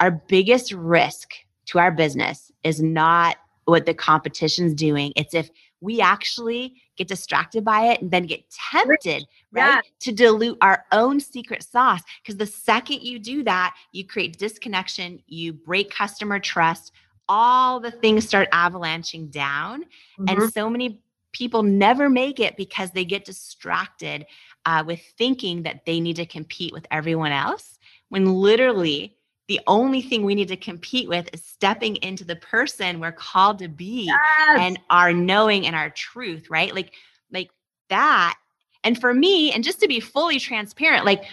our 0.00 0.10
biggest 0.10 0.72
risk 0.72 1.34
to 1.66 1.78
our 1.78 1.90
business 1.90 2.50
is 2.62 2.80
not 2.80 3.36
what 3.64 3.86
the 3.86 3.94
competition's 3.94 4.74
doing. 4.74 5.12
It's 5.16 5.34
if 5.34 5.50
we 5.84 6.00
actually 6.00 6.74
get 6.96 7.06
distracted 7.06 7.64
by 7.64 7.92
it 7.92 8.00
and 8.00 8.10
then 8.10 8.24
get 8.24 8.42
tempted, 8.50 9.26
right, 9.52 9.74
yeah. 9.74 9.80
to 10.00 10.12
dilute 10.12 10.56
our 10.60 10.84
own 10.92 11.20
secret 11.20 11.62
sauce. 11.62 12.00
Because 12.22 12.36
the 12.36 12.46
second 12.46 13.02
you 13.02 13.18
do 13.18 13.42
that, 13.44 13.74
you 13.92 14.06
create 14.06 14.38
disconnection, 14.38 15.22
you 15.26 15.52
break 15.52 15.90
customer 15.90 16.38
trust, 16.38 16.92
all 17.28 17.80
the 17.80 17.90
things 17.90 18.26
start 18.26 18.48
avalanching 18.52 19.28
down. 19.28 19.82
Mm-hmm. 20.18 20.40
And 20.42 20.52
so 20.52 20.70
many 20.70 21.02
people 21.32 21.62
never 21.62 22.08
make 22.08 22.40
it 22.40 22.56
because 22.56 22.90
they 22.90 23.04
get 23.04 23.24
distracted 23.24 24.24
uh, 24.64 24.82
with 24.86 25.02
thinking 25.18 25.62
that 25.64 25.84
they 25.84 26.00
need 26.00 26.16
to 26.16 26.26
compete 26.26 26.72
with 26.72 26.86
everyone 26.90 27.32
else 27.32 27.78
when 28.08 28.34
literally 28.34 29.13
the 29.48 29.60
only 29.66 30.00
thing 30.00 30.24
we 30.24 30.34
need 30.34 30.48
to 30.48 30.56
compete 30.56 31.08
with 31.08 31.28
is 31.32 31.44
stepping 31.44 31.96
into 31.96 32.24
the 32.24 32.36
person 32.36 33.00
we're 33.00 33.12
called 33.12 33.58
to 33.58 33.68
be 33.68 34.04
yes. 34.06 34.58
and 34.58 34.78
our 34.90 35.12
knowing 35.12 35.66
and 35.66 35.76
our 35.76 35.90
truth 35.90 36.48
right? 36.50 36.74
Like 36.74 36.92
like 37.30 37.50
that. 37.88 38.38
And 38.82 39.00
for 39.00 39.12
me 39.14 39.52
and 39.52 39.64
just 39.64 39.80
to 39.80 39.88
be 39.88 40.00
fully 40.00 40.38
transparent 40.38 41.04
like 41.04 41.24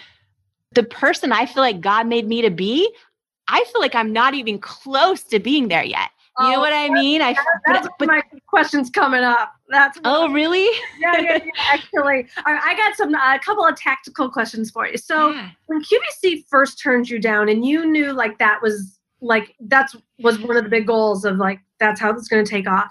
the 0.74 0.82
person 0.82 1.32
i 1.32 1.46
feel 1.46 1.62
like 1.62 1.80
god 1.80 2.06
made 2.06 2.26
me 2.26 2.42
to 2.42 2.50
be 2.50 2.90
i 3.48 3.64
feel 3.64 3.80
like 3.80 3.94
i'm 3.94 4.12
not 4.12 4.34
even 4.34 4.58
close 4.58 5.22
to 5.22 5.38
being 5.38 5.68
there 5.68 5.84
yet 5.84 6.10
you 6.40 6.50
know 6.50 6.56
oh, 6.56 6.60
what 6.60 6.72
I 6.72 6.88
mean? 6.88 7.20
I 7.20 7.34
that's 7.66 7.86
but, 7.86 7.98
but, 7.98 8.08
my 8.08 8.22
questions 8.46 8.88
coming 8.88 9.22
up. 9.22 9.52
That's 9.68 9.98
oh 10.04 10.32
really? 10.32 10.64
yeah, 10.98 11.20
yeah, 11.20 11.38
yeah, 11.44 11.50
actually. 11.70 12.26
All 12.46 12.54
right, 12.54 12.62
I 12.64 12.74
got 12.74 12.96
some 12.96 13.14
a 13.14 13.38
couple 13.44 13.66
of 13.66 13.76
tactical 13.76 14.30
questions 14.30 14.70
for 14.70 14.86
you. 14.86 14.96
So 14.96 15.30
yeah. 15.30 15.50
when 15.66 15.82
QVC 15.82 16.44
first 16.48 16.80
turned 16.80 17.10
you 17.10 17.18
down, 17.18 17.50
and 17.50 17.66
you 17.66 17.84
knew 17.84 18.12
like 18.12 18.38
that 18.38 18.60
was 18.62 18.98
like 19.20 19.54
that's 19.60 19.94
was 20.20 20.38
one 20.38 20.56
of 20.56 20.64
the 20.64 20.70
big 20.70 20.86
goals 20.86 21.26
of 21.26 21.36
like 21.36 21.60
that's 21.78 22.00
how 22.00 22.10
it's 22.10 22.28
going 22.28 22.44
to 22.44 22.50
take 22.50 22.68
off. 22.68 22.90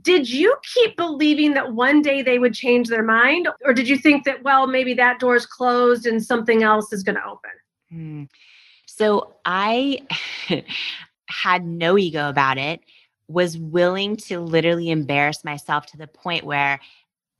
Did 0.00 0.28
you 0.28 0.56
keep 0.74 0.96
believing 0.96 1.52
that 1.52 1.74
one 1.74 2.00
day 2.00 2.22
they 2.22 2.38
would 2.38 2.54
change 2.54 2.88
their 2.88 3.04
mind, 3.04 3.46
or 3.66 3.74
did 3.74 3.86
you 3.86 3.98
think 3.98 4.24
that 4.24 4.42
well 4.42 4.66
maybe 4.66 4.94
that 4.94 5.20
door's 5.20 5.44
closed 5.44 6.06
and 6.06 6.24
something 6.24 6.62
else 6.62 6.94
is 6.94 7.02
going 7.02 7.16
to 7.16 7.24
open? 7.26 7.50
Hmm. 7.90 8.24
So 8.86 9.36
I 9.44 10.00
had 11.32 11.64
no 11.64 11.98
ego 11.98 12.28
about 12.28 12.58
it. 12.58 12.80
was 13.28 13.56
willing 13.56 14.16
to 14.16 14.40
literally 14.40 14.90
embarrass 14.90 15.44
myself 15.44 15.86
to 15.86 15.96
the 15.96 16.06
point 16.06 16.44
where 16.44 16.80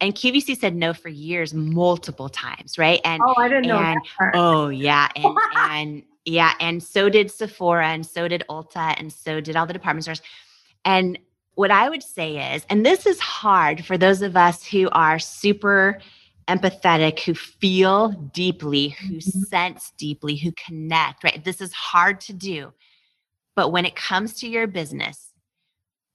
and 0.01 0.17
QVC 0.17 0.59
said 0.59 0.75
no 0.75 0.93
for 0.93 1.09
years, 1.09 1.55
multiple 1.55 2.29
times, 2.29 2.77
right? 2.77 3.01
And 3.05 3.23
oh, 3.25 3.35
I 3.39 3.49
didn't 3.49 3.69
know. 3.69 3.79
And, 3.79 4.01
oh 4.35 4.69
yeah, 4.69 5.09
and, 5.17 5.39
and 5.57 6.03
yeah, 6.25 6.55
and 6.59 6.83
so 6.83 7.09
did 7.09 7.31
Sephora, 7.31 7.87
and 7.87 8.05
so 8.05 8.27
did 8.27 8.43
Ulta, 8.51 8.95
and 8.99 9.13
so 9.13 9.41
did 9.41 9.55
all 9.57 9.65
the 9.65 9.73
department 9.73 10.05
stores. 10.05 10.21
And 10.85 11.19
what 11.55 11.71
I 11.71 11.89
would 11.89 12.03
say 12.03 12.55
is, 12.55 12.67
and 12.69 12.85
this 12.85 13.07
is 13.07 13.21
hard 13.21 13.85
for 13.85 13.97
those 13.97 14.23
of 14.23 14.37
us 14.37 14.67
who 14.67 14.89
are 14.91 15.19
super 15.19 16.01
empathetic, 16.49 17.21
who 17.21 17.35
feel 17.35 18.11
deeply, 18.11 18.89
who 18.89 19.15
mm-hmm. 19.15 19.41
sense 19.43 19.93
deeply, 19.97 20.37
who 20.37 20.53
connect, 20.53 21.23
right? 21.23 21.45
This 21.45 21.61
is 21.61 21.73
hard 21.73 22.21
to 22.23 22.33
do. 22.33 22.73
But 23.55 23.71
when 23.71 23.85
it 23.85 23.97
comes 23.97 24.35
to 24.41 24.49
your 24.49 24.67
business, 24.67 25.33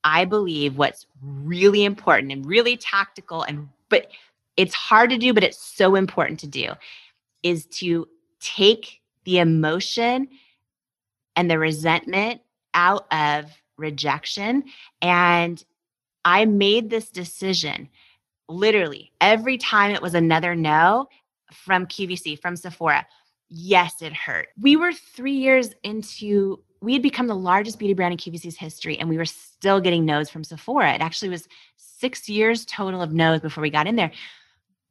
I 0.04 0.26
believe 0.26 0.78
what's 0.78 1.06
really 1.22 1.84
important 1.84 2.32
and 2.32 2.46
really 2.46 2.78
tactical 2.78 3.44
and 3.44 3.70
but 3.90 4.08
it's 4.56 4.74
hard 4.74 5.10
to 5.10 5.18
do 5.18 5.34
but 5.34 5.44
it's 5.44 5.58
so 5.58 5.96
important 5.96 6.40
to 6.42 6.48
do 6.48 6.72
is 7.44 7.66
to 7.66 8.08
take 8.40 9.02
the 9.26 9.40
emotion 9.40 10.30
and 11.36 11.52
the 11.52 11.60
resentment 11.60 12.42
out 12.74 13.12
of 13.12 13.52
rejection 13.78 14.64
and 15.02 15.64
I 16.24 16.46
made 16.46 16.90
this 16.90 17.10
decision 17.10 17.90
literally 18.50 19.12
every 19.20 19.58
time 19.58 19.92
it 19.92 20.02
was 20.02 20.14
another 20.14 20.56
no 20.56 21.08
from 21.52 21.86
QVC, 21.86 22.40
from 22.42 22.56
Sephora. 22.56 23.06
Yes, 23.50 24.02
it 24.02 24.14
hurt. 24.14 24.50
We 24.60 24.76
were 24.76 24.92
three 24.92 25.34
years 25.34 25.70
into, 25.84 26.62
we 26.82 26.94
had 26.94 27.02
become 27.02 27.28
the 27.28 27.36
largest 27.36 27.80
beauty 27.80 27.94
brand 27.94 28.14
in 28.14 28.18
QVC's 28.18 28.58
history, 28.58 28.98
and 29.00 29.10
we 29.10 29.18
were 29.18 29.26
still 29.26 29.80
getting 29.80 30.06
no's 30.06 30.30
from 30.30 30.44
Sephora. 30.44 30.94
It 30.94 31.02
actually 31.02 31.30
was 31.30 31.48
six 31.76 32.30
years 32.30 32.66
total 32.66 33.02
of 33.02 33.14
no's 33.14 33.42
before 33.42 33.62
we 33.62 33.70
got 33.70 33.88
in 33.88 33.96
there. 33.96 34.12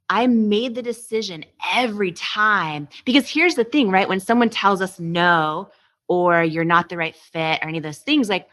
I 0.08 0.26
made 0.26 0.74
the 0.74 0.82
decision 0.82 1.44
every 1.74 2.12
time 2.12 2.88
because 3.04 3.28
here's 3.28 3.56
the 3.56 3.64
thing, 3.64 3.90
right? 3.90 4.08
When 4.08 4.20
someone 4.20 4.50
tells 4.50 4.80
us 4.80 5.00
no, 5.00 5.70
or 6.08 6.44
you're 6.44 6.64
not 6.64 6.88
the 6.88 6.96
right 6.96 7.16
fit, 7.16 7.60
or 7.62 7.68
any 7.68 7.78
of 7.78 7.84
those 7.84 7.98
things, 7.98 8.28
like 8.28 8.48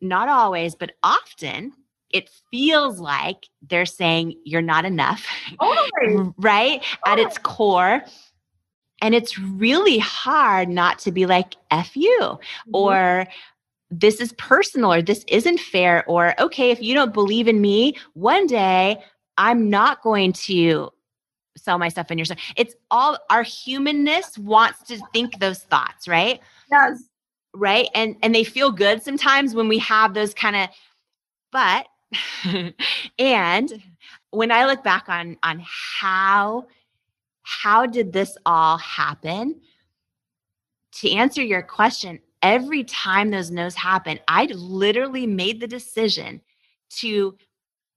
not 0.00 0.28
always, 0.28 0.74
but 0.74 0.92
often 1.02 1.72
it 2.10 2.28
feels 2.50 2.98
like 3.00 3.48
they're 3.68 3.86
saying 3.86 4.34
you're 4.44 4.62
not 4.62 4.84
enough, 4.84 5.26
totally. 5.60 6.32
right? 6.38 6.84
At 7.06 7.18
its 7.18 7.38
core. 7.38 8.02
And 9.00 9.14
it's 9.14 9.38
really 9.38 9.98
hard 9.98 10.68
not 10.68 10.98
to 11.00 11.12
be 11.12 11.26
like, 11.26 11.56
F 11.70 11.96
you, 11.96 12.18
mm-hmm. 12.20 12.70
or 12.74 13.26
this 13.90 14.20
is 14.20 14.32
personal, 14.34 14.92
or 14.92 15.02
this 15.02 15.24
isn't 15.28 15.58
fair, 15.58 16.04
or 16.06 16.40
okay, 16.40 16.70
if 16.70 16.80
you 16.80 16.94
don't 16.94 17.12
believe 17.12 17.48
in 17.48 17.60
me, 17.60 17.96
one 18.14 18.46
day 18.46 19.02
I'm 19.36 19.70
not 19.70 20.02
going 20.02 20.32
to 20.34 20.90
sell 21.56 21.78
my 21.78 21.88
stuff 21.88 22.10
in 22.10 22.18
your 22.18 22.24
store. 22.24 22.36
It's 22.56 22.74
all 22.90 23.18
our 23.30 23.42
humanness 23.42 24.38
wants 24.38 24.82
to 24.84 25.00
think 25.12 25.38
those 25.38 25.60
thoughts, 25.60 26.06
right? 26.06 26.40
Yes. 26.70 27.02
Right. 27.52 27.88
And 27.94 28.16
and 28.22 28.34
they 28.34 28.44
feel 28.44 28.70
good 28.70 29.02
sometimes 29.02 29.54
when 29.54 29.66
we 29.66 29.78
have 29.78 30.14
those 30.14 30.34
kind 30.34 30.56
of, 30.56 30.68
but 31.50 31.86
and 33.18 33.82
when 34.30 34.52
I 34.52 34.66
look 34.66 34.84
back 34.84 35.08
on 35.08 35.36
on 35.42 35.62
how 35.64 36.66
how 37.50 37.84
did 37.84 38.12
this 38.12 38.38
all 38.46 38.78
happen? 38.78 39.60
To 41.00 41.10
answer 41.10 41.42
your 41.42 41.62
question, 41.62 42.20
every 42.42 42.84
time 42.84 43.30
those 43.30 43.50
no's 43.50 43.74
happen, 43.74 44.20
I 44.28 44.46
literally 44.54 45.26
made 45.26 45.60
the 45.60 45.66
decision 45.66 46.42
to 46.98 47.36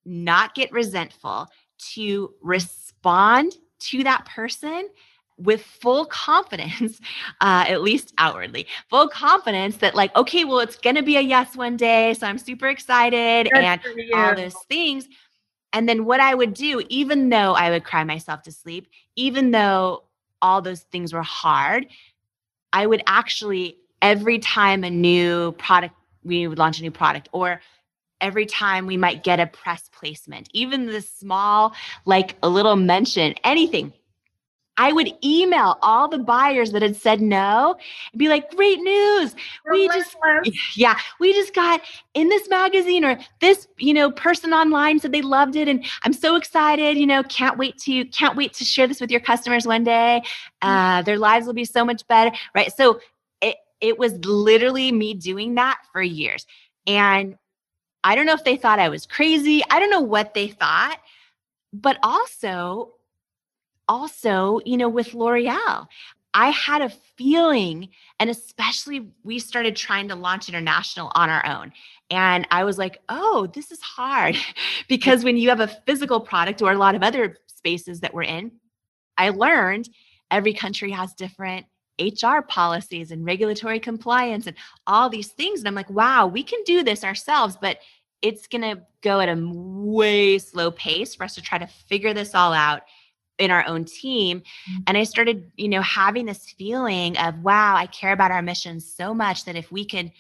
not 0.06 0.56
get 0.56 0.72
resentful, 0.72 1.48
to 1.94 2.34
respond 2.42 3.54
to 3.80 4.04
that 4.04 4.26
person 4.26 4.89
with 5.38 5.62
full 5.62 6.06
confidence, 6.06 7.00
uh, 7.42 7.66
at 7.68 7.84
least 7.84 8.12
outwardly, 8.18 8.66
full 8.89 9.08
confidence 9.08 9.78
that, 9.78 9.94
like, 9.94 10.16
okay, 10.16 10.46
well, 10.46 10.60
it's 10.60 10.78
going 10.78 10.96
to 10.96 11.04
be 11.04 11.18
a 11.18 11.22
yes 11.22 11.56
one 11.56 11.78
day. 11.78 12.16
So 12.16 12.26
I'm 12.26 12.39
super 12.39 12.70
excited 12.70 13.52
and 13.54 13.80
all 14.16 14.36
those 14.36 14.56
things. 14.68 15.08
And 15.73 15.89
then 15.89 16.05
what 16.05 16.19
I 16.19 16.33
would 16.33 16.53
do, 16.53 16.83
even 16.88 17.29
though 17.29 17.53
I 17.53 17.71
would 17.71 17.83
cry 17.83 18.03
myself 18.03 18.43
to 18.43 18.51
sleep, 18.51 18.88
even 19.15 19.51
though 19.51 20.03
all 20.41 20.62
those 20.62 20.81
things 20.81 21.12
were 21.12 21.23
hard, 21.23 21.88
I 22.71 22.86
would 22.86 23.03
actually, 23.07 23.77
every 24.01 24.39
time 24.39 24.83
a 24.83 24.89
new 24.89 25.53
product, 25.53 25.95
we 26.23 26.47
would 26.47 26.59
launch 26.59 26.79
a 26.79 26.83
new 26.83 26.91
product 26.91 27.27
or 27.31 27.59
every 28.21 28.45
time 28.45 28.86
we 28.86 28.97
might 28.97 29.23
get 29.23 29.39
a 29.39 29.47
press 29.47 29.89
placement, 29.91 30.47
even 30.53 30.86
the 30.86 31.01
small, 31.01 31.73
like 32.05 32.38
a 32.41 32.47
little 32.47 32.75
mention, 32.75 33.36
anything, 33.43 33.91
I 34.77 34.91
would 34.91 35.12
email 35.23 35.77
all 35.81 36.07
the 36.07 36.17
buyers 36.17 36.71
that 36.71 36.81
had 36.81 36.95
said 36.95 37.21
no 37.21 37.75
and 38.12 38.19
be 38.19 38.27
like, 38.27 38.49
great 38.55 38.79
news. 38.79 39.36
we 39.69 39.88
just, 39.88 40.15
yeah, 40.75 40.97
we 41.19 41.31
just 41.33 41.53
got 41.53 41.81
in 42.13 42.29
this 42.29 42.49
magazine 42.49 43.05
or 43.05 43.19
this, 43.39 43.67
you 43.77 43.93
know, 43.93 44.09
person 44.12 44.51
online 44.51 44.99
said 44.99 45.12
they 45.12 45.21
loved 45.21 45.55
it. 45.55 45.67
And 45.67 45.86
I'm 46.03 46.13
so 46.13 46.36
excited, 46.36 46.97
you 46.97 47.05
know, 47.05 47.21
can't 47.23 47.57
wait 47.57 47.77
to, 47.79 48.05
can't 48.05 48.36
wait 48.36 48.53
to 48.53 48.65
share 48.65 48.88
this 48.88 48.99
with 48.99 49.12
your 49.12 49.19
customers 49.19 49.67
one 49.67 49.83
day. 49.83 50.23
Mm. 50.63 50.99
Uh, 50.99 51.01
their 51.03 51.19
lives 51.19 51.45
will 51.45 51.53
be 51.53 51.65
so 51.65 51.86
much 51.86 52.07
better. 52.07 52.36
Right. 52.55 52.73
So 52.75 52.99
it, 53.41 53.57
it 53.79 53.99
was 53.99 54.13
literally 54.25 54.91
me 54.91 55.13
doing 55.13 55.55
that 55.55 55.79
for 55.91 56.01
years. 56.01 56.47
And 56.88 57.38
I 58.03 58.15
don't 58.15 58.25
know 58.25 58.33
if 58.33 58.43
they 58.43 58.57
thought 58.57 58.79
I 58.79 58.89
was 58.89 59.05
crazy. 59.05 59.62
I 59.69 59.79
don't 59.79 59.91
know 59.91 60.01
what 60.01 60.33
they 60.33 60.47
thought, 60.47 60.97
but 61.71 61.97
also 62.03 62.93
also, 63.88 64.60
you 64.65 64.78
know, 64.78 64.89
with 64.89 65.13
L'Oreal. 65.13 65.88
I 66.36 66.50
had 66.50 66.82
a 66.82 66.89
feeling, 66.89 67.89
and 68.19 68.30
especially 68.30 69.12
we 69.24 69.38
started 69.38 69.76
trying 69.76 70.08
to 70.08 70.15
launch 70.15 70.50
international 70.50 71.12
on 71.13 71.30
our 71.30 71.46
own. 71.46 71.72
And 72.10 72.48
I 72.50 72.63
was 72.63 72.78
like, 72.78 73.02
oh, 73.10 73.48
this 73.54 73.72
is 73.72 73.82
hard 73.82 74.36
because 74.88 75.24
when 75.24 75.38
you 75.38 75.50
have 75.50 75.60
a 75.60 75.67
physical 75.67 76.19
product 76.19 76.62
or 76.62 76.72
a 76.72 76.78
lot 76.78 76.96
of 76.96 77.04
other 77.04 77.38
spaces 77.48 78.00
that 78.00 78.13
we're 78.13 78.24
in, 78.24 78.52
I 79.17 79.30
learned 79.30 79.89
every 80.32 80.54
country 80.54 80.91
has 80.91 81.13
different 81.13 81.67
HR 82.00 82.41
policies 82.48 83.12
and 83.12 83.24
regulatory 83.24 83.80
compliance 83.80 84.48
and 84.48 84.58
all 84.88 85.10
these 85.10 85.28
things. 85.28 85.60
And 85.60 85.67
I'm 85.67 85.76
like, 85.76 85.89
wow, 85.91 86.26
we 86.26 86.41
can 86.41 86.63
do 86.63 86.84
this 86.84 87.04
ourselves, 87.04 87.58
but 87.62 87.78
it's 88.24 88.48
going 88.48 88.62
to 88.62 88.82
go 89.02 89.19
at 89.19 89.30
a 89.30 89.39
way 89.39 90.39
slow 90.39 90.72
pace 90.72 91.13
for 91.13 91.26
us 91.26 91.36
to 91.36 91.41
try 91.41 91.60
to 91.60 91.67
figure 91.67 92.13
this 92.13 92.34
all 92.34 92.54
out 92.54 92.82
in 93.39 93.52
our 93.52 93.65
own 93.67 93.86
team 93.86 94.39
mm-hmm. 94.39 94.82
and 94.88 94.98
i 94.98 95.04
started 95.04 95.52
you 95.56 95.67
know 95.67 95.82
having 95.82 96.26
this 96.26 96.52
feeling 96.58 97.17
of 97.17 97.38
wow 97.39 97.76
i 97.76 97.86
care 97.88 98.13
about 98.13 98.32
our 98.32 98.41
mission 98.41 98.80
so 98.80 99.13
much 99.13 99.46
that 99.46 99.56
if 99.56 99.72
we 99.72 99.86
could 99.86 100.12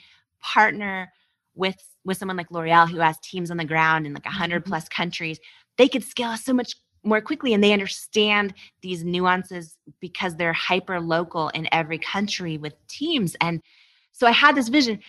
partner 0.41 1.11
with 1.55 1.77
with 2.05 2.17
someone 2.17 2.37
like 2.37 2.51
l'oreal 2.51 2.89
who 2.89 2.97
has 2.97 3.17
teams 3.19 3.51
on 3.51 3.57
the 3.57 3.65
ground 3.65 4.05
in 4.05 4.13
like 4.13 4.25
100 4.25 4.61
mm-hmm. 4.61 4.69
plus 4.69 4.89
countries 4.89 5.39
they 5.77 5.87
could 5.87 6.03
scale 6.03 6.29
us 6.29 6.43
so 6.43 6.53
much 6.53 6.75
more 7.03 7.21
quickly 7.21 7.53
and 7.53 7.63
they 7.63 7.73
understand 7.73 8.53
these 8.81 9.03
nuances 9.03 9.77
because 9.99 10.35
they're 10.35 10.53
hyper 10.53 10.99
local 10.99 11.49
in 11.49 11.67
every 11.71 11.99
country 11.99 12.57
with 12.57 12.73
teams 12.87 13.35
and 13.41 13.61
so 14.11 14.25
i 14.25 14.31
had 14.31 14.55
this 14.55 14.69
vision 14.69 14.99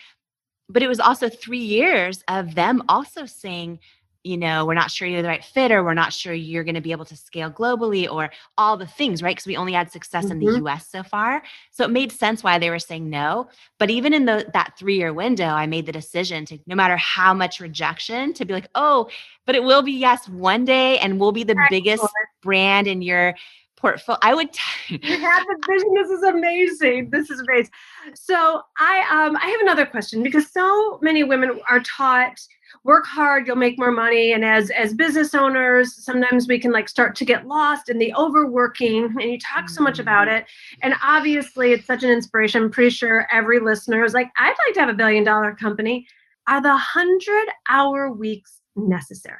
but 0.67 0.83
it 0.83 0.87
was 0.87 0.99
also 0.99 1.29
3 1.29 1.57
years 1.57 2.23
of 2.27 2.55
them 2.55 2.83
also 2.87 3.25
saying 3.25 3.79
you 4.25 4.37
know, 4.37 4.65
we're 4.65 4.73
not 4.73 4.89
sure 4.89 5.07
you're 5.07 5.21
the 5.21 5.27
right 5.27 5.43
fit, 5.43 5.71
or 5.71 5.83
we're 5.83 5.93
not 5.93 6.11
sure 6.11 6.33
you're 6.33 6.63
going 6.63 6.75
to 6.75 6.81
be 6.81 6.91
able 6.91 7.05
to 7.05 7.15
scale 7.15 7.51
globally, 7.51 8.11
or 8.11 8.31
all 8.57 8.75
the 8.75 8.87
things, 8.87 9.21
right? 9.21 9.35
Because 9.35 9.45
we 9.45 9.55
only 9.55 9.73
had 9.73 9.91
success 9.91 10.25
mm-hmm. 10.25 10.31
in 10.31 10.39
the 10.39 10.45
mm-hmm. 10.47 10.67
US 10.67 10.87
so 10.87 11.03
far. 11.03 11.43
So 11.69 11.83
it 11.83 11.91
made 11.91 12.11
sense 12.11 12.43
why 12.43 12.57
they 12.57 12.71
were 12.71 12.79
saying 12.79 13.07
no. 13.07 13.47
But 13.77 13.91
even 13.91 14.13
in 14.13 14.25
the, 14.25 14.49
that 14.53 14.73
three 14.79 14.97
year 14.97 15.13
window, 15.13 15.45
I 15.45 15.67
made 15.67 15.85
the 15.85 15.91
decision 15.91 16.43
to, 16.47 16.57
no 16.65 16.75
matter 16.75 16.97
how 16.97 17.35
much 17.35 17.59
rejection, 17.59 18.33
to 18.33 18.45
be 18.45 18.53
like, 18.53 18.67
oh, 18.73 19.09
but 19.45 19.53
it 19.53 19.63
will 19.63 19.83
be 19.83 19.91
yes 19.91 20.27
one 20.27 20.65
day, 20.65 20.97
and 20.97 21.19
we'll 21.19 21.31
be 21.31 21.43
the 21.43 21.51
Excellent. 21.51 21.69
biggest 21.69 22.03
brand 22.41 22.87
in 22.87 23.03
your 23.03 23.35
portfolio. 23.77 24.19
I 24.23 24.33
would. 24.33 24.51
T- 24.51 24.99
you 25.03 25.19
have 25.19 25.43
the 25.43 25.57
vision. 25.69 25.93
This 25.93 26.09
is 26.09 26.23
amazing. 26.23 27.09
This 27.11 27.29
is 27.29 27.39
amazing. 27.41 27.71
So 28.15 28.61
I 28.79 29.01
um 29.11 29.37
I 29.37 29.47
have 29.49 29.61
another 29.61 29.85
question 29.85 30.23
because 30.23 30.51
so 30.51 30.97
many 31.03 31.23
women 31.23 31.59
are 31.69 31.81
taught 31.81 32.39
work 32.83 33.05
hard 33.05 33.47
you'll 33.47 33.55
make 33.55 33.77
more 33.77 33.91
money. 33.91 34.33
And 34.33 34.43
as 34.45 34.69
as 34.71 34.93
business 34.93 35.33
owners 35.33 35.93
sometimes 36.03 36.47
we 36.47 36.59
can 36.59 36.71
like 36.71 36.89
start 36.89 37.15
to 37.15 37.25
get 37.25 37.47
lost 37.47 37.89
in 37.89 37.97
the 37.97 38.13
overworking 38.15 39.05
and 39.05 39.31
you 39.31 39.39
talk 39.39 39.69
so 39.69 39.81
much 39.81 39.99
about 39.99 40.27
mm-hmm. 40.27 40.37
it. 40.37 40.45
And 40.81 40.93
obviously 41.03 41.73
it's 41.73 41.85
such 41.85 42.03
an 42.03 42.09
inspiration. 42.09 42.63
I'm 42.63 42.71
pretty 42.71 42.89
sure 42.89 43.27
every 43.31 43.59
listener 43.59 44.03
is 44.03 44.13
like 44.13 44.29
i'd 44.37 44.55
like 44.67 44.73
to 44.75 44.79
have 44.79 44.89
a 44.89 44.93
billion 44.93 45.23
dollar 45.23 45.53
company. 45.55 46.07
Are 46.47 46.61
the 46.61 46.69
100 46.69 47.47
hour 47.69 48.11
weeks 48.11 48.61
necessary? 48.75 49.39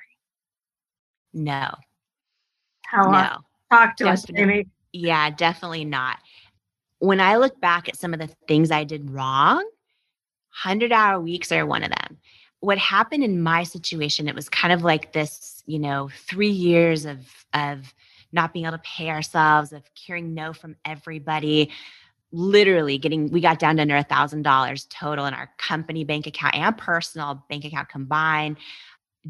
No. 1.34 1.70
Tell 2.90 3.12
no. 3.12 3.18
Us. 3.18 3.42
talk 3.72 3.96
to 3.98 4.06
definitely, 4.06 4.34
us 4.34 4.48
Jamie. 4.48 4.68
yeah 4.94 5.30
definitely 5.30 5.86
not. 5.86 6.18
When 7.00 7.20
i 7.20 7.38
look 7.38 7.60
back 7.62 7.90
at 7.90 7.98
some 7.98 8.14
of 8.14 8.20
the 8.20 8.30
things 8.48 8.72
i 8.72 8.84
did 8.84 9.12
wrong 9.12 9.64
100 10.64 10.94
hour 10.94 11.20
weeks 11.20 11.52
are 11.52 11.66
one 11.66 11.84
of 11.84 11.90
them 11.90 12.15
what 12.66 12.78
happened 12.80 13.24
in 13.24 13.42
my 13.42 13.64
situation, 13.64 14.28
it 14.28 14.36
was 14.36 14.50
kind 14.50 14.74
of 14.74 14.84
like 14.84 15.14
this, 15.14 15.64
you 15.68 15.78
know, 15.78 16.10
three 16.28 16.50
years 16.50 17.06
of 17.06 17.46
of 17.54 17.94
not 18.32 18.54
being 18.54 18.66
able 18.66 18.78
to 18.78 18.84
pay 18.84 19.10
ourselves, 19.10 19.72
of 19.72 19.84
hearing 19.94 20.34
no 20.34 20.52
from 20.52 20.76
everybody, 20.84 21.70
literally 22.32 22.98
getting 22.98 23.30
we 23.32 23.40
got 23.40 23.60
down 23.60 23.76
to 23.76 23.84
under 23.84 23.96
a 23.96 24.04
thousand 24.04 24.42
dollars 24.42 24.88
total 24.90 25.26
in 25.26 25.34
our 25.34 25.50
company 25.58 26.04
bank 26.04 26.26
account 26.26 26.56
and 26.56 26.76
personal 26.78 27.44
bank 27.50 27.66
account 27.66 27.88
combined. 27.88 28.58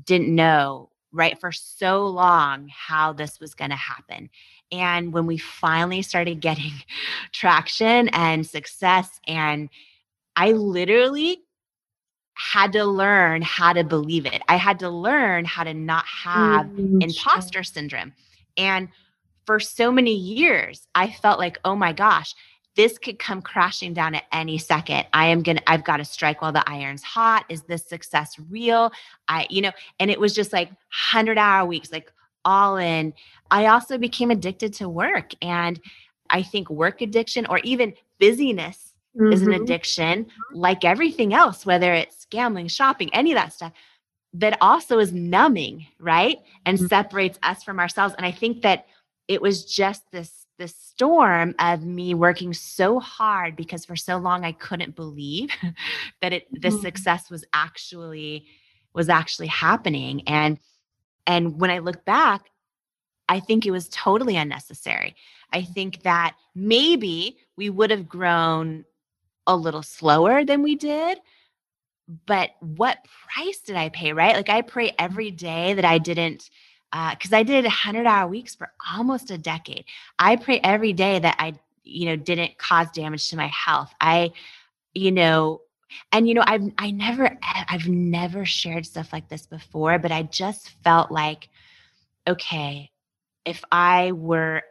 Didn't 0.05 0.33
know 0.33 0.89
right 1.11 1.39
for 1.39 1.51
so 1.51 2.07
long 2.07 2.69
how 2.73 3.13
this 3.13 3.39
was 3.39 3.53
going 3.53 3.69
to 3.69 3.75
happen. 3.75 4.29
And 4.71 5.13
when 5.13 5.25
we 5.25 5.37
finally 5.37 6.01
started 6.01 6.39
getting 6.39 6.71
traction 7.33 8.07
and 8.09 8.47
success, 8.47 9.19
and 9.27 9.69
I 10.37 10.51
literally 10.51 11.44
had 12.35 12.73
to 12.73 12.85
learn 12.85 13.41
how 13.41 13.73
to 13.73 13.83
believe 13.83 14.25
it. 14.25 14.41
I 14.47 14.57
had 14.57 14.79
to 14.79 14.89
learn 14.89 15.45
how 15.45 15.63
to 15.63 15.73
not 15.73 16.05
have 16.05 16.67
mm, 16.67 17.01
imposter 17.01 17.63
syndrome. 17.63 18.13
And 18.57 18.89
for 19.45 19.59
so 19.59 19.91
many 19.91 20.13
years, 20.13 20.87
I 20.95 21.11
felt 21.11 21.39
like, 21.39 21.59
oh 21.65 21.75
my 21.75 21.93
gosh, 21.93 22.35
this 22.75 22.97
could 22.97 23.19
come 23.19 23.41
crashing 23.41 23.93
down 23.93 24.15
at 24.15 24.25
any 24.33 24.57
second. 24.57 25.05
I 25.13 25.27
am 25.27 25.43
going 25.43 25.57
to, 25.57 25.69
I've 25.69 25.85
got 25.85 25.97
to 25.97 26.05
strike 26.05 26.41
while 26.41 26.51
the 26.51 26.69
iron's 26.69 27.03
hot. 27.03 27.45
Is 27.47 27.61
this 27.63 27.87
success 27.87 28.37
real? 28.49 28.91
I, 29.29 29.47
you 29.49 29.61
know, 29.61 29.71
and 29.99 30.11
it 30.11 30.19
was 30.19 30.33
just 30.33 30.51
like 30.51 30.67
100 30.67 31.37
hour 31.37 31.65
weeks, 31.65 31.91
like 31.91 32.11
all 32.43 32.75
in. 32.75 33.13
I 33.49 33.67
also 33.67 33.97
became 33.97 34.29
addicted 34.29 34.73
to 34.75 34.89
work. 34.89 35.31
And 35.41 35.79
I 36.29 36.43
think 36.43 36.69
work 36.69 37.01
addiction 37.01 37.45
or 37.45 37.59
even 37.59 37.93
busyness 38.19 38.84
mm-hmm. 39.15 39.31
is 39.31 39.41
an 39.41 39.49
mm-hmm. 39.49 39.63
addiction, 39.63 40.27
like 40.53 40.83
everything 40.83 41.33
else, 41.33 41.65
whether 41.65 41.93
it's 41.93 42.25
gambling, 42.25 42.67
shopping, 42.67 43.13
any 43.13 43.31
of 43.31 43.35
that 43.35 43.53
stuff, 43.53 43.71
that 44.33 44.57
also 44.61 44.99
is 44.99 45.13
numbing, 45.13 45.87
right? 45.99 46.39
And 46.65 46.77
mm-hmm. 46.77 46.87
separates 46.87 47.39
us 47.43 47.63
from 47.63 47.79
ourselves. 47.79 48.15
And 48.17 48.25
I 48.25 48.31
think 48.31 48.61
that 48.63 48.87
it 49.27 49.41
was 49.41 49.65
just 49.65 50.03
this 50.11 50.45
this 50.57 50.75
storm 50.75 51.53
of 51.59 51.83
me 51.83 52.13
working 52.13 52.53
so 52.53 52.97
hard 52.97 53.57
because 53.57 53.83
for 53.83 53.97
so 53.97 54.15
long 54.15 54.45
I 54.45 54.53
couldn't 54.53 54.95
believe 54.95 55.49
that 56.21 56.31
it 56.31 56.47
the 56.49 56.69
mm-hmm. 56.69 56.79
success 56.79 57.29
was 57.29 57.43
actually 57.53 58.45
was 58.93 59.09
actually 59.09 59.47
happening 59.47 60.23
and 60.27 60.57
and 61.27 61.59
when 61.59 61.71
I 61.71 61.79
look 61.79 62.05
back 62.05 62.49
I 63.27 63.39
think 63.39 63.65
it 63.65 63.71
was 63.71 63.89
totally 63.89 64.35
unnecessary. 64.35 65.15
I 65.51 65.63
think 65.63 66.03
that 66.03 66.35
maybe 66.53 67.37
we 67.57 67.69
would 67.69 67.89
have 67.89 68.07
grown 68.07 68.85
a 69.47 69.55
little 69.55 69.83
slower 69.83 70.43
than 70.43 70.61
we 70.61 70.75
did. 70.75 71.19
But 72.25 72.51
what 72.59 72.99
price 73.33 73.59
did 73.59 73.75
I 73.75 73.89
pay, 73.89 74.13
right? 74.13 74.35
Like 74.35 74.49
I 74.49 74.61
pray 74.61 74.93
every 74.99 75.31
day 75.31 75.73
that 75.73 75.85
I 75.85 75.97
didn't 75.97 76.49
because 76.91 77.33
uh, 77.33 77.37
I 77.37 77.43
did 77.43 77.65
100 77.65 78.05
hour 78.05 78.27
weeks 78.27 78.55
for 78.55 78.71
almost 78.95 79.31
a 79.31 79.37
decade. 79.37 79.85
I 80.19 80.35
pray 80.35 80.59
every 80.63 80.93
day 80.93 81.19
that 81.19 81.35
I, 81.39 81.53
you 81.83 82.05
know, 82.05 82.15
didn't 82.15 82.57
cause 82.57 82.87
damage 82.91 83.29
to 83.29 83.37
my 83.37 83.47
health. 83.47 83.93
I, 83.99 84.31
you 84.93 85.11
know, 85.11 85.61
and 86.11 86.27
you 86.27 86.33
know, 86.33 86.43
I've 86.45 86.71
I 86.77 86.91
never 86.91 87.37
I've 87.69 87.87
never 87.87 88.45
shared 88.45 88.85
stuff 88.85 89.11
like 89.13 89.29
this 89.29 89.45
before, 89.45 89.99
but 89.99 90.11
I 90.11 90.23
just 90.23 90.69
felt 90.83 91.11
like, 91.11 91.49
okay, 92.27 92.91
if 93.45 93.63
I 93.71 94.11
were, 94.11 94.63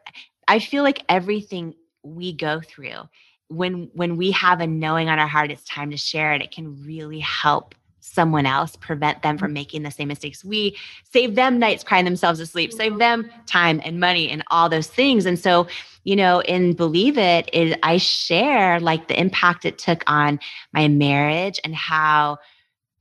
I 0.49 0.59
feel 0.59 0.83
like 0.83 1.05
everything 1.09 1.75
we 2.03 2.33
go 2.33 2.61
through 2.61 3.09
when 3.49 3.91
when 3.95 4.17
we 4.17 4.31
have 4.33 4.61
a 4.61 4.67
knowing 4.67 5.09
on 5.09 5.19
our 5.19 5.27
heart, 5.27 5.51
it's 5.51 5.65
time 5.65 5.91
to 5.91 5.97
share 5.97 6.33
it. 6.33 6.43
It 6.43 6.51
can 6.51 6.83
really 6.85 7.21
help 7.21 7.75
someone 8.05 8.45
else, 8.45 8.77
prevent 8.77 9.23
them 9.23 9.39
from 9.39 9.53
making 9.53 9.83
the 9.83 9.91
same 9.91 10.09
mistakes. 10.09 10.45
We 10.45 10.77
save 11.11 11.35
them 11.35 11.59
nights 11.59 11.83
crying 11.83 12.05
themselves 12.05 12.39
asleep, 12.39 12.73
save 12.73 12.93
mm-hmm. 12.93 12.99
them 12.99 13.31
time 13.47 13.81
and 13.83 13.99
money 13.99 14.29
and 14.29 14.45
all 14.51 14.69
those 14.69 14.87
things. 14.87 15.25
And 15.25 15.39
so, 15.39 15.67
you 16.05 16.15
know, 16.15 16.41
in 16.41 16.75
Believe 16.75 17.17
It, 17.17 17.49
is 17.53 17.75
I 17.83 17.97
share 17.97 18.79
like 18.79 19.09
the 19.09 19.19
impact 19.19 19.65
it 19.65 19.79
took 19.79 20.05
on 20.07 20.39
my 20.73 20.87
marriage 20.87 21.59
and 21.65 21.75
how, 21.75 22.39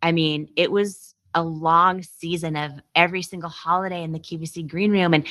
I 0.02 0.14
mean, 0.14 0.50
it 0.56 0.72
was 0.72 1.14
a 1.36 1.44
long 1.44 2.02
season 2.02 2.56
of 2.56 2.72
every 2.96 3.24
single 3.24 3.50
holiday 3.50 4.04
in 4.04 4.14
the 4.14 4.20
QVC 4.20 4.68
green 4.68 4.92
room. 4.92 5.14
And 5.14 5.28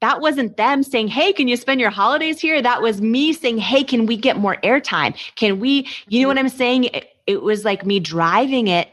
that 0.00 0.20
wasn't 0.20 0.56
them 0.56 0.82
saying, 0.82 1.08
Hey, 1.08 1.32
can 1.32 1.48
you 1.48 1.56
spend 1.56 1.80
your 1.80 1.90
holidays 1.90 2.40
here? 2.40 2.60
That 2.60 2.82
was 2.82 3.00
me 3.00 3.32
saying, 3.32 3.58
Hey, 3.58 3.84
can 3.84 4.06
we 4.06 4.16
get 4.16 4.36
more 4.36 4.56
airtime? 4.62 5.16
Can 5.36 5.58
we, 5.58 5.88
you 6.08 6.22
know 6.22 6.28
what 6.28 6.38
I'm 6.38 6.48
saying? 6.48 6.84
It, 6.84 7.08
it 7.26 7.42
was 7.42 7.64
like 7.64 7.84
me 7.84 8.00
driving 8.00 8.68
it 8.68 8.88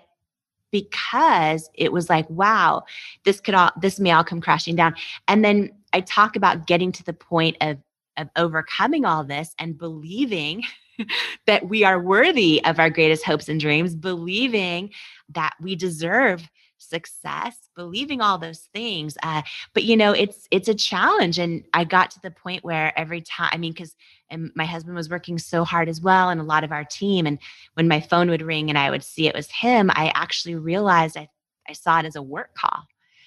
because 0.74 1.70
it 1.76 1.93
was 1.93 2.10
like, 2.10 2.28
wow, 2.32 2.84
this 3.26 3.39
could 3.39 3.54
all, 3.54 3.72
this 3.80 3.99
may 3.99 4.12
all 4.12 4.24
come 4.24 4.41
crashing 4.41 4.76
down. 4.76 4.95
And 5.28 5.45
then 5.45 5.70
I 5.93 6.01
talk 6.01 6.36
about 6.36 6.66
getting 6.66 6.91
to 6.93 7.04
the 7.04 7.14
point 7.14 7.58
of, 7.62 7.78
of 8.18 8.28
overcoming 8.36 9.06
all 9.06 9.24
this 9.24 9.54
and 9.60 9.78
believing 9.78 10.64
that 11.45 11.70
we 11.70 11.84
are 11.84 12.01
worthy 12.01 12.60
of 12.66 12.80
our 12.80 12.89
greatest 12.89 13.24
hopes 13.24 13.47
and 13.47 13.60
dreams, 13.60 13.95
believing 13.95 14.89
that 15.30 15.54
we 15.62 15.76
deserve 15.76 16.49
success 16.84 17.70
believing 17.76 18.22
all 18.22 18.38
those 18.38 18.70
things 18.74 19.18
uh, 19.24 19.42
but 19.74 19.84
you 19.84 19.96
know 19.96 20.12
it's 20.12 20.48
it's 20.52 20.68
a 20.68 20.74
challenge 20.74 21.40
and 21.40 21.64
i 21.74 21.84
got 21.84 22.12
to 22.12 22.20
the 22.22 22.32
point 22.32 22.64
where 22.64 22.98
every 22.98 23.22
time 23.22 23.50
i 23.52 23.58
mean 23.58 23.72
because 23.72 23.96
and 24.30 24.52
my 24.56 24.66
husband 24.66 24.96
was 24.96 25.10
working 25.10 25.38
so 25.38 25.64
hard 25.64 25.90
as 25.90 26.02
well 26.02 26.30
and 26.30 26.40
a 26.40 26.46
lot 26.46 26.64
of 26.64 26.72
our 26.72 26.84
team 26.84 27.26
and 27.26 27.40
when 27.76 27.88
my 27.88 28.00
phone 28.00 28.30
would 28.30 28.42
ring 28.42 28.70
and 28.70 28.78
i 28.78 28.90
would 28.90 29.04
see 29.04 29.28
it 29.28 29.36
was 29.36 29.50
him 29.50 29.90
i 29.94 30.12
actually 30.16 30.56
realized 30.56 31.18
i, 31.18 31.28
I 31.68 31.74
saw 31.74 32.00
it 32.00 32.06
as 32.06 32.16
a 32.16 32.22
work 32.22 32.54
call 32.56 32.84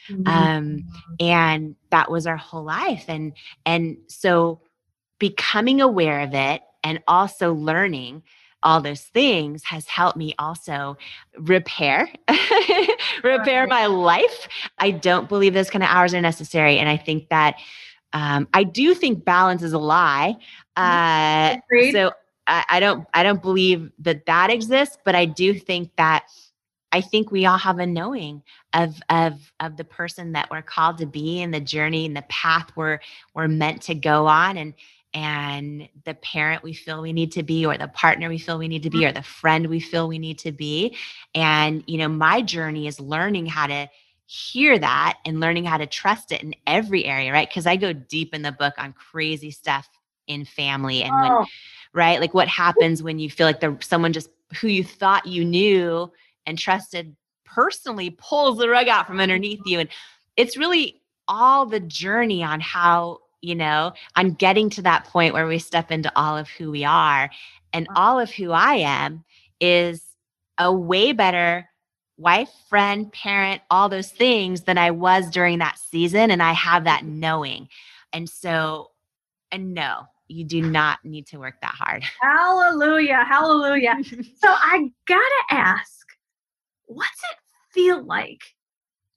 mm-hmm. 0.09 0.27
um, 0.27 0.85
and 1.21 1.77
that 1.91 2.11
was 2.11 2.27
our 2.27 2.37
whole 2.37 2.65
life 2.65 3.05
and 3.09 3.33
and 3.65 3.97
so 4.09 4.61
becoming 5.19 5.81
aware 5.81 6.21
of 6.21 6.35
it 6.35 6.63
and 6.85 7.03
also 7.09 7.55
learning 7.55 8.23
all 8.67 8.81
those 8.81 9.03
things 9.03 9.62
has 9.62 9.87
helped 9.87 10.17
me 10.17 10.35
also 10.41 10.99
repair 11.39 12.09
repair 13.23 13.67
my 13.69 13.87
life. 13.87 14.49
I 14.79 14.91
don't 14.91 15.29
believe 15.29 15.55
those 15.55 15.71
kind 15.71 15.85
of 15.85 15.89
hours 15.89 16.12
are 16.14 16.21
necessary 16.21 16.79
and 16.79 16.89
i 16.89 16.97
think 16.97 17.29
that 17.29 17.55
um, 18.12 18.49
i 18.53 18.64
do 18.64 18.93
think 18.93 19.25
balance 19.25 19.62
is 19.62 19.73
a 19.73 19.79
lie 19.79 20.37
uh, 20.77 21.57
so 21.93 22.11
I, 22.49 22.64
I 22.69 22.81
don't 22.81 23.07
i 23.14 23.23
don't 23.23 23.41
believe 23.41 23.93
that 24.01 24.27
that 24.27 24.51
exists 24.51 24.99
but 25.05 25.14
i 25.14 25.25
do 25.25 25.55
think 25.55 25.93
that 25.97 26.25
I 26.93 27.01
think 27.03 27.31
we 27.31 27.45
all 27.45 27.59
have 27.59 27.79
a 27.79 27.87
knowing 27.87 28.43
of 28.73 29.03
of 29.11 29.53
of 29.61 29.77
the 29.77 29.85
person 29.85 30.33
that 30.33 30.49
we're 30.51 30.62
called 30.62 30.99
to 30.99 31.07
be 31.07 31.43
and 31.43 31.53
the 31.53 31.61
journey 31.61 32.07
and 32.07 32.17
the 32.17 32.25
path 32.29 32.71
we're 32.75 33.01
we're 33.35 33.49
meant 33.49 33.83
to 33.83 33.95
go 33.95 34.27
on 34.27 34.57
and 34.57 34.73
and 35.17 35.89
the 36.05 36.12
parent 36.12 36.62
we 36.62 36.75
feel 36.75 37.01
we 37.01 37.14
need 37.14 37.33
to 37.33 37.43
be 37.43 37.64
or 37.64 37.79
the 37.79 37.89
partner 37.89 38.29
we 38.29 38.37
feel 38.37 38.59
we 38.59 38.69
need 38.69 38.83
to 38.83 38.91
be 38.91 38.99
mm-hmm. 38.99 39.09
or 39.09 39.12
the 39.12 39.23
friend 39.23 39.67
we 39.67 39.81
feel 39.81 40.07
we 40.07 40.19
need 40.19 40.39
to 40.39 40.53
be. 40.53 40.95
And 41.35 41.83
you 41.87 41.97
know 41.97 42.09
my 42.09 42.43
journey 42.43 42.87
is 42.87 43.01
learning 43.01 43.47
how 43.47 43.67
to 43.67 43.89
hear 44.27 44.79
that 44.79 45.19
and 45.25 45.41
learning 45.41 45.64
how 45.64 45.79
to 45.79 45.87
trust 45.87 46.33
it 46.33 46.43
in 46.43 46.55
every 46.67 47.07
area 47.07 47.33
right? 47.33 47.49
Because 47.49 47.67
i 47.67 47.77
go 47.77 47.95
deep 47.95 48.35
in 48.35 48.43
the 48.43 48.53
book 48.53 48.75
on 48.77 48.93
crazy 48.93 49.51
stuff 49.51 49.89
in 50.27 50.45
family 50.45 51.03
and 51.03 51.14
when 51.14 51.33
oh. 51.33 51.47
right? 51.95 52.21
Like 52.21 52.35
what 52.35 52.49
happens 52.49 53.03
when 53.03 53.19
you 53.19 53.31
feel 53.31 53.47
like 53.47 53.61
the 53.61 53.79
someone 53.81 54.12
just 54.12 54.29
who 54.61 54.69
you 54.69 54.85
thought 54.85 55.27
you 55.27 55.47
knew 55.47 56.12
and 56.45 56.59
trusted 56.59 57.17
personally 57.47 58.11
pulls 58.11 58.59
the 58.59 58.69
rug 58.69 58.89
out 58.89 59.07
from 59.07 59.19
underneath 59.19 59.61
you. 59.64 59.81
And 59.81 59.89
it's 60.37 60.59
really 60.59 61.01
all 61.27 61.64
the 61.64 61.81
journey 61.81 62.45
on 62.45 62.61
how 62.61 63.21
you 63.43 63.55
know, 63.55 63.93
on 64.16 64.32
getting 64.32 64.70
to 64.70 64.82
that 64.82 65.05
point 65.05 65.34
where 65.34 65.47
we 65.47 65.59
step 65.59 65.91
into 65.91 66.12
all 66.16 66.37
of 66.37 66.49
who 66.49 66.70
we 66.70 66.84
are. 66.84 67.30
And 67.72 67.87
uh-huh. 67.89 68.01
all 68.01 68.20
of 68.20 68.30
who 68.30 68.53
I 68.53 68.76
am 68.76 69.24
is 69.61 70.03
a 70.59 70.72
way 70.72 71.12
better 71.12 71.68
wife, 72.18 72.49
friend, 72.68 73.12
parent, 73.12 73.62
all 73.70 73.89
those 73.89 74.11
things 74.11 74.62
than 74.62 74.78
I 74.78 74.91
was 74.91 75.30
during 75.30 75.59
that 75.59 75.78
season. 75.78 76.30
And 76.30 76.43
I 76.43 76.53
have 76.53 76.84
that 76.84 77.05
knowing. 77.05 77.68
And 78.12 78.28
so, 78.28 78.91
and 79.53 79.74
no, 79.74 80.05
you 80.28 80.45
do 80.45 80.62
not 80.62 80.99
need 81.05 81.26
to 81.28 81.39
work 81.39 81.61
that 81.61 81.74
hard. 81.74 82.03
Hallelujah. 82.22 83.24
Hallelujah. 83.28 83.97
so 84.03 84.49
I 84.49 84.91
gotta 85.07 85.45
ask, 85.51 86.07
what's 86.87 87.22
it 87.32 87.39
feel 87.72 88.03
like 88.05 88.43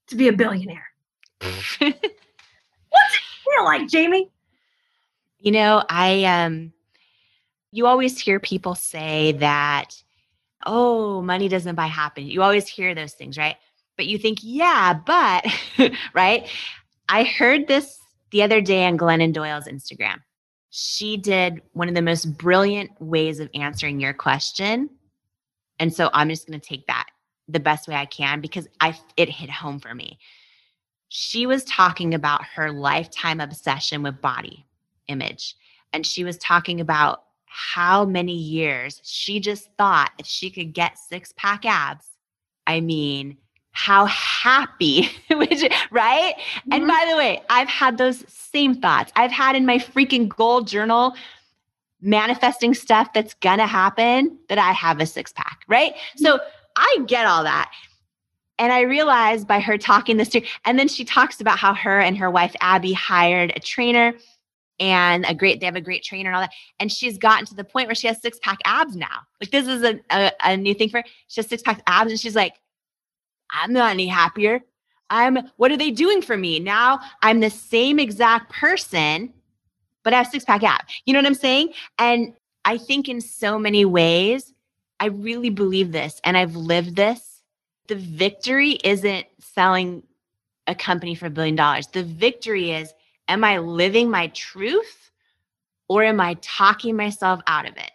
to 0.07 0.15
be 0.15 0.28
a 0.28 0.34
billionaire? 0.34 0.88
what's 1.41 1.82
it 1.82 2.13
feel 3.54 3.66
like, 3.66 3.88
Jamie? 3.88 4.30
You 5.39 5.52
know, 5.52 5.84
I 5.89 6.24
um 6.26 6.74
you 7.72 7.86
always 7.86 8.20
hear 8.20 8.39
people 8.39 8.76
say 8.76 9.34
that 9.34 9.95
oh, 10.66 11.22
money 11.22 11.47
doesn't 11.47 11.76
buy 11.76 11.88
happiness. 11.88 12.34
You 12.34 12.43
always 12.43 12.68
hear 12.68 12.93
those 12.93 13.14
things, 13.14 13.38
right? 13.38 13.56
But 13.95 14.08
you 14.08 14.18
think, 14.18 14.39
yeah, 14.41 14.93
but 14.93 15.45
right? 16.14 16.47
I 17.08 17.24
heard 17.24 17.68
this 17.68 18.00
the 18.32 18.43
other 18.43 18.62
day 18.62 18.86
on 18.86 18.97
Glennon 18.97 19.34
Doyle's 19.34 19.68
Instagram. 19.68 20.18
She 20.70 21.18
did 21.18 21.62
one 21.74 21.89
of 21.89 21.95
the 21.95 22.02
most 22.02 22.38
brilliant 22.38 22.91
ways 23.02 23.39
of 23.39 23.50
answering 23.56 24.00
your 24.00 24.14
question. 24.14 24.89
And 25.80 25.93
so 25.93 26.10
I'm 26.14 26.30
just 26.30 26.47
going 26.47 26.60
to 26.60 26.66
take 26.66 26.86
that 26.88 27.08
the 27.47 27.60
best 27.60 27.88
way 27.88 27.95
I 27.95 28.06
can 28.06 28.41
because 28.41 28.68
I 28.80 28.97
it 29.18 29.30
hit 29.30 29.50
home 29.50 29.80
for 29.80 29.95
me. 29.95 30.20
She 31.10 31.45
was 31.45 31.64
talking 31.66 32.14
about 32.14 32.45
her 32.55 32.72
lifetime 32.72 33.39
obsession 33.41 34.03
with 34.03 34.22
body 34.22 34.66
image 35.07 35.55
and 35.93 36.05
she 36.05 36.24
was 36.24 36.38
talking 36.38 36.80
about 36.82 37.24
how 37.45 38.05
many 38.05 38.34
years 38.34 39.01
she 39.03 39.39
just 39.39 39.70
thought 39.78 40.12
if 40.20 40.26
she 40.26 40.49
could 40.49 40.74
get 40.74 40.97
six 40.97 41.34
pack 41.36 41.66
abs, 41.66 42.05
I 42.68 42.80
mean, 42.80 43.38
how 43.72 44.05
happy, 44.05 45.10
which, 45.32 45.64
right? 45.91 46.36
Mm-hmm. 46.38 46.74
And 46.74 46.88
by 46.88 47.07
the 47.10 47.18
way, 47.18 47.41
I've 47.49 47.68
had 47.68 47.97
those 47.97 48.24
same 48.28 48.76
thoughts. 48.76 49.12
I've 49.16 49.32
had 49.32 49.55
in 49.55 49.66
my 49.66 49.78
freaking 49.78 50.30
goal 50.30 50.62
journal 50.62 51.16
manifesting 52.01 52.74
stuff 52.74 53.12
that's 53.14 53.34
gonna 53.36 53.68
happen 53.68 54.38
that 54.47 54.57
I 54.57 54.72
have 54.72 55.01
a 55.01 55.05
six 55.05 55.34
pack, 55.34 55.62
right? 55.68 55.93
Mm-hmm. 55.93 56.26
So 56.26 56.39
I 56.76 56.97
get 57.07 57.26
all 57.26 57.43
that. 57.43 57.72
And 58.60 58.74
I 58.74 58.82
realized 58.82 59.47
by 59.47 59.62
her 59.62 59.78
talking 59.78 60.18
this 60.18 60.30
to, 60.30 60.41
and 60.66 60.78
then 60.78 60.89
she 60.89 61.05
talks 61.05 61.39
about 61.39 61.57
how 61.57 61.74
her 61.74 61.99
and 61.99 62.18
her 62.18 62.30
wife 62.30 62.55
Abby 62.60 62.93
hired 62.93 63.53
a 63.55 63.60
trainer 63.60 64.14
and 64.80 65.26
a 65.28 65.34
great, 65.34 65.60
they 65.60 65.66
have 65.66 65.76
a 65.76 65.82
great 65.82 66.03
trainer 66.03 66.30
and 66.30 66.36
all 66.36 66.41
that. 66.41 66.51
And 66.80 66.91
she's 66.91 67.18
gotten 67.18 67.45
to 67.47 67.55
the 67.55 67.64
point 67.64 67.88
where 67.88 67.95
she 67.95 68.07
has 68.07 68.22
six 68.22 68.38
pack 68.41 68.60
abs 68.66 68.95
now. 68.95 69.22
Like 69.41 69.51
this 69.51 69.68
is 69.68 69.84
a, 69.84 69.99
a, 70.12 70.32
a 70.43 70.57
new 70.57 70.74
thing 70.74 70.89
for 70.89 70.97
her. 70.97 71.03
She 71.28 71.39
has 71.41 71.47
six 71.47 71.64
pack 71.64 71.82
abs 71.88 72.12
and 72.12 72.20
she's 72.20 72.36
like, 72.36 72.53
I'm 73.51 73.74
not 73.74 73.91
any 73.91 74.07
happier. 74.07 74.62
I'm, 75.10 75.39
what 75.57 75.72
are 75.72 75.78
they 75.78 75.91
doing 75.91 76.22
for 76.22 76.38
me? 76.38 76.60
Now 76.60 76.99
I'm 77.22 77.39
the 77.39 77.49
same 77.49 77.97
exact 77.97 78.51
person, 78.51 79.34
but 80.03 80.14
I 80.14 80.18
have 80.18 80.28
six 80.28 80.45
pack 80.45 80.64
abs. 80.64 80.84
You 81.05 81.14
know 81.14 81.20
what 81.20 81.26
I'm 81.26 81.34
saying? 81.34 81.74
And 81.97 82.34
I 82.66 82.78
think 82.78 83.10
in 83.10 83.22
so 83.22 83.57
many 83.57 83.86
ways, 83.86 84.53
I 84.99 85.05
really 85.05 85.49
believe 85.49 85.91
this 85.93 86.20
and 86.24 86.38
I've 86.38 86.55
lived 86.55 86.95
this. 86.95 87.28
The 87.90 87.96
victory 87.96 88.74
isn't 88.84 89.26
selling 89.40 90.04
a 90.68 90.76
company 90.76 91.16
for 91.16 91.26
a 91.26 91.32
billion 91.32 91.56
dollars. 91.56 91.88
The 91.88 92.04
victory 92.04 92.72
is, 92.72 92.94
am 93.28 93.44
I 93.44 93.58
living 93.58 94.12
my 94.12 94.28
truth 94.28 95.10
or 95.88 96.04
am 96.04 96.22
I 96.22 96.36
talking 96.36 96.96
myself 96.96 97.42
out 97.48 97.68
of 97.68 97.76
it? 97.78 97.92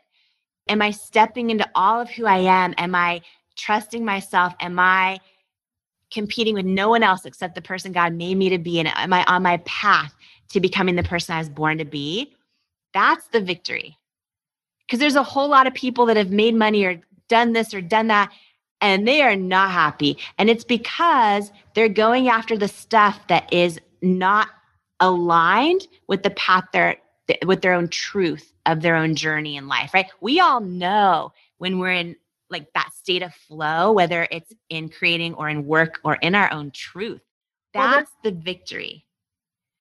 Am 0.69 0.83
I 0.83 0.91
stepping 0.91 1.51
into 1.51 1.69
all 1.77 2.01
of 2.01 2.11
who 2.11 2.27
I 2.27 2.39
am? 2.39 2.75
Am 2.77 2.95
I 2.97 3.23
trusting 3.57 4.05
myself? 4.05 4.53
Am 4.59 4.81
I 4.81 5.21
competing 6.11 6.55
with 6.55 6.67
no 6.67 6.89
one 6.89 7.05
else 7.05 7.25
except 7.25 7.55
the 7.55 7.63
person 7.63 7.93
God 7.93 8.15
made 8.15 8.37
me 8.37 8.49
to 8.49 8.59
be? 8.59 8.81
And 8.81 8.89
am 8.89 9.13
I 9.13 9.25
on 9.29 9.45
my 9.45 9.59
path 9.59 10.13
to 10.49 10.61
becoming 10.61 10.97
the 10.97 11.05
person 11.05 11.37
I 11.37 11.39
was 11.39 11.49
born 11.49 11.79
to 11.79 11.85
be? 11.85 12.35
That's 12.93 13.29
the 13.29 13.41
victory. 13.41 13.97
Because 14.81 14.99
there's 14.99 15.15
a 15.15 15.23
whole 15.23 15.49
lot 15.49 15.69
of 15.69 15.75
people 15.75 16.07
that 16.07 16.17
have 16.17 16.31
made 16.31 16.57
money 16.57 16.85
or 16.85 17.01
done 17.29 17.53
this 17.53 17.73
or 17.73 17.81
done 17.81 18.09
that, 18.09 18.33
and 18.85 19.09
they 19.09 19.22
are 19.22 19.35
not 19.35 19.70
happy. 19.70 20.18
And 20.37 20.51
it's 20.51 20.62
because 20.62 21.51
they're 21.74 21.89
going 21.89 22.28
after 22.28 22.57
the 22.57 22.68
stuff 22.68 23.18
that 23.28 23.51
is 23.51 23.80
not 24.03 24.49
aligned 25.01 25.89
with 26.07 26.22
the 26.22 26.30
path 26.30 26.64
they're 26.72 26.99
with 27.47 27.62
their 27.62 27.72
own 27.72 27.89
truth 27.89 28.53
of 28.66 28.82
their 28.82 28.95
own 28.95 29.14
journey 29.14 29.57
in 29.57 29.66
life, 29.66 29.95
right? 29.95 30.07
We 30.20 30.39
all 30.39 30.61
know 30.61 31.32
when 31.57 31.78
we're 31.78 31.93
in 31.93 32.16
like 32.51 32.70
that 32.74 32.93
state 32.93 33.22
of 33.22 33.32
flow, 33.32 33.91
whether 33.91 34.28
it's 34.30 34.53
in 34.68 34.91
creating 34.91 35.32
or 35.35 35.49
in 35.49 35.64
work 35.64 36.01
or 36.05 36.16
in 36.16 36.35
our 36.35 36.53
own 36.53 36.70
truth. 36.70 37.22
That's 37.72 38.11
well, 38.22 38.32
the 38.32 38.39
victory. 38.39 39.07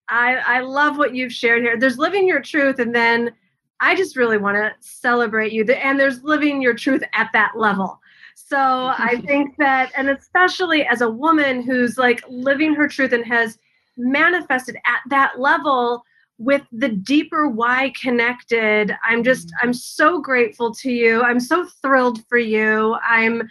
I, 0.07 0.35
I 0.35 0.59
love 0.61 0.97
what 0.97 1.13
you've 1.13 1.33
shared 1.33 1.61
here. 1.61 1.77
There's 1.77 1.97
living 1.97 2.25
your 2.25 2.41
truth, 2.41 2.79
and 2.79 2.95
then 2.95 3.33
I 3.81 3.95
just 3.95 4.15
really 4.15 4.37
want 4.37 4.55
to 4.55 4.73
celebrate 4.79 5.51
you. 5.51 5.65
And 5.65 5.99
there's 5.99 6.23
living 6.23 6.61
your 6.61 6.73
truth 6.73 7.03
at 7.13 7.29
that 7.33 7.51
level. 7.57 7.99
So 8.36 8.57
I 8.57 9.21
think 9.25 9.55
that, 9.57 9.91
and 9.97 10.09
especially 10.09 10.86
as 10.86 11.01
a 11.01 11.09
woman 11.09 11.61
who's 11.61 11.97
like 11.97 12.23
living 12.27 12.73
her 12.75 12.88
truth 12.88 13.13
and 13.13 13.25
has 13.25 13.57
manifested 13.97 14.75
at 14.86 15.01
that 15.09 15.39
level, 15.39 16.03
with 16.39 16.63
the 16.71 16.89
deeper 16.89 17.47
why 17.47 17.93
connected 17.99 18.91
i'm 19.03 19.23
just 19.23 19.47
mm-hmm. 19.47 19.67
i'm 19.67 19.73
so 19.73 20.19
grateful 20.19 20.73
to 20.73 20.91
you. 20.91 21.21
I'm 21.21 21.39
so 21.39 21.65
thrilled 21.81 22.25
for 22.27 22.38
you. 22.38 22.95
I'm 23.07 23.49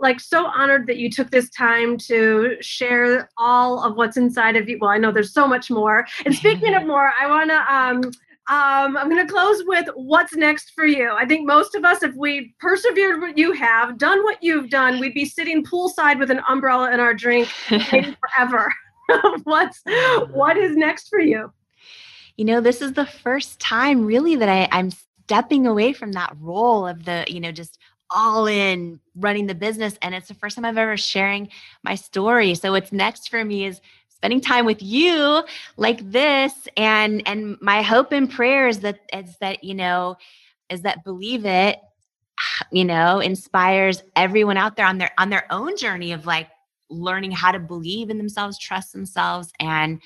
like 0.00 0.18
so 0.18 0.46
honored 0.46 0.86
that 0.88 0.96
you 0.96 1.10
took 1.10 1.30
this 1.30 1.48
time 1.50 1.96
to 1.96 2.56
share 2.60 3.30
all 3.38 3.84
of 3.84 3.96
what's 3.96 4.16
inside 4.16 4.56
of 4.56 4.68
you. 4.68 4.78
Well 4.80 4.90
i 4.90 4.98
know 4.98 5.12
there's 5.12 5.32
so 5.32 5.46
much 5.46 5.70
more. 5.70 6.06
And 6.24 6.34
speaking 6.34 6.74
of 6.74 6.86
more 6.94 7.12
i 7.20 7.26
want 7.26 7.50
to 7.50 7.74
um 7.74 8.12
um, 8.48 8.96
I'm 8.96 9.08
going 9.08 9.24
to 9.24 9.32
close 9.32 9.62
with 9.66 9.88
what's 9.94 10.34
next 10.34 10.72
for 10.74 10.84
you. 10.84 11.12
I 11.12 11.24
think 11.24 11.46
most 11.46 11.74
of 11.74 11.84
us, 11.84 12.02
if 12.02 12.14
we 12.16 12.54
persevered 12.58 13.20
what 13.20 13.38
you 13.38 13.52
have, 13.52 13.98
done 13.98 14.22
what 14.24 14.38
you've 14.42 14.68
done, 14.68 14.98
we'd 14.98 15.14
be 15.14 15.24
sitting 15.24 15.64
poolside 15.64 16.18
with 16.18 16.30
an 16.30 16.40
umbrella 16.48 16.90
and 16.90 17.00
our 17.00 17.14
drink 17.14 17.48
forever. 17.68 18.72
what's 19.44 19.82
what 20.30 20.56
is 20.56 20.76
next 20.76 21.08
for 21.08 21.20
you? 21.20 21.52
you 22.36 22.44
know, 22.44 22.60
this 22.60 22.80
is 22.80 22.94
the 22.94 23.06
first 23.06 23.60
time 23.60 24.06
really 24.06 24.36
that 24.36 24.48
I, 24.48 24.68
I'm 24.72 24.90
stepping 24.90 25.66
away 25.66 25.92
from 25.92 26.12
that 26.12 26.34
role 26.40 26.86
of 26.86 27.04
the, 27.04 27.24
you 27.28 27.40
know, 27.40 27.52
just 27.52 27.78
all 28.10 28.46
in 28.46 29.00
running 29.14 29.46
the 29.46 29.54
business. 29.54 29.96
And 30.02 30.14
it's 30.14 30.28
the 30.28 30.34
first 30.34 30.56
time 30.56 30.64
I've 30.64 30.78
ever 30.78 30.96
sharing 30.96 31.48
my 31.82 31.94
story. 31.94 32.54
So 32.54 32.72
what's 32.72 32.92
next 32.92 33.28
for 33.28 33.44
me 33.44 33.66
is 33.66 33.80
spending 34.22 34.40
time 34.40 34.64
with 34.64 34.80
you 34.80 35.42
like 35.76 35.98
this. 36.12 36.68
And 36.76 37.26
and 37.26 37.56
my 37.60 37.82
hope 37.82 38.12
and 38.12 38.30
prayer 38.30 38.68
is 38.68 38.78
that 38.80 39.00
is 39.12 39.36
that, 39.40 39.64
you 39.64 39.74
know, 39.74 40.16
is 40.70 40.82
that 40.82 41.02
believe 41.02 41.44
it, 41.44 41.80
you 42.70 42.84
know, 42.84 43.18
inspires 43.18 44.04
everyone 44.14 44.56
out 44.56 44.76
there 44.76 44.86
on 44.86 44.98
their 44.98 45.10
on 45.18 45.28
their 45.28 45.44
own 45.50 45.76
journey 45.76 46.12
of 46.12 46.24
like 46.24 46.48
learning 46.88 47.32
how 47.32 47.50
to 47.50 47.58
believe 47.58 48.10
in 48.10 48.18
themselves, 48.18 48.60
trust 48.60 48.92
themselves, 48.92 49.52
and 49.58 50.00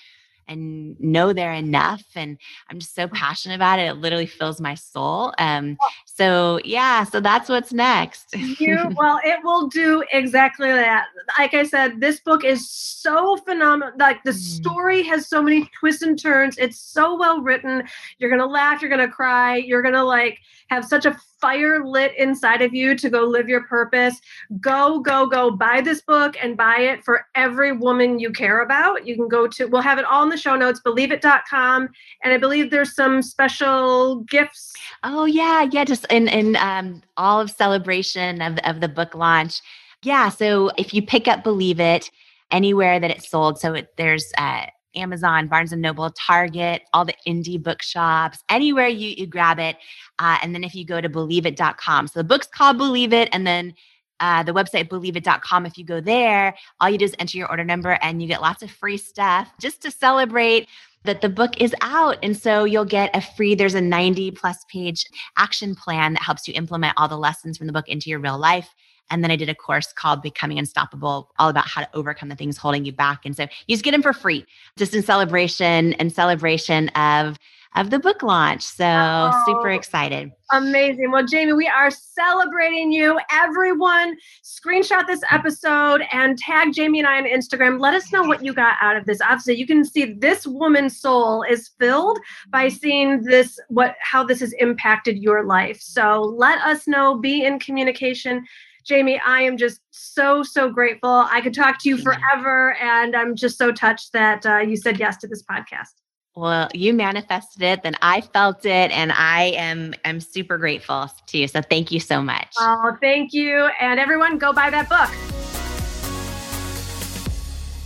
and 0.49 0.99
know 1.01 1.32
they're 1.32 1.53
enough. 1.53 2.05
And 2.14 2.38
I'm 2.68 2.78
just 2.78 2.94
so 2.94 3.09
passionate 3.09 3.55
about 3.57 3.78
it. 3.78 3.88
It 3.88 3.94
literally 3.94 4.26
fills 4.26 4.61
my 4.61 4.74
soul. 4.74 5.32
Um, 5.38 5.76
so 6.05 6.61
yeah, 6.64 7.05
so 7.05 7.20
that's 7.20 7.49
what's 7.49 7.72
next. 7.72 8.34
you 8.34 8.78
well, 8.97 9.20
it 9.24 9.38
will 9.42 9.68
do 9.68 10.05
exactly 10.12 10.68
that. 10.68 11.07
Like 11.38 11.55
I 11.55 11.64
said, 11.64 12.01
this 12.01 12.20
book 12.20 12.44
is 12.44 12.68
so 12.68 13.36
phenomenal. 13.38 13.94
Like 13.99 14.22
the 14.22 14.30
mm. 14.30 14.34
story 14.34 15.03
has 15.05 15.28
so 15.28 15.42
many 15.42 15.68
twists 15.78 16.03
and 16.03 16.20
turns. 16.20 16.57
It's 16.59 16.80
so 16.80 17.18
well 17.18 17.40
written. 17.40 17.82
You're 18.18 18.30
gonna 18.30 18.47
laugh, 18.47 18.80
you're 18.80 18.90
gonna 18.90 19.09
cry, 19.09 19.57
you're 19.57 19.82
gonna 19.82 20.05
like 20.05 20.38
have 20.69 20.85
such 20.85 21.07
a 21.07 21.17
fire 21.41 21.85
lit 21.85 22.12
inside 22.17 22.62
of 22.62 22.75
you 22.75 22.97
to 22.97 23.11
go 23.11 23.23
live 23.25 23.49
your 23.49 23.64
purpose, 23.64 24.21
go, 24.61 25.01
go, 25.01 25.27
go 25.27 25.51
buy 25.51 25.81
this 25.81 26.03
book 26.03 26.37
and 26.43 26.57
buy 26.57 26.79
it 26.79 27.05
for 27.05 27.27
every 27.35 27.73
woman 27.73 28.19
you 28.19 28.31
care 28.33 28.62
about. 28.62 29.07
You 29.07 29.17
can 29.17 29.29
go 29.29 29.47
to, 29.47 29.67
we'll 29.67 29.83
have 29.83 29.99
it 29.99 30.05
all 30.05 30.23
in 30.23 30.29
the 30.29 30.37
show 30.37 30.57
notes, 30.57 30.81
believeit.com. 30.85 31.89
And 32.23 32.33
I 32.33 32.39
believe 32.39 32.71
there's 32.71 32.95
some 32.95 33.23
special 33.23 34.21
gifts. 34.25 34.73
Oh, 35.05 35.25
yeah. 35.25 35.69
Yeah. 35.71 35.85
Just 35.85 36.07
in, 36.11 36.29
in 36.29 36.57
um, 36.57 37.03
all 37.17 37.41
of 37.41 37.51
celebration 37.51 38.43
of, 38.43 38.59
of 38.64 38.81
the 38.81 38.89
book 38.89 39.14
launch. 39.14 39.61
Yeah. 40.03 40.29
So 40.29 40.71
if 40.79 40.93
you 40.93 41.03
pick 41.03 41.29
up 41.29 41.45
Believe 41.45 41.81
It, 41.81 42.11
anywhere 42.51 43.01
that 43.01 43.11
it's 43.11 43.29
sold. 43.29 43.59
So 43.59 43.75
it, 43.75 43.93
there's 43.97 44.33
uh, 44.39 44.67
Amazon, 44.97 45.49
Barnes 45.49 45.72
and 45.72 45.82
Noble, 45.82 46.11
Target, 46.11 46.82
all 46.92 47.05
the 47.05 47.14
indie 47.26 47.62
bookshops, 47.62 48.42
anywhere 48.49 48.88
you, 48.88 49.11
you 49.11 49.26
grab 49.26 49.59
it. 49.59 49.76
Uh, 50.18 50.38
and 50.42 50.55
then 50.55 50.64
if 50.64 50.74
you 50.74 50.84
go 50.84 51.01
to 51.01 51.09
believeit.com. 51.09 52.09
So 52.09 52.20
the 52.20 52.24
book's 52.24 52.47
called 52.47 52.78
Believe 52.78 53.12
It. 53.12 53.28
And 53.32 53.47
then 53.47 53.74
uh, 54.20 54.42
the 54.42 54.53
website 54.53 54.88
believeit.com. 54.88 55.66
If 55.66 55.76
you 55.76 55.84
go 55.84 56.01
there, 56.01 56.55
all 56.80 56.88
you 56.88 56.99
do 56.99 57.05
is 57.05 57.14
enter 57.18 57.38
your 57.38 57.51
order 57.51 57.64
number 57.64 57.99
and 58.03 58.22
you 58.22 58.28
get 58.28 58.40
lots 58.40 58.62
of 58.62 58.70
free 58.70 58.97
stuff 58.97 59.51
just 59.61 59.82
to 59.82 59.90
celebrate 59.90 60.68
that 61.05 61.20
the 61.20 61.28
book 61.28 61.61
is 61.61 61.74
out. 61.82 62.18
And 62.22 62.36
so 62.36 62.64
you'll 62.64 62.84
get 62.84 63.14
a 63.14 63.20
free, 63.20 63.55
there's 63.55 63.74
a 63.74 63.80
90 63.80 64.32
plus 64.32 64.64
page 64.70 65.07
action 65.36 65.74
plan 65.74 66.14
that 66.14 66.22
helps 66.22 66.49
you 66.49 66.55
implement 66.55 66.94
all 66.97 67.09
the 67.09 67.18
lessons 67.18 67.59
from 67.59 67.66
the 67.66 67.72
book 67.72 67.88
into 67.88 68.11
your 68.11 68.18
real 68.18 68.38
life. 68.38 68.68
And 69.11 69.23
then 69.23 69.31
I 69.31 69.37
did 69.37 69.49
a 69.49 69.55
course 69.55 69.93
called 69.93 70.23
Becoming 70.23 70.59
Unstoppable, 70.59 71.31
all 71.39 71.49
about 71.49 71.69
how 71.69 71.83
to 71.83 71.89
overcome 71.95 72.29
the 72.29 72.37
things 72.37 72.57
holding 72.57 72.85
you 72.85 72.93
back. 72.93 73.25
And 73.25 73.37
so 73.37 73.45
you 73.67 73.75
just 73.77 73.85
get 73.85 73.93
them 73.93 74.03
for 74.03 74.13
free, 74.13 74.45
just 74.77 74.95
in 74.95 75.03
celebration 75.03 75.93
and 75.95 76.13
celebration 76.13 76.89
of 76.91 77.39
of 77.77 77.91
the 77.91 77.99
book 77.99 78.23
launch. 78.23 78.63
So 78.63 78.85
oh, 78.87 79.43
super 79.47 79.71
excited. 79.71 80.33
Amazing. 80.53 81.11
Well, 81.11 81.27
Jamie, 81.27 81.53
we 81.53 81.69
are 81.69 81.91
celebrating 81.91 82.91
you. 82.91 83.19
Everyone, 83.31 84.17
screenshot 84.43 85.07
this 85.07 85.21
episode 85.31 86.03
and 86.13 86.39
tag 86.39 86.73
Jamie 86.73 87.01
and 87.01 87.09
I 87.09 87.19
on 87.19 87.25
Instagram. 87.25 87.79
Let 87.79 87.95
us 87.95 88.11
know 88.13 88.23
what 88.23 88.45
you 88.45 88.55
got 88.55 88.77
out 88.81 88.97
of 88.97 89.05
this. 89.05 89.21
Obviously, 89.21 89.57
you 89.57 89.67
can 89.67 89.85
see 89.85 90.15
this 90.15 90.47
woman's 90.47 90.99
soul 90.99 91.43
is 91.43 91.71
filled 91.79 92.19
by 92.49 92.69
seeing 92.69 93.23
this, 93.23 93.59
what 93.69 93.97
how 94.01 94.25
this 94.25 94.41
has 94.41 94.53
impacted 94.55 95.19
your 95.19 95.45
life. 95.45 95.81
So 95.81 96.23
let 96.23 96.61
us 96.63 96.89
know, 96.89 97.19
be 97.19 97.45
in 97.45 97.59
communication. 97.59 98.47
Jamie, 98.87 99.20
I 99.26 99.43
am 99.43 99.57
just 99.57 99.80
so, 99.91 100.45
so 100.45 100.70
grateful. 100.70 101.11
I 101.11 101.41
could 101.41 101.53
talk 101.53 101.80
to 101.82 101.89
you 101.89 101.99
forever. 101.99 102.74
And 102.74 103.16
I'm 103.16 103.34
just 103.34 103.59
so 103.59 103.72
touched 103.72 104.12
that 104.12 104.47
uh, 104.47 104.59
you 104.59 104.76
said 104.76 105.01
yes 105.01 105.16
to 105.18 105.26
this 105.26 105.43
podcast. 105.43 105.95
Well, 106.37 106.68
you 106.72 106.93
manifested 106.93 107.62
it, 107.62 107.82
then 107.82 107.97
I 108.03 108.20
felt 108.20 108.66
it, 108.66 108.91
and 108.91 109.11
I 109.11 109.45
am 109.57 109.95
am 110.05 110.20
super 110.20 110.59
grateful 110.59 111.11
to 111.28 111.39
you. 111.39 111.49
So 111.49 111.62
thank 111.62 111.91
you 111.91 111.99
so 111.99 112.20
much. 112.20 112.55
Oh, 112.59 112.95
thank 113.01 113.32
you. 113.32 113.70
And 113.80 113.99
everyone 113.99 114.37
go 114.37 114.53
buy 114.53 114.68
that 114.68 114.87
book. 114.91 115.09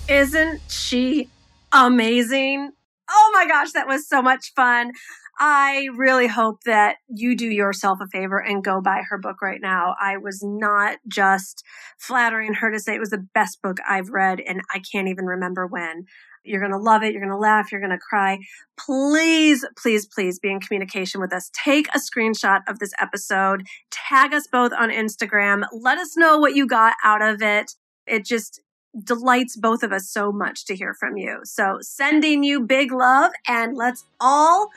Isn't 0.09 0.61
she 0.69 1.29
amazing? 1.71 2.73
Oh 3.11 3.31
my 3.35 3.47
gosh, 3.47 3.73
that 3.73 3.89
was 3.89 4.09
so 4.09 4.23
much 4.23 4.53
fun. 4.55 4.93
I 5.39 5.89
really 5.97 6.27
hope 6.27 6.65
that 6.65 6.97
you 7.09 7.35
do 7.35 7.47
yourself 7.47 7.99
a 8.03 8.07
favor 8.07 8.39
and 8.39 8.63
go 8.63 8.81
buy 8.81 9.03
her 9.09 9.19
book 9.19 9.41
right 9.41 9.61
now. 9.61 9.95
I 9.99 10.19
was 10.19 10.43
not 10.43 10.99
just 11.09 11.65
flattering 11.99 12.55
her 12.55 12.71
to 12.71 12.79
say 12.79 12.95
it 12.95 13.01
was 13.01 13.11
the 13.11 13.27
best 13.35 13.63
book 13.63 13.79
I've 13.89 14.11
read, 14.11 14.41
and 14.41 14.61
I 14.73 14.81
can't 14.93 15.09
even 15.09 15.25
remember 15.25 15.67
when. 15.67 16.05
You're 16.45 16.61
going 16.61 16.73
to 16.73 16.79
love 16.79 17.03
it. 17.03 17.13
You're 17.13 17.23
going 17.23 17.33
to 17.33 17.37
laugh. 17.37 17.71
You're 17.71 17.81
going 17.81 17.91
to 17.91 17.99
cry. 17.99 18.39
Please, 18.79 19.65
please, 19.77 20.07
please 20.07 20.39
be 20.39 20.51
in 20.51 20.61
communication 20.61 21.21
with 21.21 21.33
us. 21.33 21.51
Take 21.53 21.89
a 21.89 21.99
screenshot 21.99 22.61
of 22.69 22.79
this 22.79 22.93
episode. 22.99 23.67
Tag 23.91 24.33
us 24.33 24.47
both 24.47 24.73
on 24.73 24.91
Instagram. 24.91 25.65
Let 25.73 25.99
us 25.99 26.17
know 26.17 26.39
what 26.39 26.55
you 26.55 26.67
got 26.67 26.95
out 27.05 27.23
of 27.23 27.43
it. 27.43 27.73
It 28.07 28.25
just 28.25 28.61
delights 29.05 29.57
both 29.57 29.83
of 29.83 29.93
us 29.93 30.09
so 30.09 30.33
much 30.33 30.65
to 30.67 30.75
hear 30.75 30.95
from 30.95 31.17
you. 31.17 31.41
So 31.45 31.79
sending 31.81 32.43
you 32.43 32.61
big 32.61 32.93
love 32.93 33.33
and 33.47 33.77
let's 33.77 34.05
all 34.21 34.71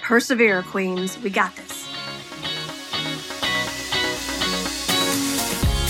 persevere, 0.00 0.62
queens. 0.62 1.18
We 1.18 1.30
got 1.30 1.54
this. 1.56 1.91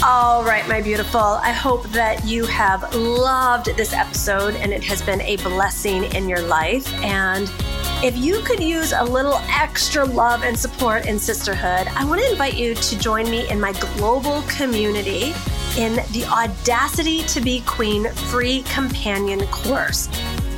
All 0.04 0.42
right, 0.42 0.66
my 0.66 0.80
beautiful. 0.80 1.20
I 1.20 1.52
hope 1.52 1.84
that 1.90 2.24
you 2.24 2.44
have 2.46 2.92
loved 2.92 3.66
this 3.76 3.92
episode 3.92 4.56
and 4.56 4.72
it 4.72 4.82
has 4.82 5.00
been 5.00 5.20
a 5.20 5.36
blessing 5.36 6.02
in 6.12 6.28
your 6.28 6.42
life. 6.42 6.92
And 7.04 7.48
if 8.02 8.16
you 8.16 8.40
could 8.40 8.58
use 8.58 8.92
a 8.92 9.04
little 9.04 9.40
extra 9.48 10.04
love 10.04 10.42
and 10.42 10.58
support 10.58 11.06
in 11.06 11.20
sisterhood, 11.20 11.86
I 11.94 12.04
want 12.04 12.20
to 12.20 12.28
invite 12.32 12.54
you 12.54 12.74
to 12.74 12.98
join 12.98 13.30
me 13.30 13.48
in 13.48 13.60
my 13.60 13.74
global 13.74 14.42
community 14.48 15.34
in 15.78 15.94
the 16.10 16.26
Audacity 16.28 17.22
to 17.28 17.40
Be 17.40 17.60
Queen 17.60 18.10
free 18.10 18.62
companion 18.62 19.46
course. 19.52 20.08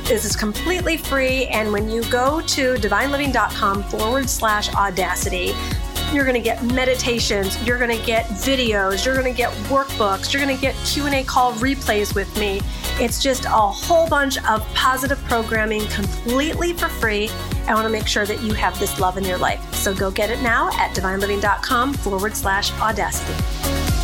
This 0.05 0.25
is 0.25 0.35
completely 0.35 0.97
free. 0.97 1.45
And 1.47 1.71
when 1.71 1.87
you 1.87 2.03
go 2.09 2.41
to 2.41 2.73
divineliving.com 2.75 3.83
forward 3.83 4.27
slash 4.27 4.73
audacity, 4.73 5.53
you're 6.13 6.25
going 6.25 6.35
to 6.35 6.41
get 6.41 6.63
meditations, 6.63 7.61
you're 7.65 7.77
going 7.77 7.97
to 7.97 8.05
get 8.05 8.25
videos, 8.25 9.05
you're 9.05 9.15
going 9.15 9.31
to 9.31 9.37
get 9.37 9.51
workbooks, 9.69 10.33
you're 10.33 10.43
going 10.43 10.55
to 10.55 10.61
get 10.61 10.75
Q&A 10.85 11.23
call 11.23 11.53
replays 11.53 12.15
with 12.15 12.33
me. 12.39 12.61
It's 12.99 13.21
just 13.21 13.45
a 13.45 13.49
whole 13.49 14.07
bunch 14.07 14.37
of 14.45 14.61
positive 14.73 15.21
programming 15.25 15.85
completely 15.87 16.73
for 16.73 16.87
free. 16.87 17.29
I 17.67 17.73
want 17.73 17.85
to 17.85 17.91
make 17.91 18.07
sure 18.07 18.25
that 18.25 18.41
you 18.41 18.53
have 18.53 18.79
this 18.79 18.99
love 18.99 19.17
in 19.17 19.23
your 19.23 19.37
life. 19.37 19.73
So 19.73 19.93
go 19.93 20.11
get 20.11 20.29
it 20.29 20.41
now 20.41 20.69
at 20.73 20.95
divineliving.com 20.95 21.93
forward 21.95 22.35
slash 22.35 22.71
audacity. 22.79 23.94